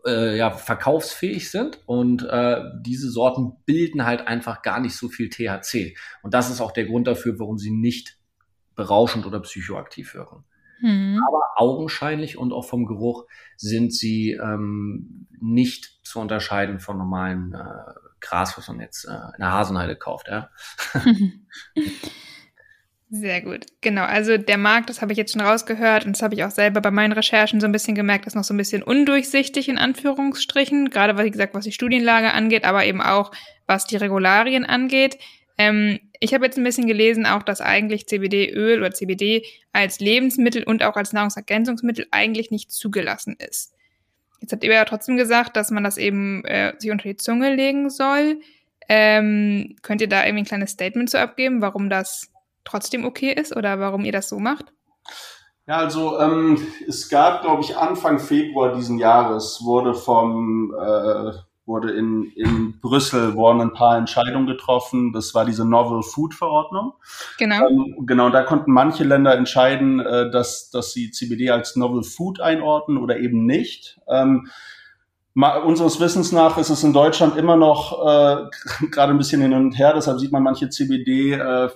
äh, 0.06 0.38
ja, 0.38 0.52
verkaufsfähig 0.52 1.52
sind 1.52 1.82
und 1.86 2.24
äh, 2.24 2.62
diese 2.82 3.10
Sorten 3.10 3.58
bilden 3.66 4.06
halt 4.06 4.28
einfach 4.28 4.62
gar 4.62 4.80
nicht 4.80 4.96
so 4.96 5.10
viel 5.10 5.30
THC. 5.30 5.98
Und 6.22 6.34
das 6.34 6.50
ist 6.50 6.62
auch 6.62 6.72
der 6.72 6.86
Grund 6.86 7.08
dafür, 7.08 7.40
warum 7.40 7.58
sie 7.58 7.72
nicht 7.72 8.18
berauschend 8.76 9.26
oder 9.26 9.40
psychoaktiv 9.42 10.14
wirken. 10.14 10.46
Hm. 10.80 11.22
Aber 11.28 11.42
augenscheinlich 11.58 12.38
und 12.38 12.54
auch 12.54 12.66
vom 12.66 12.86
Geruch 12.86 13.26
sind 13.58 13.94
sie 13.94 14.32
ähm, 14.32 15.28
nicht 15.42 16.00
zu 16.04 16.20
unterscheiden 16.20 16.80
von 16.80 16.98
normalen 16.98 17.54
äh, 17.54 17.94
Gras, 18.22 18.58
was 18.58 18.68
man 18.70 18.80
jetzt 18.80 19.06
äh, 19.06 19.12
in 19.12 19.40
der 19.40 19.52
Hasenheide 19.52 19.98
kauft. 19.98 20.30
Ja? 20.30 20.50
Sehr 23.12 23.42
gut. 23.42 23.66
Genau, 23.82 24.04
also 24.04 24.38
der 24.38 24.60
Markt, 24.60 24.90
das 24.90 25.02
habe 25.02 25.12
ich 25.12 25.18
jetzt 25.18 25.32
schon 25.32 25.42
rausgehört 25.42 26.06
und 26.06 26.16
das 26.16 26.22
habe 26.22 26.36
ich 26.36 26.44
auch 26.44 26.52
selber 26.52 26.80
bei 26.80 26.92
meinen 26.92 27.12
Recherchen 27.12 27.60
so 27.60 27.66
ein 27.66 27.72
bisschen 27.72 27.96
gemerkt, 27.96 28.28
ist 28.28 28.36
noch 28.36 28.44
so 28.44 28.54
ein 28.54 28.58
bisschen 28.58 28.84
undurchsichtig 28.84 29.68
in 29.68 29.80
Anführungsstrichen, 29.80 30.92
gerade 30.92 31.18
was, 31.18 31.26
wie 31.26 31.32
gesagt, 31.32 31.56
was 31.56 31.66
die 31.66 31.72
Studienlage 31.72 32.34
angeht, 32.34 32.66
aber 32.66 32.86
eben 32.86 33.02
auch 33.02 33.32
was 33.66 33.88
die 33.88 33.98
Regularien 33.98 34.64
angeht. 34.64 35.18
Ähm, 35.58 36.00
ich 36.20 36.36
habe 36.36 36.46
jetzt 36.46 36.58
ein 36.58 36.64
bisschen 36.64 36.86
gelesen, 36.86 37.26
auch 37.26 37.42
dass 37.42 37.62
eigentlich 37.62 38.06
CBD-Öl 38.06 38.80
oder 38.80 38.92
CBD 38.92 39.44
als 39.74 40.00
Lebensmittel 40.00 40.64
und 40.64 40.84
auch 40.84 40.96
als 40.96 41.12
Nahrungsergänzungsmittel 41.12 42.06
eigentlich 42.12 42.52
nicht 42.52 42.72
zugelassen 42.72 43.36
ist. 43.40 43.74
Jetzt 44.40 44.54
habt 44.54 44.64
ihr 44.64 44.72
ja 44.72 44.86
trotzdem 44.86 45.18
gesagt, 45.18 45.58
dass 45.58 45.72
man 45.72 45.84
das 45.84 45.98
eben 45.98 46.46
äh, 46.46 46.74
sich 46.78 46.92
unter 46.92 47.10
die 47.10 47.18
Zunge 47.18 47.56
legen 47.56 47.90
soll. 47.90 48.40
Ähm, 48.88 49.76
könnt 49.82 50.02
ihr 50.02 50.08
da 50.08 50.26
irgendwie 50.26 50.44
ein 50.44 50.48
kleines 50.48 50.72
Statement 50.72 51.10
zu 51.10 51.20
abgeben, 51.20 51.62
warum 51.62 51.90
das 51.90 52.32
trotzdem 52.64 53.06
okay 53.06 53.34
ist 53.34 53.56
oder 53.56 53.80
warum 53.80 54.06
ihr 54.06 54.12
das 54.12 54.30
so 54.30 54.40
macht? 54.40 54.66
Ja, 55.68 55.78
also 55.78 56.20
ähm, 56.20 56.68
es 56.88 57.10
gab, 57.10 57.44
glaube 57.44 57.62
ich, 57.62 57.78
Anfang 57.78 58.20
Februar 58.20 58.74
diesen 58.74 58.98
Jahres 58.98 59.62
wurde 59.64 59.94
vom 59.94 60.74
äh, 60.74 61.32
wurde 61.70 61.92
in, 61.92 62.26
in 62.36 62.82
Brüssel 62.82 63.36
wurden 63.36 63.62
ein 63.62 63.74
paar 63.74 63.96
Entscheidungen 63.96 64.48
getroffen. 64.48 65.14
Das 65.14 65.34
war 65.36 65.46
diese 65.46 65.64
Novel 65.64 66.02
Food 66.02 66.34
Verordnung. 66.34 66.94
Genau. 67.38 67.68
Ähm, 67.70 67.96
genau, 68.06 68.30
da 68.32 68.44
konnten 68.44 68.74
manche 68.74 69.06
Länder 69.06 69.38
entscheiden, 69.38 70.00
äh, 70.02 70.32
dass, 70.32 70.72
dass 70.72 70.92
sie 70.92 71.12
CBD 71.12 71.52
als 71.52 71.78
Novel 71.78 72.04
Food 72.04 72.42
einordnen 72.42 72.98
oder 72.98 73.20
eben 73.20 73.46
nicht. 73.46 74.02
Ähm, 74.10 74.50
unseres 75.36 76.00
Wissens 76.02 76.32
nach 76.32 76.58
ist 76.58 76.72
es 76.72 76.84
in 76.84 76.92
Deutschland 76.92 77.38
immer 77.38 77.56
noch 77.56 77.94
äh, 78.06 78.46
gerade 78.92 79.14
ein 79.14 79.18
bisschen 79.20 79.42
hin 79.42 79.54
und 79.54 79.78
her. 79.78 79.94
Deshalb 79.94 80.20
sieht 80.20 80.32
man 80.32 80.44
manche 80.44 80.70
CBD 80.70 81.34
äh, 81.34 81.70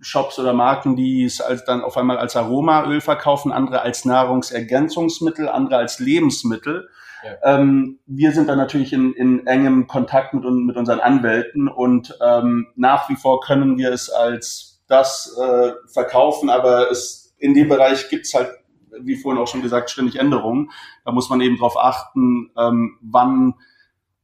Shops 0.00 0.38
oder 0.38 0.52
Marken, 0.52 0.96
die 0.96 1.24
es 1.24 1.40
als 1.40 1.64
dann 1.64 1.82
auf 1.82 1.96
einmal 1.96 2.18
als 2.18 2.36
Aromaöl 2.36 3.00
verkaufen, 3.00 3.52
andere 3.52 3.82
als 3.82 4.04
Nahrungsergänzungsmittel, 4.04 5.48
andere 5.48 5.76
als 5.76 5.98
Lebensmittel. 5.98 6.88
Ja. 7.22 7.56
Ähm, 7.58 7.98
wir 8.06 8.32
sind 8.32 8.48
dann 8.48 8.58
natürlich 8.58 8.92
in, 8.92 9.12
in 9.12 9.46
engem 9.46 9.86
Kontakt 9.86 10.32
mit, 10.32 10.44
mit 10.44 10.76
unseren 10.76 11.00
Anwälten 11.00 11.68
und 11.68 12.16
ähm, 12.24 12.68
nach 12.76 13.08
wie 13.10 13.16
vor 13.16 13.40
können 13.40 13.76
wir 13.76 13.92
es 13.92 14.08
als 14.10 14.82
das 14.88 15.36
äh, 15.38 15.72
verkaufen, 15.92 16.50
aber 16.50 16.90
es 16.90 17.34
in 17.38 17.54
dem 17.54 17.68
Bereich 17.68 18.08
gibt's 18.08 18.34
halt, 18.34 18.50
wie 19.00 19.16
vorhin 19.16 19.40
auch 19.40 19.48
schon 19.48 19.62
gesagt, 19.62 19.90
ständig 19.90 20.16
Änderungen. 20.16 20.70
Da 21.04 21.12
muss 21.12 21.30
man 21.30 21.40
eben 21.40 21.56
darauf 21.56 21.78
achten, 21.78 22.50
ähm, 22.56 22.98
wann 23.00 23.54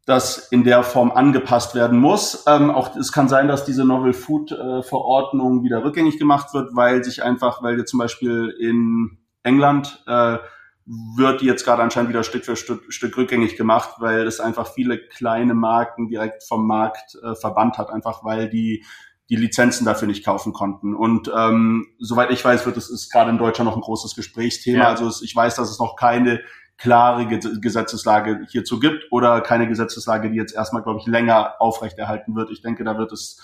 das 0.07 0.39
in 0.51 0.63
der 0.63 0.85
Form 0.85 1.11
angepasst 1.11 1.75
werden 1.75 1.99
muss. 1.99 2.45
Ähm, 2.47 2.71
auch 2.71 2.97
es 2.97 3.11
kann 3.11 3.29
sein, 3.29 3.49
dass 3.49 3.65
diese 3.65 3.85
Novel 3.85 4.13
Food 4.13 4.53
äh, 4.53 4.83
Verordnung 4.83 5.65
wieder 5.65 5.85
rückgängig 5.85 6.19
gemacht 6.19 6.55
wird, 6.55 6.75
weil 6.75 7.05
sich 7.05 7.25
einfach, 7.25 7.63
weil 7.63 7.77
wir 7.77 7.87
zum 7.87 7.99
Beispiel 7.99 8.55
in 8.61 9.19
England 9.43 10.03
äh, 10.07 10.39
wird 10.87 11.43
jetzt 11.43 11.65
gerade 11.65 11.83
anscheinend 11.83 12.11
wieder 12.11 12.23
Stück 12.23 12.45
für 12.45 12.55
Stück, 12.55 12.93
Stück 12.93 13.17
rückgängig 13.17 13.57
gemacht, 13.57 13.97
weil 13.99 14.29
es 14.29 14.39
einfach 14.39 14.69
viele 14.69 14.99
kleine 14.99 15.55
Marken 15.55 16.07
direkt 16.07 16.45
vom 16.45 16.69
Markt 16.69 17.17
äh, 17.25 17.35
verbannt 17.35 17.77
hat, 17.77 17.91
einfach 17.91 18.23
weil 18.23 18.49
die 18.49 18.85
die 19.29 19.35
Lizenzen 19.37 19.85
dafür 19.85 20.07
nicht 20.07 20.25
kaufen 20.25 20.53
konnten. 20.53 20.95
Und 20.95 21.31
ähm, 21.37 21.89
soweit 21.99 22.31
ich 22.31 22.45
weiß, 22.45 22.65
wird 22.65 22.77
es 22.77 22.89
ist 22.89 23.11
gerade 23.11 23.31
in 23.31 23.39
Deutschland 23.39 23.69
noch 23.69 23.77
ein 23.77 23.83
großes 23.83 24.15
Gesprächsthema. 24.15 24.85
Ja. 24.85 24.89
Also 24.89 25.09
es, 25.09 25.21
ich 25.21 25.35
weiß, 25.35 25.57
dass 25.57 25.69
es 25.69 25.81
noch 25.81 25.97
keine 25.97 26.41
klare 26.79 27.27
Gesetzeslage 27.27 28.47
hierzu 28.49 28.79
gibt 28.79 29.11
oder 29.11 29.41
keine 29.41 29.67
Gesetzeslage, 29.69 30.31
die 30.31 30.37
jetzt 30.37 30.55
erstmal, 30.55 30.83
glaube 30.83 31.01
ich, 31.01 31.07
länger 31.07 31.55
aufrechterhalten 31.59 32.37
wird. 32.37 32.51
Ich 32.51 32.61
denke, 32.61 32.85
da 32.85 32.99
wird 32.99 33.13
es 33.13 33.43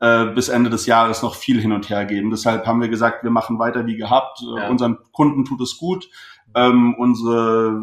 äh, 0.00 0.26
bis 0.26 0.48
Ende 0.48 0.70
des 0.70 0.86
Jahres 0.86 1.22
noch 1.22 1.34
viel 1.34 1.60
hin 1.60 1.72
und 1.72 1.90
her 1.90 2.04
geben. 2.04 2.30
Deshalb 2.30 2.66
haben 2.66 2.80
wir 2.80 2.88
gesagt, 2.88 3.24
wir 3.24 3.30
machen 3.30 3.58
weiter 3.58 3.86
wie 3.86 3.96
gehabt. 3.96 4.40
Ja. 4.56 4.68
Unseren 4.68 4.98
Kunden 5.12 5.44
tut 5.44 5.60
es 5.60 5.76
gut. 5.76 6.08
Ähm, 6.54 6.94
unsere 6.96 7.80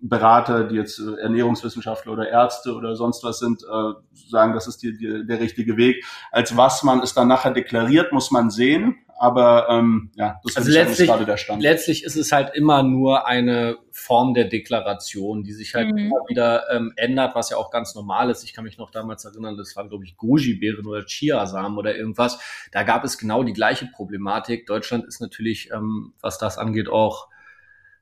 Berater, 0.00 0.64
die 0.64 0.76
jetzt 0.76 1.00
äh, 1.00 1.20
Ernährungswissenschaftler 1.20 2.12
oder 2.12 2.28
Ärzte 2.28 2.74
oder 2.74 2.94
sonst 2.94 3.24
was 3.24 3.40
sind, 3.40 3.62
äh, 3.62 3.92
sagen, 4.14 4.52
das 4.52 4.68
ist 4.68 4.82
die, 4.82 4.96
die, 4.96 5.26
der 5.26 5.40
richtige 5.40 5.76
Weg. 5.76 6.04
Als 6.30 6.56
was 6.56 6.84
man 6.84 7.00
es 7.00 7.14
dann 7.14 7.26
nachher 7.26 7.52
deklariert, 7.52 8.12
muss 8.12 8.30
man 8.30 8.50
sehen. 8.50 8.98
Aber 9.20 9.68
ähm, 9.68 10.12
ja, 10.14 10.40
das 10.44 10.56
also 10.56 10.70
letztlich, 10.70 11.08
gerade 11.08 11.26
der 11.26 11.36
Stand. 11.36 11.60
Letztlich 11.60 12.04
ist 12.04 12.14
es 12.14 12.30
halt 12.30 12.54
immer 12.54 12.84
nur 12.84 13.26
eine 13.26 13.78
Form 13.90 14.32
der 14.32 14.44
Deklaration, 14.44 15.42
die 15.42 15.52
sich 15.52 15.74
halt 15.74 15.90
mhm. 15.90 15.98
immer 15.98 16.20
wieder 16.28 16.70
ähm, 16.70 16.92
ändert, 16.94 17.34
was 17.34 17.50
ja 17.50 17.56
auch 17.56 17.72
ganz 17.72 17.96
normal 17.96 18.30
ist. 18.30 18.44
Ich 18.44 18.54
kann 18.54 18.62
mich 18.62 18.78
noch 18.78 18.92
damals 18.92 19.24
erinnern, 19.24 19.56
das 19.56 19.74
waren, 19.74 19.88
glaube 19.88 20.04
ich, 20.04 20.16
Goji-Beeren 20.16 20.86
oder 20.86 21.04
Chiasamen 21.04 21.76
oder 21.76 21.96
irgendwas. 21.96 22.38
Da 22.70 22.84
gab 22.84 23.02
es 23.02 23.18
genau 23.18 23.42
die 23.42 23.52
gleiche 23.52 23.86
Problematik. 23.86 24.66
Deutschland 24.66 25.04
ist 25.04 25.20
natürlich, 25.20 25.70
ähm, 25.72 26.12
was 26.20 26.38
das 26.38 26.56
angeht, 26.56 26.88
auch 26.88 27.26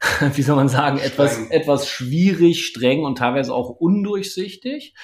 wie 0.35 0.43
soll 0.43 0.57
man 0.57 0.69
sagen, 0.69 0.99
etwas, 0.99 1.39
etwas 1.51 1.89
schwierig, 1.89 2.67
streng 2.67 3.05
und 3.05 3.19
teilweise 3.19 3.55
auch 3.55 3.71
undurchsichtig. 3.71 4.95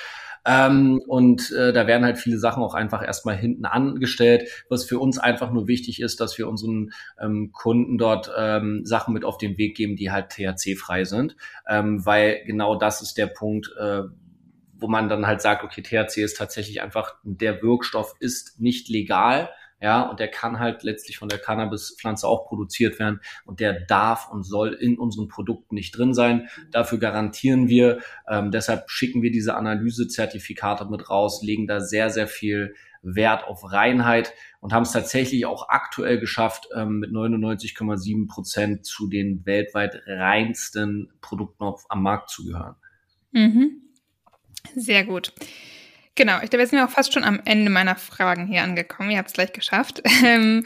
Ähm, 0.44 1.00
und 1.06 1.52
äh, 1.52 1.72
da 1.72 1.86
werden 1.86 2.04
halt 2.04 2.18
viele 2.18 2.38
Sachen 2.38 2.62
auch 2.62 2.74
einfach 2.74 3.04
erstmal 3.04 3.36
hinten 3.36 3.64
angestellt, 3.64 4.48
was 4.68 4.84
für 4.84 4.98
uns 4.98 5.18
einfach 5.18 5.52
nur 5.52 5.68
wichtig 5.68 6.00
ist, 6.00 6.20
dass 6.20 6.36
wir 6.36 6.48
unseren 6.48 6.90
ähm, 7.20 7.52
Kunden 7.52 7.96
dort 7.96 8.30
ähm, 8.36 8.84
Sachen 8.84 9.14
mit 9.14 9.24
auf 9.24 9.38
den 9.38 9.56
Weg 9.56 9.76
geben, 9.76 9.94
die 9.94 10.10
halt 10.10 10.30
THC-frei 10.30 11.04
sind, 11.04 11.36
ähm, 11.68 12.04
weil 12.04 12.42
genau 12.44 12.74
das 12.74 13.02
ist 13.02 13.18
der 13.18 13.28
Punkt, 13.28 13.70
äh, 13.78 14.02
wo 14.74 14.88
man 14.88 15.08
dann 15.08 15.28
halt 15.28 15.40
sagt, 15.40 15.62
okay, 15.62 15.80
THC 15.80 16.18
ist 16.18 16.36
tatsächlich 16.36 16.82
einfach, 16.82 17.14
der 17.22 17.62
Wirkstoff 17.62 18.14
ist 18.18 18.60
nicht 18.60 18.88
legal, 18.88 19.48
ja, 19.82 20.02
und 20.02 20.20
der 20.20 20.28
kann 20.28 20.60
halt 20.60 20.84
letztlich 20.84 21.18
von 21.18 21.28
der 21.28 21.38
Cannabispflanze 21.38 22.28
auch 22.28 22.46
produziert 22.46 23.00
werden 23.00 23.20
und 23.44 23.58
der 23.58 23.80
darf 23.80 24.30
und 24.30 24.44
soll 24.44 24.74
in 24.74 24.96
unseren 24.96 25.26
Produkten 25.26 25.74
nicht 25.74 25.98
drin 25.98 26.14
sein. 26.14 26.48
Dafür 26.70 26.98
garantieren 26.98 27.68
wir, 27.68 27.98
ähm, 28.28 28.52
deshalb 28.52 28.88
schicken 28.88 29.22
wir 29.22 29.32
diese 29.32 29.56
Analysezertifikate 29.56 30.84
mit 30.84 31.10
raus, 31.10 31.42
legen 31.42 31.66
da 31.66 31.80
sehr, 31.80 32.10
sehr 32.10 32.28
viel 32.28 32.74
Wert 33.02 33.44
auf 33.44 33.72
Reinheit 33.72 34.32
und 34.60 34.72
haben 34.72 34.84
es 34.84 34.92
tatsächlich 34.92 35.46
auch 35.46 35.68
aktuell 35.68 36.20
geschafft, 36.20 36.68
ähm, 36.76 37.00
mit 37.00 37.10
99,7 37.10 38.28
Prozent 38.28 38.86
zu 38.86 39.08
den 39.08 39.44
weltweit 39.44 40.00
reinsten 40.06 41.12
Produkten 41.20 41.64
auf, 41.64 41.84
am 41.88 42.02
Markt 42.02 42.30
zu 42.30 42.44
gehören. 42.44 42.76
Mhm. 43.32 43.82
Sehr 44.76 45.04
gut. 45.04 45.32
Genau, 46.14 46.36
ich 46.42 46.50
glaube, 46.50 46.58
wir 46.58 46.66
sind 46.66 46.78
ja 46.78 46.86
auch 46.86 46.90
fast 46.90 47.12
schon 47.14 47.24
am 47.24 47.40
Ende 47.44 47.70
meiner 47.70 47.96
Fragen 47.96 48.46
hier 48.46 48.62
angekommen. 48.62 49.10
Ihr 49.10 49.18
habt 49.18 49.28
es 49.28 49.34
gleich 49.34 49.52
geschafft. 49.52 50.02
Ähm, 50.24 50.62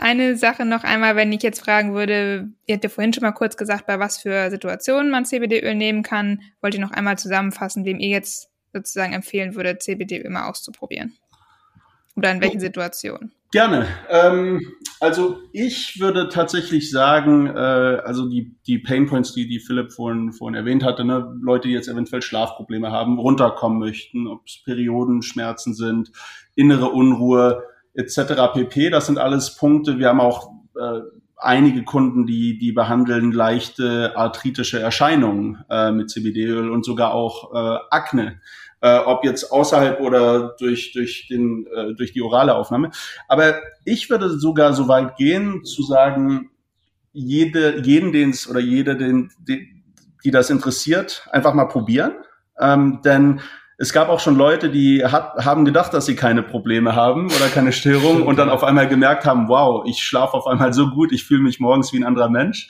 eine 0.00 0.36
Sache 0.36 0.64
noch 0.64 0.84
einmal, 0.84 1.16
wenn 1.16 1.32
ich 1.32 1.42
jetzt 1.42 1.60
fragen 1.60 1.92
würde, 1.92 2.48
ihr 2.66 2.74
habt 2.76 2.84
ja 2.84 2.90
vorhin 2.90 3.12
schon 3.12 3.24
mal 3.24 3.32
kurz 3.32 3.56
gesagt, 3.56 3.86
bei 3.86 3.98
was 3.98 4.18
für 4.18 4.48
Situationen 4.48 5.10
man 5.10 5.24
CBD-Öl 5.24 5.74
nehmen 5.74 6.04
kann. 6.04 6.40
Wollt 6.60 6.74
ihr 6.74 6.80
noch 6.80 6.92
einmal 6.92 7.18
zusammenfassen, 7.18 7.84
wem 7.84 7.98
ihr 7.98 8.08
jetzt 8.08 8.48
sozusagen 8.72 9.12
empfehlen 9.12 9.56
würdet, 9.56 9.82
CBD-Öl 9.82 10.30
mal 10.30 10.48
auszuprobieren? 10.48 11.18
Oder 12.18 12.32
in 12.32 12.40
welchen 12.40 12.60
Situationen? 12.60 13.32
Gerne. 13.50 13.86
Ähm, 14.10 14.60
also 15.00 15.38
ich 15.52 16.00
würde 16.00 16.28
tatsächlich 16.28 16.90
sagen, 16.90 17.46
äh, 17.46 17.58
also 17.58 18.28
die, 18.28 18.56
die 18.66 18.78
Painpoints, 18.78 19.32
die, 19.32 19.48
die 19.48 19.60
Philipp 19.60 19.92
vorhin, 19.92 20.32
vorhin 20.32 20.56
erwähnt 20.56 20.84
hatte, 20.84 21.04
ne, 21.04 21.34
Leute, 21.40 21.68
die 21.68 21.74
jetzt 21.74 21.88
eventuell 21.88 22.20
Schlafprobleme 22.20 22.90
haben, 22.90 23.18
runterkommen 23.18 23.78
möchten, 23.78 24.26
ob 24.26 24.42
es 24.46 24.62
Periodenschmerzen 24.64 25.74
sind, 25.74 26.10
innere 26.56 26.90
Unruhe 26.90 27.62
etc. 27.94 28.52
pp. 28.52 28.90
Das 28.90 29.06
sind 29.06 29.18
alles 29.18 29.56
Punkte. 29.56 29.98
Wir 29.98 30.08
haben 30.08 30.20
auch 30.20 30.50
äh, 30.78 31.00
einige 31.36 31.84
Kunden, 31.84 32.26
die, 32.26 32.58
die 32.58 32.72
behandeln 32.72 33.32
leichte 33.32 34.16
arthritische 34.16 34.80
Erscheinungen 34.80 35.64
äh, 35.70 35.92
mit 35.92 36.10
CBD-Öl 36.10 36.68
und 36.70 36.84
sogar 36.84 37.14
auch 37.14 37.54
äh, 37.54 37.78
Akne 37.90 38.40
äh, 38.80 38.98
ob 38.98 39.24
jetzt 39.24 39.50
außerhalb 39.50 40.00
oder 40.00 40.54
durch, 40.58 40.92
durch, 40.92 41.26
den, 41.28 41.66
äh, 41.66 41.94
durch 41.94 42.12
die 42.12 42.22
orale 42.22 42.54
Aufnahme. 42.54 42.90
Aber 43.26 43.60
ich 43.84 44.08
würde 44.10 44.38
sogar 44.38 44.72
so 44.72 44.88
weit 44.88 45.16
gehen, 45.16 45.64
zu 45.64 45.82
sagen, 45.82 46.50
jede, 47.12 47.80
jeden, 47.84 48.12
den 48.12 48.30
es 48.30 48.48
oder 48.48 48.60
jede, 48.60 48.96
den, 48.96 49.30
die, 49.40 49.82
die 50.24 50.30
das 50.30 50.50
interessiert, 50.50 51.26
einfach 51.32 51.54
mal 51.54 51.66
probieren. 51.66 52.12
Ähm, 52.60 53.00
denn 53.04 53.40
es 53.80 53.92
gab 53.92 54.08
auch 54.08 54.18
schon 54.18 54.36
Leute, 54.36 54.70
die 54.70 55.04
hat, 55.04 55.44
haben 55.44 55.64
gedacht, 55.64 55.94
dass 55.94 56.04
sie 56.04 56.16
keine 56.16 56.42
Probleme 56.42 56.96
haben 56.96 57.26
oder 57.26 57.46
keine 57.46 57.70
Störungen 57.72 58.24
und 58.24 58.36
dann 58.36 58.50
auf 58.50 58.64
einmal 58.64 58.88
gemerkt 58.88 59.24
haben, 59.24 59.48
wow, 59.48 59.84
ich 59.86 60.02
schlafe 60.02 60.34
auf 60.34 60.48
einmal 60.48 60.72
so 60.72 60.90
gut, 60.90 61.12
ich 61.12 61.24
fühle 61.24 61.44
mich 61.44 61.60
morgens 61.60 61.92
wie 61.92 61.98
ein 61.98 62.04
anderer 62.04 62.28
Mensch. 62.28 62.68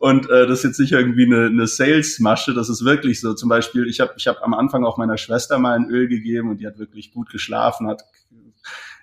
Und 0.00 0.28
äh, 0.28 0.48
das 0.48 0.58
ist 0.58 0.64
jetzt 0.64 0.80
nicht 0.80 0.92
irgendwie 0.92 1.26
eine, 1.26 1.46
eine 1.46 1.68
Sales-Masche, 1.68 2.54
das 2.54 2.68
ist 2.68 2.84
wirklich 2.84 3.20
so. 3.20 3.34
Zum 3.34 3.48
Beispiel, 3.48 3.86
ich 3.86 4.00
habe 4.00 4.14
ich 4.16 4.26
hab 4.26 4.42
am 4.42 4.52
Anfang 4.52 4.84
auch 4.84 4.98
meiner 4.98 5.16
Schwester 5.16 5.60
mal 5.60 5.76
ein 5.76 5.88
Öl 5.90 6.08
gegeben 6.08 6.50
und 6.50 6.58
die 6.58 6.66
hat 6.66 6.80
wirklich 6.80 7.12
gut 7.12 7.30
geschlafen, 7.30 7.86
hat 7.86 8.02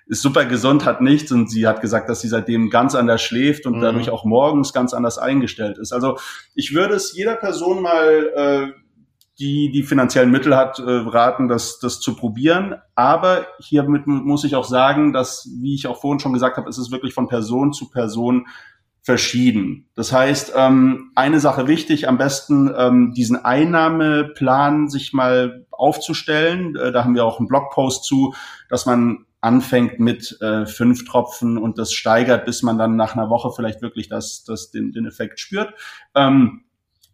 ist 0.08 0.22
super 0.22 0.44
gesund, 0.44 0.84
hat 0.84 1.00
nichts 1.00 1.32
und 1.32 1.50
sie 1.50 1.66
hat 1.66 1.80
gesagt, 1.80 2.08
dass 2.08 2.20
sie 2.20 2.28
seitdem 2.28 2.70
ganz 2.70 2.94
anders 2.94 3.22
schläft 3.22 3.66
und 3.66 3.78
mhm. 3.78 3.80
dadurch 3.80 4.10
auch 4.10 4.24
morgens 4.24 4.72
ganz 4.72 4.94
anders 4.94 5.18
eingestellt 5.18 5.78
ist. 5.78 5.92
Also 5.92 6.18
ich 6.54 6.74
würde 6.74 6.94
es 6.94 7.16
jeder 7.16 7.34
Person 7.34 7.82
mal 7.82 8.30
äh, 8.36 8.85
die 9.38 9.70
die 9.70 9.82
finanziellen 9.82 10.30
Mittel 10.30 10.56
hat, 10.56 10.78
äh, 10.78 10.82
raten, 10.82 11.48
das, 11.48 11.78
das 11.78 12.00
zu 12.00 12.16
probieren. 12.16 12.76
Aber 12.94 13.46
hiermit 13.58 14.06
muss 14.06 14.44
ich 14.44 14.54
auch 14.54 14.64
sagen, 14.64 15.12
dass, 15.12 15.48
wie 15.60 15.74
ich 15.74 15.86
auch 15.86 16.00
vorhin 16.00 16.20
schon 16.20 16.32
gesagt 16.32 16.56
habe, 16.56 16.68
ist 16.68 16.78
es 16.78 16.90
wirklich 16.90 17.12
von 17.14 17.28
Person 17.28 17.72
zu 17.72 17.90
Person 17.90 18.46
verschieden. 19.06 19.88
Das 19.94 20.12
heißt, 20.12 20.54
ähm, 20.56 21.12
eine 21.14 21.38
Sache 21.38 21.68
wichtig, 21.68 22.08
am 22.08 22.18
besten 22.18 22.74
ähm, 22.76 23.12
diesen 23.14 23.36
Einnahmeplan 23.36 24.88
sich 24.88 25.12
mal 25.12 25.64
aufzustellen. 25.70 26.74
Äh, 26.74 26.90
da 26.90 27.04
haben 27.04 27.14
wir 27.14 27.24
auch 27.24 27.38
einen 27.38 27.46
Blogpost 27.46 28.04
zu, 28.04 28.34
dass 28.68 28.84
man 28.84 29.26
anfängt 29.40 30.00
mit 30.00 30.36
äh, 30.40 30.66
fünf 30.66 31.04
Tropfen 31.04 31.56
und 31.56 31.78
das 31.78 31.92
steigert, 31.92 32.46
bis 32.46 32.64
man 32.64 32.78
dann 32.78 32.96
nach 32.96 33.14
einer 33.14 33.30
Woche 33.30 33.52
vielleicht 33.54 33.80
wirklich 33.80 34.08
das, 34.08 34.42
das 34.42 34.72
den, 34.72 34.90
den 34.90 35.06
Effekt 35.06 35.38
spürt. 35.38 35.72
Ähm, 36.16 36.64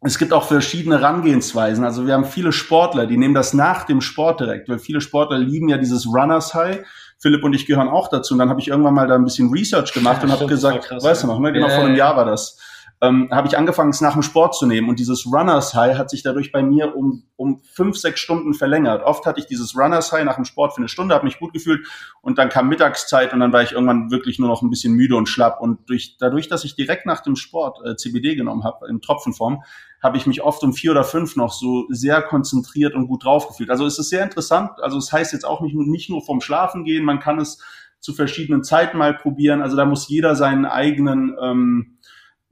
es 0.04 0.18
gibt 0.18 0.32
auch 0.32 0.44
verschiedene 0.44 0.98
Herangehensweisen. 0.98 1.84
Also 1.84 2.06
wir 2.06 2.14
haben 2.14 2.24
viele 2.24 2.52
Sportler, 2.52 3.06
die 3.06 3.16
nehmen 3.16 3.34
das 3.34 3.54
nach 3.54 3.84
dem 3.84 4.00
Sport 4.00 4.40
direkt, 4.40 4.68
weil 4.68 4.78
viele 4.78 5.00
Sportler 5.00 5.38
lieben 5.38 5.68
ja 5.68 5.78
dieses 5.78 6.06
Runners 6.06 6.54
High. 6.54 6.80
Philipp 7.18 7.44
und 7.44 7.52
ich 7.52 7.66
gehören 7.66 7.88
auch 7.88 8.08
dazu. 8.08 8.34
Und 8.34 8.38
dann 8.40 8.48
habe 8.48 8.60
ich 8.60 8.68
irgendwann 8.68 8.94
mal 8.94 9.06
da 9.06 9.14
ein 9.14 9.24
bisschen 9.24 9.50
Research 9.52 9.92
gemacht 9.92 10.18
ja, 10.18 10.24
und 10.24 10.32
habe 10.32 10.46
gesagt, 10.46 10.86
krass, 10.86 11.04
weißt 11.04 11.22
du 11.22 11.28
noch, 11.28 11.38
ne? 11.38 11.52
genau 11.52 11.68
ja, 11.68 11.74
vor 11.76 11.84
einem 11.84 11.94
Jahr 11.94 12.16
war 12.16 12.24
das 12.24 12.58
ähm, 13.02 13.28
habe 13.32 13.48
ich 13.48 13.58
angefangen, 13.58 13.90
es 13.90 14.00
nach 14.00 14.12
dem 14.12 14.22
Sport 14.22 14.54
zu 14.54 14.64
nehmen. 14.64 14.88
Und 14.88 15.00
dieses 15.00 15.26
Runners 15.26 15.74
High 15.74 15.98
hat 15.98 16.08
sich 16.08 16.22
dadurch 16.22 16.52
bei 16.52 16.62
mir 16.62 16.94
um, 16.94 17.24
um 17.34 17.60
fünf, 17.64 17.96
sechs 17.96 18.20
Stunden 18.20 18.54
verlängert. 18.54 19.02
Oft 19.02 19.26
hatte 19.26 19.40
ich 19.40 19.46
dieses 19.46 19.76
Runners 19.76 20.12
High 20.12 20.24
nach 20.24 20.36
dem 20.36 20.44
Sport 20.44 20.74
für 20.74 20.78
eine 20.78 20.88
Stunde, 20.88 21.12
habe 21.12 21.24
mich 21.24 21.40
gut 21.40 21.52
gefühlt 21.52 21.84
und 22.20 22.38
dann 22.38 22.48
kam 22.48 22.68
Mittagszeit 22.68 23.32
und 23.32 23.40
dann 23.40 23.52
war 23.52 23.62
ich 23.62 23.72
irgendwann 23.72 24.12
wirklich 24.12 24.38
nur 24.38 24.48
noch 24.48 24.62
ein 24.62 24.70
bisschen 24.70 24.92
müde 24.92 25.16
und 25.16 25.28
schlapp. 25.28 25.60
Und 25.60 25.90
durch, 25.90 26.16
dadurch, 26.20 26.46
dass 26.46 26.62
ich 26.62 26.76
direkt 26.76 27.04
nach 27.04 27.22
dem 27.24 27.34
Sport 27.34 27.80
äh, 27.84 27.96
CBD 27.96 28.36
genommen 28.36 28.62
habe, 28.62 28.86
in 28.88 29.00
Tropfenform, 29.00 29.64
habe 30.00 30.16
ich 30.16 30.28
mich 30.28 30.42
oft 30.42 30.62
um 30.62 30.72
vier 30.72 30.92
oder 30.92 31.02
fünf 31.02 31.34
noch 31.34 31.52
so 31.52 31.86
sehr 31.88 32.22
konzentriert 32.22 32.94
und 32.94 33.08
gut 33.08 33.24
drauf 33.24 33.48
gefühlt. 33.48 33.70
Also 33.70 33.84
es 33.84 33.98
ist 33.98 34.10
sehr 34.10 34.22
interessant. 34.22 34.70
Also 34.80 34.98
es 34.98 35.12
heißt 35.12 35.32
jetzt 35.32 35.44
auch 35.44 35.60
nicht, 35.60 35.74
nicht 35.74 36.08
nur 36.08 36.24
vom 36.24 36.40
Schlafen 36.40 36.84
gehen, 36.84 37.04
man 37.04 37.18
kann 37.18 37.40
es 37.40 37.58
zu 37.98 38.12
verschiedenen 38.14 38.62
Zeiten 38.64 38.98
mal 38.98 39.14
probieren. 39.14 39.62
Also 39.62 39.76
da 39.76 39.84
muss 39.84 40.08
jeder 40.08 40.34
seinen 40.36 40.66
eigenen 40.66 41.36
ähm, 41.40 41.98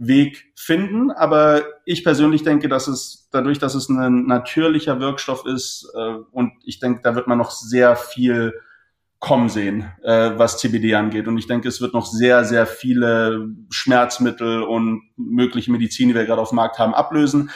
Weg 0.01 0.53
finden. 0.57 1.11
Aber 1.11 1.63
ich 1.85 2.03
persönlich 2.03 2.43
denke, 2.43 2.69
dass 2.69 2.89
es 2.89 3.29
dadurch, 3.31 3.59
dass 3.59 3.75
es 3.75 3.89
ein 3.89 4.27
natürlicher 4.27 4.99
Wirkstoff 4.99 5.45
ist 5.47 5.93
äh, 5.95 6.15
und 6.33 6.53
ich 6.65 6.81
denke, 6.81 7.03
da 7.03 7.15
wird 7.15 7.29
man 7.29 7.39
noch 7.39 7.51
sehr 7.51 7.95
viel 7.95 8.55
kommen 9.21 9.51
sehen, 9.51 9.93
äh, 10.03 10.33
was 10.37 10.59
CBD 10.59 10.95
angeht. 10.95 11.29
Und 11.29 11.37
ich 11.37 11.47
denke, 11.47 11.69
es 11.69 11.83
wird 11.83 11.93
noch 11.93 12.07
sehr, 12.07 12.45
sehr 12.45 12.67
viele 12.67 13.49
Schmerzmittel 13.69 14.63
und 14.63 15.03
mögliche 15.17 15.71
Medizin, 15.71 16.09
die 16.09 16.15
wir 16.15 16.25
gerade 16.25 16.41
auf 16.41 16.49
dem 16.49 16.57
Markt 16.57 16.79
haben, 16.79 16.95
ablösen. 16.95 17.51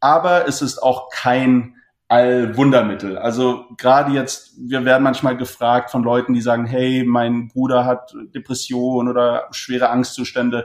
Aber 0.00 0.48
es 0.48 0.62
ist 0.62 0.82
auch 0.82 1.10
kein 1.10 1.76
Allwundermittel. 2.08 3.18
Also 3.18 3.66
gerade 3.76 4.12
jetzt, 4.12 4.54
wir 4.58 4.86
werden 4.86 5.02
manchmal 5.02 5.36
gefragt 5.36 5.90
von 5.90 6.02
Leuten, 6.02 6.32
die 6.32 6.40
sagen, 6.40 6.64
hey, 6.64 7.04
mein 7.06 7.48
Bruder 7.48 7.84
hat 7.84 8.14
Depression 8.34 9.06
oder 9.06 9.46
schwere 9.50 9.90
Angstzustände. 9.90 10.64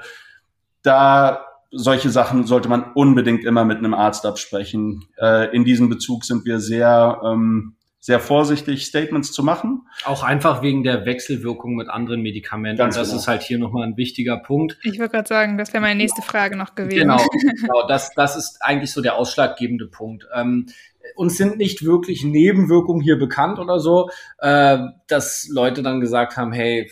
Da 0.86 1.46
solche 1.72 2.10
Sachen 2.10 2.46
sollte 2.46 2.70
man 2.70 2.94
unbedingt 2.94 3.44
immer 3.44 3.66
mit 3.66 3.80
einem 3.80 3.94
Arzt 3.94 4.26
absprechen. 4.26 5.06
Äh, 5.20 5.54
in 5.56 5.66
diesem 5.66 5.90
Bezug 5.90 6.24
sind 6.24 6.46
wir 6.46 6.60
sehr 6.60 7.22
ähm, 7.26 7.76
sehr 8.06 8.20
vorsichtig, 8.20 8.86
Statements 8.86 9.32
zu 9.32 9.42
machen. 9.42 9.88
Auch 10.04 10.22
einfach 10.22 10.62
wegen 10.62 10.84
der 10.84 11.08
Wechselwirkung 11.08 11.74
mit 11.74 11.90
anderen 11.90 12.22
Medikamenten. 12.22 12.78
Ganz 12.78 12.98
das 12.98 13.08
genau. 13.08 13.20
ist 13.20 13.28
halt 13.28 13.42
hier 13.42 13.58
nochmal 13.58 13.88
ein 13.88 13.98
wichtiger 13.98 14.38
Punkt. 14.38 14.78
Ich 14.84 15.00
würde 15.00 15.10
gerade 15.10 15.28
sagen, 15.28 15.58
das 15.58 15.74
wäre 15.74 15.82
meine 15.82 15.98
nächste 15.98 16.22
Frage 16.22 16.56
noch 16.56 16.76
gewesen. 16.76 17.00
Genau, 17.00 17.18
genau 17.62 17.88
das, 17.88 18.12
das 18.12 18.36
ist 18.36 18.60
eigentlich 18.62 18.92
so 18.92 19.02
der 19.02 19.16
ausschlaggebende 19.16 19.88
Punkt. 19.88 20.28
Ähm, 20.36 20.68
uns 21.16 21.38
sind 21.38 21.58
nicht 21.58 21.84
wirklich 21.84 22.24
Nebenwirkungen 22.24 23.02
hier 23.02 23.18
bekannt 23.18 23.58
oder 23.58 23.80
so, 23.80 24.12
äh, 24.38 24.78
dass 25.08 25.50
Leute 25.52 25.82
dann 25.82 26.00
gesagt 26.00 26.38
haben, 26.38 26.52
hey, 26.52 26.88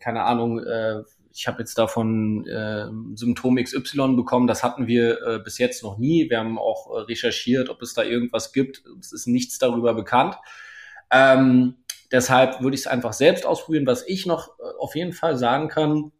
keine 0.00 0.24
Ahnung, 0.24 0.58
äh, 0.58 1.02
ich 1.38 1.46
habe 1.46 1.60
jetzt 1.60 1.78
davon 1.78 2.44
äh, 2.48 2.86
Symptom 3.14 3.62
XY 3.62 4.16
bekommen, 4.16 4.48
das 4.48 4.64
hatten 4.64 4.88
wir 4.88 5.22
äh, 5.22 5.38
bis 5.38 5.58
jetzt 5.58 5.84
noch 5.84 5.96
nie. 5.96 6.28
Wir 6.28 6.40
haben 6.40 6.58
auch 6.58 6.90
äh, 6.90 7.00
recherchiert, 7.02 7.68
ob 7.68 7.80
es 7.80 7.94
da 7.94 8.02
irgendwas 8.02 8.52
gibt. 8.52 8.82
Es 8.98 9.12
ist 9.12 9.28
nichts 9.28 9.56
darüber 9.58 9.94
bekannt. 9.94 10.34
Ähm, 11.12 11.76
deshalb 12.10 12.60
würde 12.60 12.74
ich 12.74 12.80
es 12.80 12.86
einfach 12.88 13.12
selbst 13.12 13.46
ausprobieren. 13.46 13.86
Was 13.86 14.04
ich 14.08 14.26
noch 14.26 14.58
äh, 14.58 14.62
auf 14.80 14.96
jeden 14.96 15.12
Fall 15.12 15.38
sagen 15.38 15.68
kann, 15.68 16.10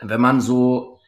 wenn 0.00 0.22
man 0.22 0.40
so 0.40 1.00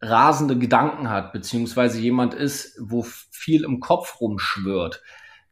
rasende 0.00 0.56
Gedanken 0.56 1.10
hat, 1.10 1.34
beziehungsweise 1.34 2.00
jemand 2.00 2.32
ist, 2.32 2.78
wo 2.80 3.02
viel 3.02 3.64
im 3.64 3.80
Kopf 3.80 4.18
rumschwirrt, 4.18 5.02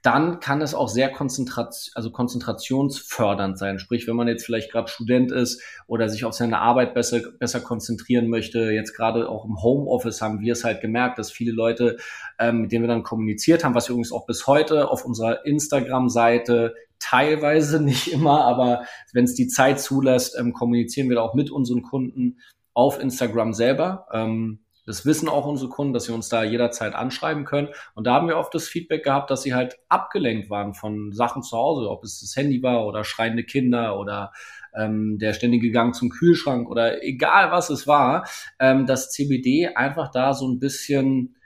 dann 0.02 0.40
kann 0.40 0.62
es 0.62 0.74
auch 0.74 0.88
sehr 0.88 1.10
konzentrat 1.10 1.90
also 1.94 2.10
konzentrationsfördernd 2.10 3.58
sein. 3.58 3.78
Sprich, 3.78 4.06
wenn 4.06 4.16
man 4.16 4.28
jetzt 4.28 4.44
vielleicht 4.44 4.72
gerade 4.72 4.88
Student 4.88 5.30
ist 5.30 5.62
oder 5.86 6.08
sich 6.08 6.24
auf 6.24 6.32
seine 6.32 6.58
Arbeit 6.58 6.94
besser, 6.94 7.20
besser 7.38 7.60
konzentrieren 7.60 8.28
möchte, 8.28 8.70
jetzt 8.70 8.96
gerade 8.96 9.28
auch 9.28 9.44
im 9.44 9.62
Homeoffice 9.62 10.22
haben 10.22 10.40
wir 10.40 10.54
es 10.54 10.64
halt 10.64 10.80
gemerkt, 10.80 11.18
dass 11.18 11.30
viele 11.30 11.52
Leute, 11.52 11.98
ähm, 12.38 12.62
mit 12.62 12.72
denen 12.72 12.84
wir 12.84 12.88
dann 12.88 13.02
kommuniziert 13.02 13.62
haben, 13.62 13.74
was 13.74 13.88
wir 13.88 13.92
übrigens 13.92 14.12
auch 14.12 14.26
bis 14.26 14.46
heute 14.46 14.90
auf 14.90 15.04
unserer 15.04 15.44
Instagram-Seite 15.44 16.74
teilweise, 16.98 17.80
nicht 17.82 18.12
immer, 18.12 18.44
aber 18.44 18.84
wenn 19.12 19.24
es 19.24 19.34
die 19.34 19.48
Zeit 19.48 19.80
zulässt, 19.80 20.38
ähm, 20.38 20.52
kommunizieren 20.52 21.08
wir 21.08 21.16
da 21.16 21.22
auch 21.22 21.34
mit 21.34 21.50
unseren 21.50 21.82
Kunden 21.82 22.38
auf 22.72 23.00
Instagram 23.00 23.52
selber. 23.52 24.06
Ähm, 24.12 24.60
das 24.90 25.06
wissen 25.06 25.28
auch 25.28 25.46
unsere 25.46 25.70
Kunden, 25.70 25.92
dass 25.92 26.04
sie 26.04 26.12
uns 26.12 26.28
da 26.28 26.42
jederzeit 26.42 26.94
anschreiben 26.94 27.44
können. 27.44 27.68
Und 27.94 28.08
da 28.08 28.14
haben 28.14 28.26
wir 28.26 28.36
oft 28.36 28.52
das 28.52 28.66
Feedback 28.66 29.04
gehabt, 29.04 29.30
dass 29.30 29.42
sie 29.42 29.54
halt 29.54 29.78
abgelenkt 29.88 30.50
waren 30.50 30.74
von 30.74 31.12
Sachen 31.12 31.42
zu 31.42 31.56
Hause, 31.56 31.88
ob 31.88 32.02
es 32.02 32.20
das 32.20 32.34
Handy 32.34 32.60
war 32.62 32.84
oder 32.86 33.04
schreiende 33.04 33.44
Kinder 33.44 33.98
oder 33.98 34.32
ähm, 34.74 35.18
der 35.18 35.32
ständige 35.32 35.70
Gang 35.70 35.94
zum 35.94 36.10
Kühlschrank 36.10 36.68
oder 36.68 37.04
egal 37.04 37.52
was 37.52 37.70
es 37.70 37.86
war, 37.86 38.28
ähm, 38.58 38.86
dass 38.86 39.10
CBD 39.10 39.68
einfach 39.74 40.10
da 40.10 40.34
so 40.34 40.48
ein 40.48 40.58
bisschen 40.58 41.36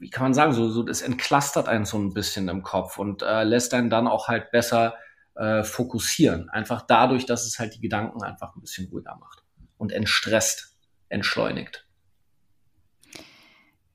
wie 0.00 0.10
kann 0.10 0.24
man 0.24 0.34
sagen, 0.34 0.52
so, 0.52 0.68
so 0.68 0.82
das 0.82 1.00
entklustert 1.00 1.68
einen 1.68 1.84
so 1.84 1.96
ein 1.96 2.12
bisschen 2.12 2.48
im 2.48 2.64
Kopf 2.64 2.98
und 2.98 3.22
äh, 3.22 3.44
lässt 3.44 3.72
einen 3.72 3.88
dann 3.88 4.08
auch 4.08 4.26
halt 4.26 4.50
besser 4.50 4.94
äh, 5.36 5.62
fokussieren. 5.62 6.50
Einfach 6.50 6.82
dadurch, 6.82 7.24
dass 7.24 7.46
es 7.46 7.60
halt 7.60 7.76
die 7.76 7.80
Gedanken 7.80 8.20
einfach 8.24 8.56
ein 8.56 8.60
bisschen 8.60 8.88
ruhiger 8.88 9.16
macht 9.20 9.44
und 9.78 9.92
entstresst, 9.92 10.76
entschleunigt. 11.08 11.86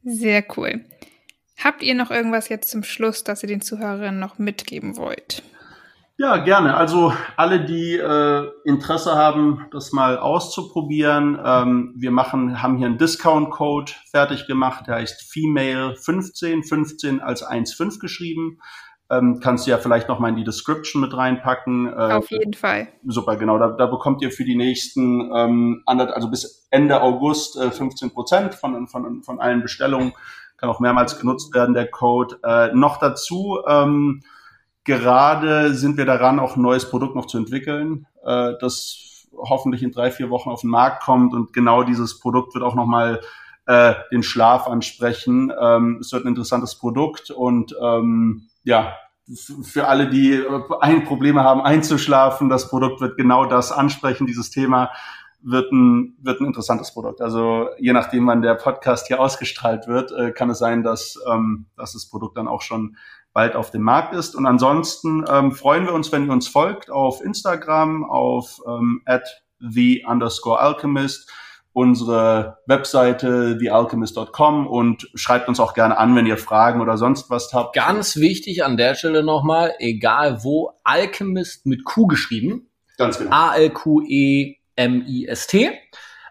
Sehr 0.10 0.46
cool. 0.56 0.86
Habt 1.62 1.84
ihr 1.84 1.94
noch 1.94 2.12
irgendwas 2.12 2.48
jetzt 2.48 2.70
zum 2.70 2.84
Schluss, 2.84 3.26
das 3.26 3.44
ihr 3.44 3.50
den 3.50 3.60
Zuhörerinnen 3.60 4.22
noch 4.22 4.40
mitgeben 4.40 4.96
wollt? 4.96 5.44
Ja, 6.18 6.38
gerne. 6.38 6.78
Also 6.78 7.14
alle, 7.36 7.66
die 7.66 7.96
äh, 7.96 8.48
Interesse 8.64 9.16
haben, 9.16 9.66
das 9.72 9.92
mal 9.92 10.18
auszuprobieren, 10.18 11.38
ähm, 11.44 11.94
wir 11.98 12.12
machen, 12.12 12.64
haben 12.64 12.78
hier 12.78 12.88
einen 12.88 12.98
Discount-Code 12.98 13.92
fertig 14.10 14.48
gemacht, 14.48 14.88
der 14.88 14.96
heißt 14.96 15.30
Female 15.30 15.98
15, 15.98 16.64
15 16.64 17.20
als 17.20 17.46
1,5 17.46 18.00
geschrieben. 18.00 18.60
Ähm, 19.10 19.40
kannst 19.42 19.66
du 19.66 19.72
ja 19.72 19.78
vielleicht 19.78 20.10
noch 20.10 20.20
mal 20.20 20.30
in 20.30 20.36
die 20.36 20.44
Description 20.44 21.02
mit 21.02 21.16
reinpacken. 21.16 21.88
Äh, 21.88 22.14
Auf 22.14 22.30
jeden 22.30 22.54
Fall. 22.54 22.90
Super, 23.06 23.38
genau. 23.38 23.58
Da, 23.58 23.70
da 23.70 23.86
bekommt 23.86 24.22
ihr 24.22 24.32
für 24.32 24.44
die 24.44 24.56
nächsten, 24.56 25.32
ähm, 25.34 25.84
also 25.86 26.30
bis 26.30 26.68
Ende 26.72 27.02
August 27.02 27.58
äh, 27.58 27.72
15 27.72 28.12
Prozent 28.12 28.56
von, 28.56 28.88
von, 28.88 29.24
von 29.24 29.40
allen 29.40 29.62
Bestellungen. 29.62 30.14
Kann 30.58 30.70
auch 30.70 30.80
mehrmals 30.80 31.20
genutzt 31.20 31.54
werden, 31.54 31.74
der 31.74 31.88
Code. 31.88 32.40
Äh, 32.44 32.74
noch 32.74 32.98
dazu, 32.98 33.60
ähm, 33.68 34.24
gerade 34.84 35.74
sind 35.74 35.98
wir 35.98 36.06
daran, 36.06 36.40
auch 36.40 36.58
ein 36.58 36.62
neues 36.62 36.90
Produkt 36.90 37.16
noch 37.16 37.28
zu 37.28 37.38
entwickeln, 37.38 38.08
äh, 38.26 38.54
das 38.60 39.28
hoffentlich 39.38 39.84
in 39.84 39.92
drei, 39.92 40.12
vier 40.12 40.30
Wochen 40.30 40.50
auf 40.50 40.62
den 40.62 40.70
Markt 40.70 41.04
kommt. 41.04 41.34
Und 41.34 41.54
genau 41.54 41.84
dieses 41.84 42.20
Produkt 42.20 42.56
wird 42.56 42.64
auch 42.64 42.76
noch 42.76 42.88
mal 42.88 43.22
äh, 43.68 43.94
den 44.12 44.24
Schlaf 44.24 44.68
ansprechen. 44.68 45.52
Ähm, 45.60 46.00
es 46.02 46.12
wird 46.12 46.26
ein 46.26 46.30
interessantes 46.30 46.76
Produkt 46.76 47.30
und 47.30 47.76
ähm, 47.82 48.48
ja, 48.68 48.98
für 49.64 49.88
alle, 49.88 50.10
die 50.10 50.34
äh, 50.34 50.62
ein 50.82 51.06
Probleme 51.06 51.44
haben 51.44 51.62
einzuschlafen, 51.62 52.50
das 52.50 52.70
Produkt 52.70 53.00
wird 53.00 53.16
genau 53.18 53.46
das 53.46 53.72
ansprechen, 53.72 54.28
dieses 54.28 54.50
Thema 54.50 54.92
wird 55.42 55.72
ein, 55.72 56.18
wird 56.22 56.42
ein 56.42 56.48
interessantes 56.48 56.94
Produkt. 56.94 57.22
Also 57.22 57.70
je 57.78 57.94
nachdem, 57.94 58.28
wann 58.28 58.42
der 58.42 58.56
Podcast 58.56 59.08
hier 59.08 59.22
ausgestrahlt 59.22 59.88
wird, 59.88 60.12
äh, 60.12 60.32
kann 60.32 60.50
es 60.50 60.60
sein, 60.60 60.84
dass, 60.84 61.18
ähm, 61.32 61.68
dass 61.78 61.94
das 61.94 62.10
Produkt 62.10 62.38
dann 62.38 62.50
auch 62.50 62.62
schon 62.62 62.98
bald 63.32 63.56
auf 63.56 63.72
dem 63.72 63.84
Markt 63.84 64.14
ist. 64.14 64.36
Und 64.36 64.46
ansonsten 64.46 65.24
ähm, 65.30 65.54
freuen 65.54 65.86
wir 65.86 65.94
uns, 65.94 66.12
wenn 66.12 66.26
ihr 66.26 66.34
uns 66.34 66.50
folgt 66.50 66.90
auf 66.90 67.24
Instagram, 67.24 68.04
auf 68.04 68.60
ähm, 68.68 69.02
at 69.06 69.44
the 69.60 70.04
underscore 70.06 70.60
alchemist 70.60 71.32
unsere 71.78 72.58
Webseite 72.66 73.56
thealchemist.com 73.60 74.66
und 74.66 75.12
schreibt 75.14 75.48
uns 75.48 75.60
auch 75.60 75.76
gerne 75.76 76.00
an, 76.00 76.16
wenn 76.16 76.26
ihr 76.26 76.38
Fragen 76.38 76.82
oder 76.82 76.98
sonst 76.98 77.30
was 77.30 77.54
habt. 77.54 77.76
Ganz 77.76 78.16
wichtig 78.16 78.64
an 78.64 78.78
der 78.78 78.96
Stelle 78.96 79.22
nochmal, 79.24 79.76
egal 79.78 80.44
wo, 80.44 80.72
Alchemist 80.84 81.68
mit 81.68 81.84
Q 81.86 82.08
geschrieben. 82.08 82.72
Ganz 82.98 83.20
genau. 83.20 83.30
A-L-Q-E-M-I-S-T. 83.30 84.60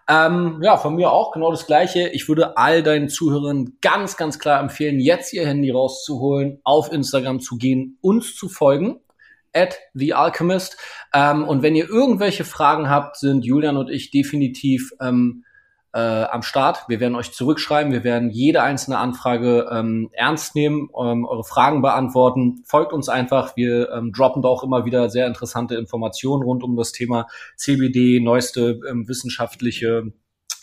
Ähm, 0.09 0.59
ja, 0.61 0.75
von 0.75 0.95
mir 0.95 1.11
auch 1.11 1.31
genau 1.31 1.51
das 1.51 1.65
Gleiche. 1.65 2.09
Ich 2.09 2.27
würde 2.27 2.57
all 2.57 2.83
deinen 2.83 3.07
Zuhörern 3.07 3.77
ganz, 3.79 4.17
ganz 4.17 4.39
klar 4.39 4.59
empfehlen, 4.59 4.99
jetzt 4.99 5.31
ihr 5.31 5.47
Handy 5.47 5.71
rauszuholen, 5.71 6.59
auf 6.65 6.91
Instagram 6.91 7.39
zu 7.39 7.55
gehen, 7.55 7.97
uns 8.01 8.35
zu 8.35 8.49
folgen 8.49 8.99
at 9.57 9.79
The 9.93 10.13
Alchemist. 10.13 10.77
Ähm, 11.13 11.43
und 11.43 11.63
wenn 11.63 11.75
ihr 11.75 11.89
irgendwelche 11.89 12.45
Fragen 12.45 12.89
habt, 12.89 13.17
sind 13.17 13.43
Julian 13.43 13.77
und 13.77 13.89
ich 13.89 14.11
definitiv 14.11 14.91
ähm, 15.01 15.43
äh, 15.93 16.25
am 16.25 16.43
Start. 16.43 16.85
Wir 16.87 16.99
werden 16.99 17.15
euch 17.15 17.31
zurückschreiben. 17.31 17.91
Wir 17.91 18.03
werden 18.03 18.29
jede 18.29 18.61
einzelne 18.61 18.99
Anfrage 18.99 19.67
ähm, 19.71 20.09
ernst 20.13 20.53
nehmen, 20.53 20.89
ähm, 21.01 21.25
eure 21.25 21.43
Fragen 21.43 21.81
beantworten. 21.81 22.63
Folgt 22.65 22.93
uns 22.93 23.09
einfach. 23.09 23.55
Wir 23.55 23.89
ähm, 23.91 24.11
droppen 24.11 24.43
da 24.43 24.49
auch 24.49 24.63
immer 24.63 24.85
wieder 24.85 25.09
sehr 25.09 25.25
interessante 25.25 25.75
Informationen 25.75 26.43
rund 26.43 26.63
um 26.63 26.75
das 26.75 26.91
Thema 26.91 27.27
CBD, 27.55 28.19
neueste 28.19 28.79
ähm, 28.87 29.07
wissenschaftliche 29.07 30.13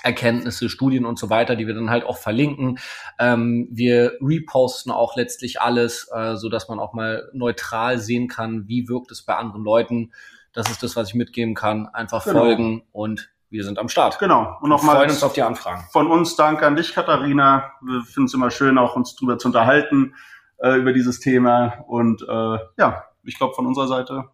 Erkenntnisse, 0.04 0.68
Studien 0.68 1.06
und 1.06 1.18
so 1.18 1.30
weiter, 1.30 1.56
die 1.56 1.66
wir 1.66 1.74
dann 1.74 1.90
halt 1.90 2.04
auch 2.04 2.18
verlinken. 2.18 2.78
Ähm, 3.18 3.68
wir 3.70 4.12
reposten 4.20 4.92
auch 4.92 5.16
letztlich 5.16 5.60
alles, 5.60 6.10
äh, 6.14 6.36
so 6.36 6.48
dass 6.48 6.68
man 6.68 6.78
auch 6.78 6.92
mal 6.92 7.30
neutral 7.32 7.98
sehen 7.98 8.28
kann, 8.28 8.68
wie 8.68 8.88
wirkt 8.88 9.10
es 9.10 9.22
bei 9.22 9.34
anderen 9.34 9.64
Leuten. 9.64 10.12
Das 10.52 10.70
ist 10.70 10.82
das, 10.82 10.94
was 10.94 11.08
ich 11.08 11.14
mitgeben 11.14 11.54
kann. 11.54 11.88
Einfach 11.88 12.24
genau. 12.24 12.40
folgen 12.40 12.82
und 12.92 13.30
wir 13.48 13.64
sind 13.64 13.78
am 13.78 13.88
Start. 13.88 14.18
Genau. 14.18 14.58
Und 14.60 14.68
nochmal. 14.68 14.96
freuen 14.96 15.10
uns 15.10 15.22
auf 15.22 15.32
die 15.32 15.42
Anfragen. 15.42 15.84
Von 15.90 16.08
uns 16.08 16.36
danke 16.36 16.66
an 16.66 16.76
dich, 16.76 16.92
Katharina. 16.92 17.72
Wir 17.80 18.02
finden 18.02 18.26
es 18.26 18.34
immer 18.34 18.50
schön, 18.50 18.78
auch 18.78 18.96
uns 18.96 19.16
drüber 19.16 19.38
zu 19.38 19.48
unterhalten, 19.48 20.14
äh, 20.58 20.76
über 20.76 20.92
dieses 20.92 21.20
Thema. 21.20 21.84
Und 21.86 22.22
äh, 22.22 22.58
ja, 22.76 23.04
ich 23.22 23.38
glaube, 23.38 23.54
von 23.54 23.66
unserer 23.66 23.88
Seite 23.88 24.24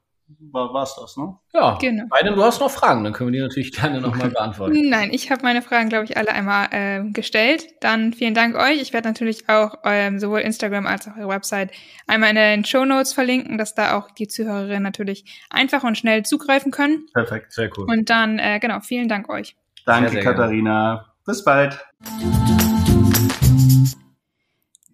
war 0.52 0.82
es 0.82 0.96
das, 1.00 1.16
ne? 1.16 1.36
Ja, 1.52 1.78
genau. 1.80 2.04
Beide, 2.08 2.34
du 2.34 2.42
hast 2.42 2.60
noch 2.60 2.70
Fragen, 2.70 3.04
dann 3.04 3.12
können 3.12 3.32
wir 3.32 3.38
die 3.38 3.46
natürlich 3.46 3.72
gerne 3.72 4.00
nochmal 4.00 4.30
beantworten. 4.30 4.88
Nein, 4.88 5.10
ich 5.12 5.30
habe 5.30 5.42
meine 5.42 5.62
Fragen, 5.62 5.88
glaube 5.88 6.04
ich, 6.04 6.16
alle 6.16 6.30
einmal 6.30 6.68
äh, 6.70 7.10
gestellt. 7.10 7.66
Dann 7.80 8.12
vielen 8.12 8.34
Dank 8.34 8.56
euch. 8.56 8.80
Ich 8.80 8.92
werde 8.92 9.08
natürlich 9.08 9.48
auch 9.48 9.74
ähm, 9.84 10.18
sowohl 10.18 10.40
Instagram 10.40 10.86
als 10.86 11.08
auch 11.08 11.16
eure 11.16 11.28
Website 11.28 11.70
einmal 12.06 12.30
in 12.30 12.36
den 12.36 12.64
Show 12.64 12.84
Notes 12.84 13.12
verlinken, 13.12 13.58
dass 13.58 13.74
da 13.74 13.96
auch 13.98 14.10
die 14.10 14.28
Zuhörerinnen 14.28 14.82
natürlich 14.82 15.24
einfach 15.50 15.84
und 15.84 15.98
schnell 15.98 16.24
zugreifen 16.24 16.72
können. 16.72 17.06
Perfekt, 17.12 17.52
sehr 17.52 17.70
cool. 17.76 17.86
Und 17.88 18.10
dann, 18.10 18.38
äh, 18.38 18.58
genau, 18.60 18.80
vielen 18.80 19.08
Dank 19.08 19.28
euch. 19.28 19.56
Danke, 19.86 20.10
sehr, 20.10 20.22
sehr 20.22 20.32
Katharina. 20.32 20.94
Gerne. 20.94 21.10
Bis 21.26 21.44
bald. 21.44 21.78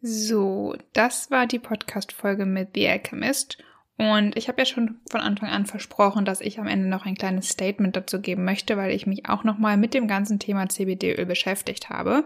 So, 0.03 0.77
das 0.93 1.31
war 1.31 1.47
die 1.47 1.59
Podcast-Folge 1.59 2.47
mit 2.47 2.71
The 2.75 2.89
Alchemist. 2.89 3.59
Und 3.99 4.37
ich 4.37 4.49
habe 4.49 4.61
ja 4.61 4.67
schon 4.67 4.97
von 5.11 5.21
Anfang 5.21 5.49
an 5.49 5.65
versprochen, 5.65 6.27
dass 6.27 6.43
ich 6.43 6.59
am 6.59 6.67
Ende 6.67 6.89
noch 6.89 7.07
ein 7.07 7.15
kleines 7.15 7.49
Statement 7.49 7.97
dazu 7.97 8.21
geben 8.21 8.45
möchte, 8.45 8.77
weil 8.77 8.91
ich 8.91 9.07
mich 9.07 9.29
auch 9.29 9.43
nochmal 9.43 9.79
mit 9.79 9.95
dem 9.95 10.07
ganzen 10.07 10.39
Thema 10.39 10.69
CBD-Öl 10.69 11.25
beschäftigt 11.25 11.89
habe. 11.89 12.25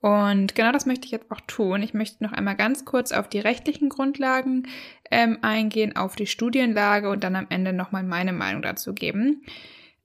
Und 0.00 0.54
genau 0.54 0.72
das 0.72 0.86
möchte 0.86 1.04
ich 1.04 1.12
jetzt 1.12 1.30
auch 1.30 1.40
tun. 1.46 1.82
Ich 1.82 1.94
möchte 1.94 2.24
noch 2.24 2.32
einmal 2.32 2.56
ganz 2.56 2.84
kurz 2.84 3.12
auf 3.12 3.28
die 3.28 3.38
rechtlichen 3.38 3.88
Grundlagen 3.88 4.66
ähm, 5.10 5.38
eingehen, 5.42 5.94
auf 5.94 6.16
die 6.16 6.26
Studienlage 6.26 7.08
und 7.08 7.22
dann 7.22 7.36
am 7.36 7.46
Ende 7.50 7.72
nochmal 7.72 8.02
meine 8.02 8.32
Meinung 8.32 8.62
dazu 8.62 8.94
geben. 8.94 9.42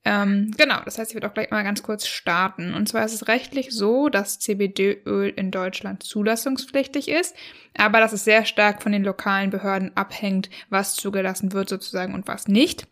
Ähm, 0.10 0.53
genau, 0.55 0.78
das 0.86 0.97
heißt, 0.97 1.12
ich 1.12 1.16
würde 1.16 1.28
auch 1.28 1.34
gleich 1.34 1.51
mal 1.51 1.66
ganz 1.66 1.84
kurz 1.84 2.08
starten. 2.08 2.74
Und 2.74 2.88
zwar 2.88 3.03
ist 3.03 3.14
es 3.14 3.28
rechtlich 3.28 3.72
so, 3.72 4.08
dass 4.08 4.39
CBD-Öl 4.39 5.34
in 5.36 5.51
Deutschland 5.51 6.01
zulassungspflichtig 6.01 7.10
ist, 7.10 7.36
aber 7.78 7.99
dass 7.99 8.14
es 8.14 8.24
sehr 8.24 8.45
stark 8.45 8.82
von 8.82 8.93
den 8.93 9.03
lokalen 9.03 9.49
Behörden 9.49 9.91
abhängt, 9.97 10.49
was 10.70 10.95
zugelassen 10.95 11.51
wird 11.51 11.68
sozusagen 11.68 12.14
und 12.14 12.26
was 12.26 12.47
nicht. 12.47 12.88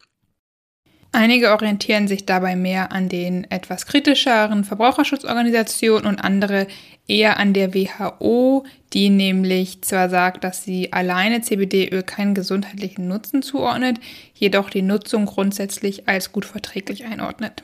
Einige 1.13 1.51
orientieren 1.51 2.09
sich 2.09 2.25
dabei 2.25 2.57
mehr 2.57 2.91
an 2.91 3.07
den 3.07 3.49
etwas 3.49 3.85
kritischeren 3.85 4.65
Verbraucherschutzorganisationen 4.65 6.07
und 6.07 6.19
andere 6.19 6.67
eher 7.07 7.37
an 7.39 7.53
der 7.53 7.73
WHO, 7.73 8.65
die 8.93 9.09
nämlich 9.09 9.81
zwar 9.81 10.09
sagt, 10.09 10.43
dass 10.43 10.63
sie 10.63 10.93
alleine 10.93 11.41
CBD-Öl 11.41 12.03
keinen 12.03 12.33
gesundheitlichen 12.33 13.07
Nutzen 13.07 13.41
zuordnet, 13.41 13.99
jedoch 14.33 14.69
die 14.69 14.81
Nutzung 14.81 15.25
grundsätzlich 15.25 16.07
als 16.07 16.31
gut 16.31 16.45
verträglich 16.45 17.05
einordnet. 17.05 17.63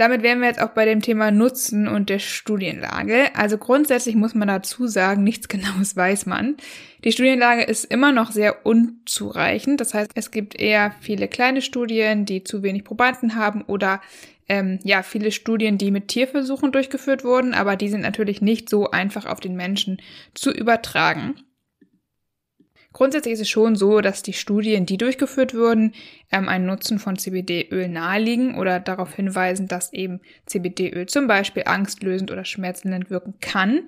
Damit 0.00 0.22
wären 0.22 0.40
wir 0.40 0.48
jetzt 0.48 0.62
auch 0.62 0.70
bei 0.70 0.86
dem 0.86 1.02
Thema 1.02 1.30
Nutzen 1.30 1.86
und 1.86 2.08
der 2.08 2.20
Studienlage. 2.20 3.34
Also 3.34 3.58
grundsätzlich 3.58 4.14
muss 4.14 4.34
man 4.34 4.48
dazu 4.48 4.86
sagen, 4.86 5.22
nichts 5.22 5.46
Genaues 5.48 5.94
weiß 5.94 6.24
man. 6.24 6.56
Die 7.04 7.12
Studienlage 7.12 7.64
ist 7.64 7.84
immer 7.84 8.10
noch 8.10 8.32
sehr 8.32 8.64
unzureichend. 8.64 9.78
Das 9.78 9.92
heißt, 9.92 10.12
es 10.14 10.30
gibt 10.30 10.58
eher 10.58 10.94
viele 11.02 11.28
kleine 11.28 11.60
Studien, 11.60 12.24
die 12.24 12.44
zu 12.44 12.62
wenig 12.62 12.84
Probanden 12.84 13.34
haben 13.34 13.60
oder 13.60 14.00
ähm, 14.50 14.80
ja, 14.82 15.04
viele 15.04 15.30
Studien, 15.30 15.78
die 15.78 15.92
mit 15.92 16.08
Tierversuchen 16.08 16.72
durchgeführt 16.72 17.22
wurden, 17.22 17.54
aber 17.54 17.76
die 17.76 17.88
sind 17.88 18.00
natürlich 18.00 18.42
nicht 18.42 18.68
so 18.68 18.90
einfach 18.90 19.24
auf 19.24 19.38
den 19.38 19.54
Menschen 19.54 20.02
zu 20.34 20.50
übertragen. 20.50 21.36
Grundsätzlich 22.92 23.34
ist 23.34 23.42
es 23.42 23.48
schon 23.48 23.76
so, 23.76 24.00
dass 24.00 24.24
die 24.24 24.32
Studien, 24.32 24.86
die 24.86 24.98
durchgeführt 24.98 25.54
wurden, 25.54 25.92
ähm, 26.32 26.48
einen 26.48 26.66
Nutzen 26.66 26.98
von 26.98 27.16
CBD-Öl 27.16 27.88
naheliegen 27.88 28.56
oder 28.56 28.80
darauf 28.80 29.14
hinweisen, 29.14 29.68
dass 29.68 29.92
eben 29.92 30.20
CBD-Öl 30.46 31.06
zum 31.06 31.28
Beispiel 31.28 31.62
angstlösend 31.66 32.32
oder 32.32 32.44
schmerzlindernd 32.44 33.08
wirken 33.08 33.34
kann. 33.40 33.82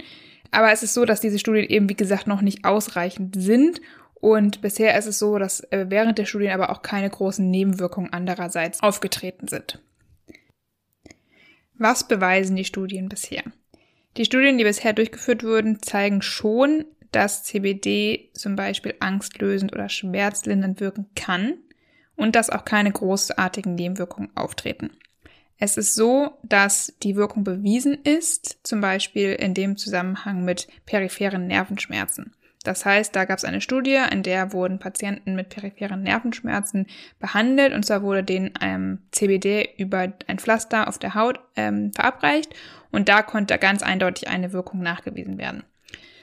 Aber 0.53 0.71
es 0.71 0.85
ist 0.85 0.95
so, 0.95 1.05
dass 1.05 1.21
diese 1.21 1.41
Studien 1.41 1.69
eben, 1.69 1.89
wie 1.89 1.97
gesagt, 1.97 2.29
noch 2.29 2.41
nicht 2.41 2.65
ausreichend 2.65 3.35
sind. 3.37 3.81
Und 4.15 4.61
bisher 4.61 4.97
ist 4.97 5.07
es 5.07 5.19
so, 5.19 5.39
dass 5.39 5.61
äh, 5.73 5.87
während 5.89 6.19
der 6.19 6.27
Studien 6.27 6.53
aber 6.53 6.71
auch 6.71 6.83
keine 6.83 7.11
großen 7.11 7.51
Nebenwirkungen 7.51 8.13
andererseits 8.13 8.81
aufgetreten 8.81 9.49
sind. 9.49 9.83
Was 11.75 12.07
beweisen 12.07 12.57
die 12.57 12.65
Studien 12.65 13.09
bisher? 13.09 13.43
Die 14.17 14.25
Studien, 14.25 14.59
die 14.59 14.65
bisher 14.65 14.93
durchgeführt 14.93 15.43
wurden, 15.43 15.83
zeigen 15.83 16.23
schon, 16.23 16.85
dass 17.13 17.45
CBD 17.45 18.31
zum 18.35 18.57
Beispiel 18.57 18.95
angstlösend 19.01 19.73
oder 19.73 19.89
schmerzlindernd 19.89 20.81
wirken 20.81 21.07
kann 21.15 21.55
und 22.17 22.37
dass 22.37 22.51
auch 22.51 22.65
keine 22.65 22.93
großartigen 22.93 23.75
Nebenwirkungen 23.75 24.31
auftreten. 24.35 24.91
Es 25.59 25.77
ist 25.77 25.95
so, 25.95 26.39
dass 26.43 26.95
die 27.03 27.15
Wirkung 27.17 27.45
bewiesen 27.45 27.95
ist, 28.03 28.59
zum 28.65 28.81
Beispiel 28.81 29.33
in 29.33 29.55
dem 29.55 29.77
Zusammenhang 29.77 30.45
mit 30.45 30.67
peripheren 30.87 31.47
Nervenschmerzen. 31.47 32.35
Das 32.65 32.85
heißt, 32.85 33.15
da 33.17 33.25
gab 33.25 33.39
es 33.39 33.45
eine 33.45 33.61
Studie, 33.61 33.99
in 34.11 34.23
der 34.23 34.53
wurden 34.53 34.79
Patienten 34.79 35.35
mit 35.35 35.49
peripheren 35.49 36.03
Nervenschmerzen 36.03 36.87
behandelt 37.19 37.73
und 37.73 37.85
zwar 37.85 38.03
wurde 38.03 38.23
denen 38.23 38.53
ähm, 38.61 38.99
CBD 39.11 39.71
über 39.79 40.13
ein 40.27 40.39
Pflaster 40.39 40.89
auf 40.89 40.99
der 40.99 41.15
Haut 41.15 41.41
ähm, 41.57 41.93
verabreicht 41.93 42.55
und 42.91 43.09
da 43.09 43.23
konnte 43.23 43.59
ganz 43.59 43.83
eindeutig 43.83 44.29
eine 44.29 44.53
Wirkung 44.53 44.81
nachgewiesen 44.81 45.39
werden. 45.39 45.65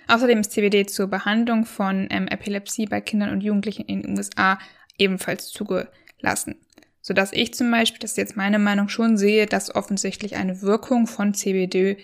Außerdem 0.07 0.39
ist 0.39 0.51
CBD 0.51 0.85
zur 0.87 1.07
Behandlung 1.07 1.65
von 1.65 2.07
ähm, 2.09 2.27
Epilepsie 2.27 2.87
bei 2.87 3.01
Kindern 3.01 3.29
und 3.29 3.41
Jugendlichen 3.41 3.85
in 3.85 4.01
den 4.01 4.17
USA 4.17 4.57
ebenfalls 4.97 5.49
zugelassen. 5.49 6.55
Sodass 7.01 7.31
ich 7.31 7.53
zum 7.53 7.69
Beispiel, 7.69 7.99
das 7.99 8.11
ist 8.11 8.17
jetzt 8.17 8.37
meine 8.37 8.59
Meinung, 8.59 8.89
schon 8.89 9.17
sehe, 9.17 9.45
dass 9.45 9.73
offensichtlich 9.73 10.35
eine 10.35 10.61
Wirkung 10.61 11.05
von 11.05 11.33
CBD 11.33 11.97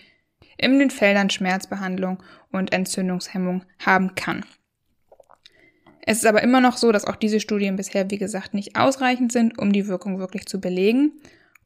in 0.58 0.80
den 0.80 0.90
Feldern 0.90 1.30
Schmerzbehandlung 1.30 2.22
und 2.56 2.74
Entzündungshemmung 2.74 3.64
haben 3.86 4.16
kann. 4.16 4.46
Es 6.08 6.20
ist 6.20 6.26
aber 6.26 6.44
immer 6.44 6.62
noch 6.62 6.78
so, 6.78 6.92
dass 6.92 7.06
auch 7.06 7.16
diese 7.16 7.40
Studien 7.40 7.76
bisher, 7.76 8.10
wie 8.12 8.20
gesagt, 8.20 8.54
nicht 8.54 8.78
ausreichend 8.78 9.32
sind, 9.32 9.58
um 9.58 9.74
die 9.74 9.88
Wirkung 9.88 10.20
wirklich 10.20 10.46
zu 10.46 10.62
belegen. 10.62 11.14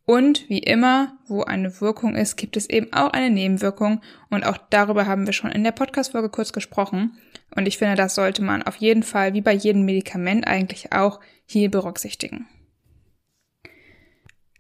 Und 0.06 0.50
wie 0.50 0.60
immer, 0.60 1.20
wo 1.28 1.44
eine 1.44 1.82
Wirkung 1.82 2.16
ist, 2.16 2.36
gibt 2.36 2.58
es 2.58 2.68
eben 2.68 2.92
auch 2.94 3.12
eine 3.12 3.30
Nebenwirkung. 3.30 4.02
Und 4.30 4.46
auch 4.46 4.58
darüber 4.70 5.06
haben 5.06 5.26
wir 5.26 5.34
schon 5.34 5.52
in 5.52 5.64
der 5.64 5.72
Podcast-Folge 5.72 6.30
kurz 6.30 6.54
gesprochen. 6.54 7.18
Und 7.56 7.68
ich 7.68 7.78
finde, 7.78 7.96
das 7.96 8.16
sollte 8.16 8.42
man 8.42 8.64
auf 8.64 8.78
jeden 8.78 9.04
Fall, 9.04 9.34
wie 9.34 9.42
bei 9.42 9.54
jedem 9.54 9.86
Medikament 9.86 10.48
eigentlich 10.48 10.94
auch, 10.94 11.20
hier 11.46 11.70
berücksichtigen. 11.70 12.48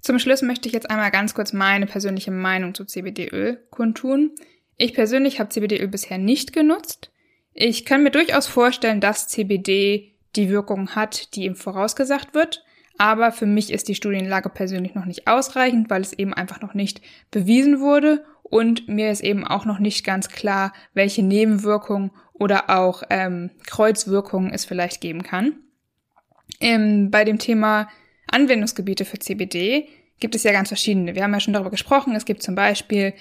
Zum 0.01 0.19
Schluss 0.19 0.41
möchte 0.41 0.67
ich 0.67 0.73
jetzt 0.73 0.89
einmal 0.89 1.11
ganz 1.11 1.33
kurz 1.33 1.53
meine 1.53 1.85
persönliche 1.85 2.31
Meinung 2.31 2.73
zu 2.73 2.85
CBD-Öl 2.85 3.57
kundtun. 3.69 4.31
Ich 4.79 4.93
persönlich 4.93 5.39
habe 5.39 5.49
CBD-Öl 5.49 5.89
bisher 5.89 6.17
nicht 6.17 6.53
genutzt. 6.53 7.11
Ich 7.53 7.85
kann 7.85 8.01
mir 8.01 8.11
durchaus 8.11 8.47
vorstellen, 8.47 9.01
dass 9.01 9.27
CBD 9.27 10.13
die 10.37 10.49
Wirkung 10.49 10.95
hat, 10.95 11.35
die 11.35 11.43
ihm 11.43 11.57
vorausgesagt 11.57 12.33
wird. 12.33 12.63
Aber 12.97 13.33
für 13.33 13.45
mich 13.45 13.71
ist 13.73 13.89
die 13.89 13.95
Studienlage 13.95 14.49
persönlich 14.49 14.95
noch 14.95 15.05
nicht 15.05 15.27
ausreichend, 15.27 15.89
weil 15.89 16.01
es 16.01 16.13
eben 16.13 16.33
einfach 16.33 16.61
noch 16.61 16.73
nicht 16.73 17.01
bewiesen 17.29 17.81
wurde 17.81 18.23
und 18.43 18.87
mir 18.87 19.11
ist 19.11 19.21
eben 19.21 19.45
auch 19.45 19.65
noch 19.65 19.79
nicht 19.79 20.05
ganz 20.05 20.29
klar, 20.29 20.73
welche 20.93 21.23
Nebenwirkungen 21.23 22.11
oder 22.33 22.69
auch 22.69 23.03
ähm, 23.09 23.51
Kreuzwirkungen 23.67 24.53
es 24.53 24.63
vielleicht 24.63 25.01
geben 25.01 25.23
kann. 25.23 25.57
Ähm, 26.61 27.11
bei 27.11 27.25
dem 27.25 27.37
Thema 27.37 27.89
Anwendungsgebiete 28.27 29.03
für 29.03 29.19
CBD 29.19 29.89
gibt 30.19 30.35
es 30.35 30.43
ja 30.43 30.53
ganz 30.53 30.69
verschiedene. 30.69 31.15
Wir 31.15 31.23
haben 31.23 31.33
ja 31.33 31.39
schon 31.39 31.53
darüber 31.53 31.69
gesprochen. 31.69 32.15
Es 32.15 32.25
gibt 32.25 32.43
zum 32.43 32.55
Beispiel 32.55 33.13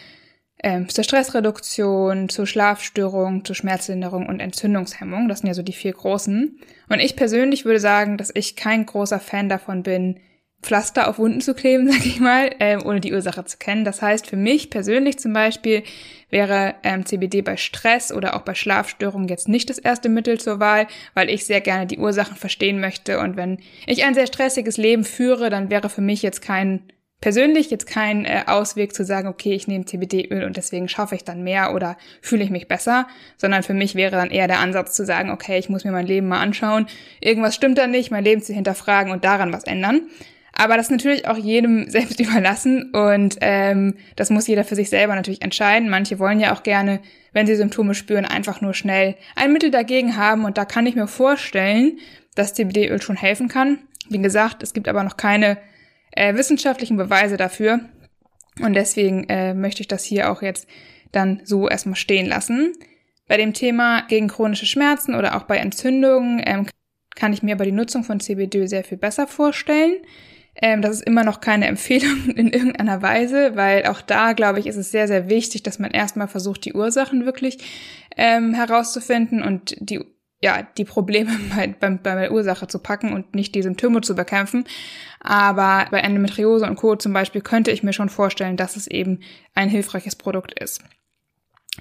ähm, 0.63 0.89
zur 0.89 1.05
Stressreduktion, 1.05 2.29
zur 2.29 2.47
Schlafstörung, 2.47 3.45
zur 3.45 3.55
Schmerzlinderung 3.55 4.27
und 4.27 4.41
Entzündungshemmung. 4.41 5.29
Das 5.29 5.41
sind 5.41 5.49
ja 5.49 5.55
so 5.55 5.63
die 5.63 5.73
vier 5.73 5.93
großen. 5.93 6.59
Und 6.89 6.99
ich 6.99 7.17
persönlich 7.17 7.65
würde 7.65 7.81
sagen, 7.81 8.17
dass 8.17 8.31
ich 8.35 8.57
kein 8.57 8.87
großer 8.87 9.21
Fan 9.21 9.49
davon 9.49 9.83
bin, 9.83 10.19
Pflaster 10.61 11.07
auf 11.09 11.19
Wunden 11.19 11.41
zu 11.41 11.55
kleben, 11.55 11.89
sag 11.93 12.05
ich 12.05 12.19
mal, 12.19 12.51
ähm, 12.59 12.85
ohne 12.85 13.01
die 13.01 13.13
Ursache 13.13 13.45
zu 13.45 13.59
kennen. 13.59 13.85
Das 13.85 14.03
heißt, 14.03 14.27
für 14.27 14.37
mich 14.37 14.71
persönlich 14.71 15.19
zum 15.19 15.33
Beispiel 15.33 15.85
wäre 16.31 16.75
ähm, 16.83 17.07
CBD 17.07 17.43
bei 17.43 17.57
Stress 17.57 18.13
oder 18.13 18.37
auch 18.37 18.43
bei 18.43 18.55
Schlafstörungen 18.55 19.29
jetzt 19.29 19.49
nicht 19.49 19.71
das 19.71 19.79
erste 19.79 20.09
Mittel 20.09 20.41
zur 20.41 20.61
Wahl, 20.61 20.87
weil 21.15 21.31
ich 21.31 21.47
sehr 21.47 21.61
gerne 21.61 21.87
die 21.87 21.99
Ursachen 21.99 22.37
verstehen 22.37 22.81
möchte. 22.81 23.21
Und 23.21 23.37
wenn 23.37 23.59
ich 23.87 24.05
ein 24.05 24.15
sehr 24.15 24.27
stressiges 24.27 24.77
Leben 24.77 25.05
führe, 25.05 25.51
dann 25.51 25.71
wäre 25.71 25.89
für 25.89 26.03
mich 26.03 26.23
jetzt 26.23 26.43
kein 26.43 26.83
persönlich 27.21 27.71
jetzt 27.71 27.87
kein 27.87 28.25
äh, 28.25 28.45
Ausweg 28.47 28.95
zu 28.95 29.05
sagen, 29.05 29.29
okay, 29.29 29.55
ich 29.55 29.66
nehme 29.66 29.85
CBD-Öl 29.85 30.45
und 30.45 30.57
deswegen 30.57 30.89
schaffe 30.89 31.14
ich 31.14 31.25
dann 31.25 31.43
mehr 31.43 31.75
oder 31.75 31.97
fühle 32.23 32.45
ich 32.45 32.51
mich 32.51 32.69
besser, 32.69 33.09
sondern 33.37 33.62
für 33.62 33.75
mich 33.75 33.95
wäre 33.95 34.12
dann 34.12 34.31
eher 34.31 34.47
der 34.47 34.61
Ansatz 34.61 34.95
zu 34.95 35.05
sagen, 35.05 35.31
okay, 35.31 35.59
ich 35.59 35.69
muss 35.69 35.85
mir 35.85 35.93
mein 35.93 36.07
Leben 36.07 36.29
mal 36.29 36.41
anschauen, 36.41 36.87
irgendwas 37.21 37.55
stimmt 37.55 37.79
da 37.79 37.87
nicht, 37.87 38.11
mein 38.11 38.25
Leben 38.25 38.43
zu 38.43 38.53
hinterfragen 38.53 39.12
und 39.12 39.25
daran 39.25 39.53
was 39.53 39.64
ändern. 39.64 40.03
Aber 40.53 40.77
das 40.77 40.87
ist 40.87 40.93
natürlich 40.93 41.27
auch 41.29 41.37
jedem 41.37 41.89
selbst 41.91 42.21
überlassen 42.21 42.93
und 42.93 43.37
ähm, 43.41 43.95
das 44.14 44.31
muss 44.31 44.47
jeder 44.47 44.64
für 44.64 44.77
sich 44.77 44.89
selber 44.89 45.14
natürlich 45.14 45.43
entscheiden. 45.43 45.89
Manche 45.89 46.19
wollen 46.19 46.41
ja 46.41 46.55
auch 46.55 46.62
gerne, 46.62 47.01
wenn 47.33 47.47
sie 47.47 47.57
Symptome 47.57 47.95
spüren, 47.95 48.25
einfach 48.25 48.61
nur 48.61 48.75
schnell 48.75 49.16
ein 49.35 49.53
Mittel 49.53 49.71
dagegen 49.71 50.16
haben 50.16 50.45
und 50.45 50.57
da 50.57 50.64
kann 50.64 50.87
ich 50.87 50.95
mir 50.95 51.09
vorstellen, 51.09 51.99
dass 52.37 52.55
CBD-Öl 52.55 53.03
schon 53.03 53.16
helfen 53.16 53.49
kann. 53.49 53.79
Wie 54.09 54.23
gesagt, 54.23 54.62
es 54.62 54.73
gibt 54.73 54.89
aber 54.89 55.03
noch 55.03 55.16
keine 55.16 55.59
äh, 56.19 56.35
wissenschaftlichen 56.35 56.97
Beweise 56.97 57.37
dafür. 57.37 57.81
Und 58.61 58.75
deswegen 58.75 59.25
äh, 59.29 59.55
möchte 59.55 59.83
ich 59.83 59.89
das 59.89 60.05
hier 60.05 60.31
auch 60.31 60.43
jetzt 60.43 60.66
dann 61.12 61.41
so 61.45 61.69
erstmal 61.69 61.97
stehen 61.97 62.27
lassen. 62.27 62.75
Bei 63.29 63.37
dem 63.37 63.53
Thema 63.55 64.03
gegen 64.09 64.29
chronische 64.29 64.66
Schmerzen 64.66 65.14
oder 65.14 65.37
auch 65.37 65.45
bei 65.45 65.59
Entzündungen 65.59 66.43
ähm, 66.45 66.66
kann 67.14 67.33
ich 67.33 67.43
mir 67.43 67.55
aber 67.55 67.64
die 67.64 67.73
Nutzung 67.73 68.05
von 68.05 68.21
CBD 68.21 68.66
sehr 68.66 68.85
viel 68.85 68.99
besser 68.99 69.27
vorstellen. 69.27 69.95
Ähm, 70.61 70.83
das 70.83 70.97
ist 70.97 71.07
immer 71.07 71.23
noch 71.23 71.41
keine 71.41 71.66
Empfehlung 71.69 72.31
in 72.35 72.49
irgendeiner 72.49 73.01
Weise, 73.01 73.55
weil 73.55 73.87
auch 73.87 74.01
da, 74.01 74.33
glaube 74.33 74.59
ich, 74.59 74.66
ist 74.66 74.77
es 74.77 74.91
sehr, 74.91 75.07
sehr 75.07 75.29
wichtig, 75.29 75.62
dass 75.62 75.79
man 75.79 75.93
erstmal 75.93 76.29
versucht, 76.29 76.64
die 76.64 76.75
Ursachen 76.75 77.27
wirklich 77.27 77.59
ähm, 78.16 78.55
herauszufinden 78.55 79.43
und 79.43 79.77
die 79.79 80.01
ja, 80.41 80.66
die 80.76 80.84
Probleme 80.84 81.30
bei, 81.57 81.68
bei, 81.68 81.91
bei 81.91 82.14
der 82.14 82.32
Ursache 82.32 82.66
zu 82.66 82.78
packen 82.78 83.12
und 83.12 83.34
nicht 83.34 83.55
die 83.55 83.62
Symptome 83.62 84.01
zu 84.01 84.14
bekämpfen. 84.14 84.64
Aber 85.20 85.86
bei 85.91 86.01
Endometriose 86.01 86.66
und 86.66 86.76
Co. 86.76 86.97
zum 86.97 87.12
Beispiel 87.12 87.41
könnte 87.41 87.70
ich 87.70 87.82
mir 87.82 87.93
schon 87.93 88.09
vorstellen, 88.09 88.57
dass 88.57 88.76
es 88.76 88.86
eben 88.86 89.20
ein 89.55 89.68
hilfreiches 89.68 90.16
Produkt 90.16 90.59
ist. 90.59 90.82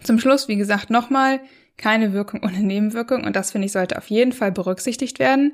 Zum 0.04 0.20
Schluss, 0.20 0.48
wie 0.48 0.58
gesagt, 0.58 0.90
nochmal, 0.90 1.40
keine 1.78 2.14
Wirkung 2.14 2.42
ohne 2.44 2.60
Nebenwirkung 2.60 3.24
und 3.24 3.36
das 3.36 3.52
finde 3.52 3.68
ich 3.68 3.72
sollte 3.72 3.98
auf 3.98 4.10
jeden 4.10 4.32
Fall 4.32 4.52
berücksichtigt 4.52 5.20
werden. 5.20 5.54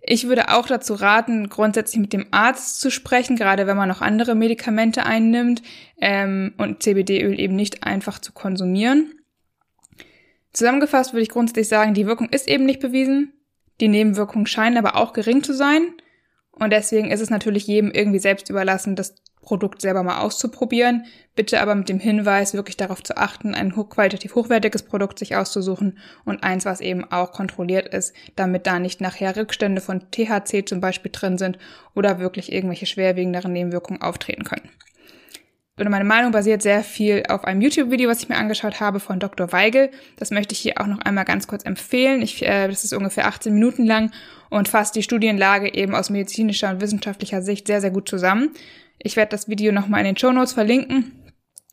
Ich 0.00 0.28
würde 0.28 0.50
auch 0.50 0.66
dazu 0.66 0.94
raten, 0.94 1.48
grundsätzlich 1.48 2.00
mit 2.00 2.12
dem 2.12 2.26
Arzt 2.30 2.80
zu 2.80 2.90
sprechen, 2.90 3.36
gerade 3.36 3.66
wenn 3.66 3.76
man 3.76 3.88
noch 3.88 4.02
andere 4.02 4.34
Medikamente 4.34 5.04
einnimmt 5.04 5.62
ähm, 6.00 6.54
und 6.58 6.82
CBD-Öl 6.82 7.40
eben 7.40 7.56
nicht 7.56 7.82
einfach 7.82 8.20
zu 8.20 8.32
konsumieren. 8.32 9.12
Zusammengefasst 10.56 11.12
würde 11.12 11.22
ich 11.22 11.28
grundsätzlich 11.28 11.68
sagen, 11.68 11.92
die 11.92 12.06
Wirkung 12.06 12.30
ist 12.30 12.48
eben 12.48 12.64
nicht 12.64 12.80
bewiesen, 12.80 13.34
die 13.78 13.88
Nebenwirkungen 13.88 14.46
scheinen 14.46 14.78
aber 14.78 14.96
auch 14.96 15.12
gering 15.12 15.42
zu 15.42 15.52
sein. 15.52 15.92
Und 16.50 16.72
deswegen 16.72 17.10
ist 17.10 17.20
es 17.20 17.28
natürlich 17.28 17.66
jedem 17.66 17.90
irgendwie 17.90 18.20
selbst 18.20 18.48
überlassen, 18.48 18.96
das 18.96 19.16
Produkt 19.42 19.82
selber 19.82 20.02
mal 20.02 20.20
auszuprobieren. 20.20 21.04
Bitte 21.34 21.60
aber 21.60 21.74
mit 21.74 21.90
dem 21.90 21.98
Hinweis, 21.98 22.54
wirklich 22.54 22.78
darauf 22.78 23.02
zu 23.02 23.18
achten, 23.18 23.54
ein 23.54 23.76
hochqualitativ 23.76 24.34
hochwertiges 24.34 24.84
Produkt 24.84 25.18
sich 25.18 25.36
auszusuchen 25.36 25.98
und 26.24 26.42
eins, 26.42 26.64
was 26.64 26.80
eben 26.80 27.04
auch 27.04 27.32
kontrolliert 27.32 27.88
ist, 27.88 28.14
damit 28.34 28.66
da 28.66 28.78
nicht 28.78 29.02
nachher 29.02 29.36
Rückstände 29.36 29.82
von 29.82 30.10
THC 30.10 30.66
zum 30.66 30.80
Beispiel 30.80 31.12
drin 31.12 31.36
sind 31.36 31.58
oder 31.94 32.18
wirklich 32.18 32.50
irgendwelche 32.50 32.86
schwerwiegenderen 32.86 33.52
Nebenwirkungen 33.52 34.00
auftreten 34.00 34.44
können 34.44 34.70
oder 35.78 35.90
meine 35.90 36.04
Meinung 36.04 36.32
basiert 36.32 36.62
sehr 36.62 36.82
viel 36.82 37.24
auf 37.28 37.44
einem 37.44 37.60
YouTube-Video, 37.60 38.08
was 38.08 38.22
ich 38.22 38.28
mir 38.28 38.36
angeschaut 38.36 38.80
habe 38.80 38.98
von 38.98 39.20
Dr. 39.20 39.52
Weigel. 39.52 39.90
Das 40.16 40.30
möchte 40.30 40.54
ich 40.54 40.58
hier 40.58 40.80
auch 40.80 40.86
noch 40.86 41.00
einmal 41.00 41.26
ganz 41.26 41.46
kurz 41.46 41.64
empfehlen. 41.64 42.22
Ich, 42.22 42.42
äh, 42.42 42.66
das 42.66 42.84
ist 42.84 42.94
ungefähr 42.94 43.26
18 43.26 43.52
Minuten 43.52 43.84
lang 43.84 44.10
und 44.48 44.68
fasst 44.68 44.96
die 44.96 45.02
Studienlage 45.02 45.74
eben 45.74 45.94
aus 45.94 46.08
medizinischer 46.08 46.70
und 46.70 46.80
wissenschaftlicher 46.80 47.42
Sicht 47.42 47.66
sehr, 47.66 47.82
sehr 47.82 47.90
gut 47.90 48.08
zusammen. 48.08 48.50
Ich 48.98 49.16
werde 49.16 49.30
das 49.30 49.48
Video 49.48 49.70
nochmal 49.70 50.00
in 50.00 50.06
den 50.06 50.16
Show 50.16 50.32
Notes 50.32 50.54
verlinken. 50.54 51.12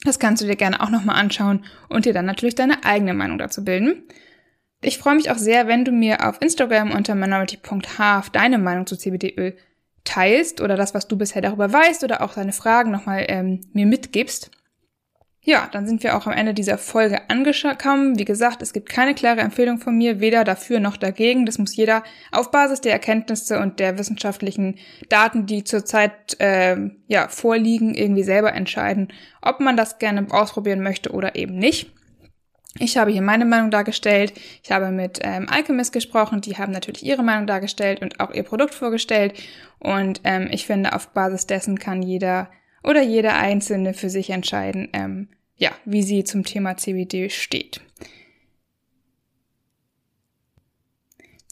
Das 0.04 0.20
kannst 0.20 0.44
du 0.44 0.48
dir 0.48 0.58
gerne 0.58 0.82
auch 0.82 0.90
nochmal 0.90 1.16
anschauen 1.16 1.64
und 1.88 2.04
dir 2.04 2.14
dann 2.14 2.26
natürlich 2.26 2.56
deine 2.56 2.84
eigene 2.84 3.14
Meinung 3.14 3.38
dazu 3.38 3.64
bilden. 3.64 4.04
Ich 4.82 4.98
freue 4.98 5.16
mich 5.16 5.32
auch 5.32 5.38
sehr, 5.38 5.68
wenn 5.68 5.86
du 5.86 5.94
mir 5.94 6.28
auf 6.28 6.42
Instagram 6.42 6.92
unter 6.92 7.16
minority.half 7.16 8.30
deine 8.32 8.58
Meinung 8.58 8.86
zu 8.86 8.98
CBD-Öl 8.98 9.56
teilst 10.04 10.62
oder 10.62 10.76
das, 10.76 10.94
was 10.94 11.08
du 11.08 11.18
bisher 11.18 11.42
darüber 11.42 11.72
weißt 11.72 12.04
oder 12.04 12.22
auch 12.22 12.34
deine 12.34 12.54
Fragen 12.54 12.92
nochmal 12.92 13.26
ähm, 13.30 13.62
mir 13.74 13.86
mitgibst. 13.86 14.52
Ja, 15.46 15.68
dann 15.70 15.86
sind 15.86 16.04
wir 16.04 16.16
auch 16.16 16.26
am 16.26 16.32
Ende 16.32 16.54
dieser 16.54 16.78
Folge 16.78 17.30
angekommen. 17.30 18.18
Wie 18.18 18.24
gesagt, 18.24 18.62
es 18.62 18.72
gibt 18.72 18.88
keine 18.88 19.14
klare 19.14 19.42
Empfehlung 19.42 19.78
von 19.78 19.98
mir, 19.98 20.22
weder 20.22 20.46
dafür 20.46 20.80
noch 20.80 20.96
dagegen. 20.96 21.46
Das 21.46 21.58
muss 21.58 21.76
jeder 21.76 22.04
auf 22.32 22.50
Basis 22.50 22.80
der 22.80 22.94
Erkenntnisse 22.94 23.60
und 23.60 23.82
der 23.82 23.98
wissenschaftlichen 23.98 24.80
Daten, 25.10 25.46
die 25.46 25.66
zurzeit 25.66 26.40
äh, 26.40 26.78
ja, 27.08 27.28
vorliegen, 27.28 27.94
irgendwie 27.94 28.24
selber 28.24 28.54
entscheiden, 28.54 29.12
ob 29.42 29.60
man 29.60 29.76
das 29.76 30.00
gerne 30.00 30.26
ausprobieren 30.30 30.82
möchte 30.82 31.12
oder 31.12 31.36
eben 31.36 31.58
nicht. 31.58 31.93
Ich 32.80 32.98
habe 32.98 33.12
hier 33.12 33.22
meine 33.22 33.46
Meinung 33.46 33.70
dargestellt. 33.70 34.34
Ich 34.64 34.72
habe 34.72 34.90
mit 34.90 35.20
ähm, 35.22 35.48
Alchemist 35.48 35.94
gesprochen. 35.94 36.42
Die 36.42 36.58
haben 36.58 36.72
natürlich 36.72 37.06
ihre 37.06 37.24
Meinung 37.24 37.46
dargestellt 37.46 38.02
und 38.02 38.20
auch 38.20 38.32
ihr 38.32 38.44
Produkt 38.44 38.74
vorgestellt. 38.74 39.34
Und 39.80 40.22
ähm, 40.24 40.48
ich 40.52 40.66
finde, 40.66 40.94
auf 40.94 41.10
Basis 41.10 41.46
dessen 41.46 41.78
kann 41.78 42.02
jeder 42.02 42.50
oder 42.84 43.02
jeder 43.02 43.36
Einzelne 43.36 43.94
für 43.94 44.10
sich 44.10 44.32
entscheiden, 44.32 44.90
ähm, 44.94 45.30
ja, 45.56 45.72
wie 45.86 46.04
sie 46.04 46.24
zum 46.24 46.44
Thema 46.44 46.76
CBD 46.76 47.30
steht. 47.30 47.82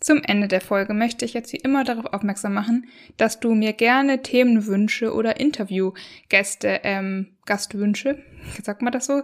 Zum 0.01 0.23
Ende 0.23 0.47
der 0.47 0.61
Folge 0.61 0.95
möchte 0.95 1.25
ich 1.25 1.35
jetzt 1.35 1.53
wie 1.53 1.57
immer 1.57 1.83
darauf 1.83 2.11
aufmerksam 2.11 2.55
machen, 2.55 2.87
dass 3.17 3.39
du 3.39 3.53
mir 3.53 3.71
gerne 3.73 4.23
Themenwünsche 4.23 5.13
oder 5.13 5.39
Interviewgäste, 5.39 6.79
ähm, 6.83 7.37
Gastwünsche, 7.45 8.17
sagt 8.63 8.81
man 8.81 8.91
das 8.91 9.05
so, 9.05 9.23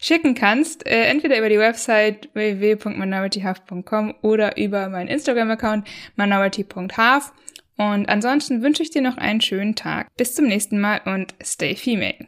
schicken 0.00 0.34
kannst. 0.34 0.86
Äh, 0.86 1.04
entweder 1.04 1.38
über 1.38 1.48
die 1.48 1.58
Website 1.58 2.28
www.minorityhalf.com 2.34 4.14
oder 4.22 4.56
über 4.56 4.88
meinen 4.88 5.08
Instagram-Account 5.08 5.86
minority.half. 6.16 7.32
Und 7.76 8.08
ansonsten 8.08 8.62
wünsche 8.62 8.82
ich 8.82 8.90
dir 8.90 9.02
noch 9.02 9.18
einen 9.18 9.40
schönen 9.40 9.74
Tag. 9.74 10.08
Bis 10.16 10.34
zum 10.34 10.46
nächsten 10.46 10.80
Mal 10.80 11.00
und 11.04 11.34
stay 11.42 11.76
female. 11.76 12.26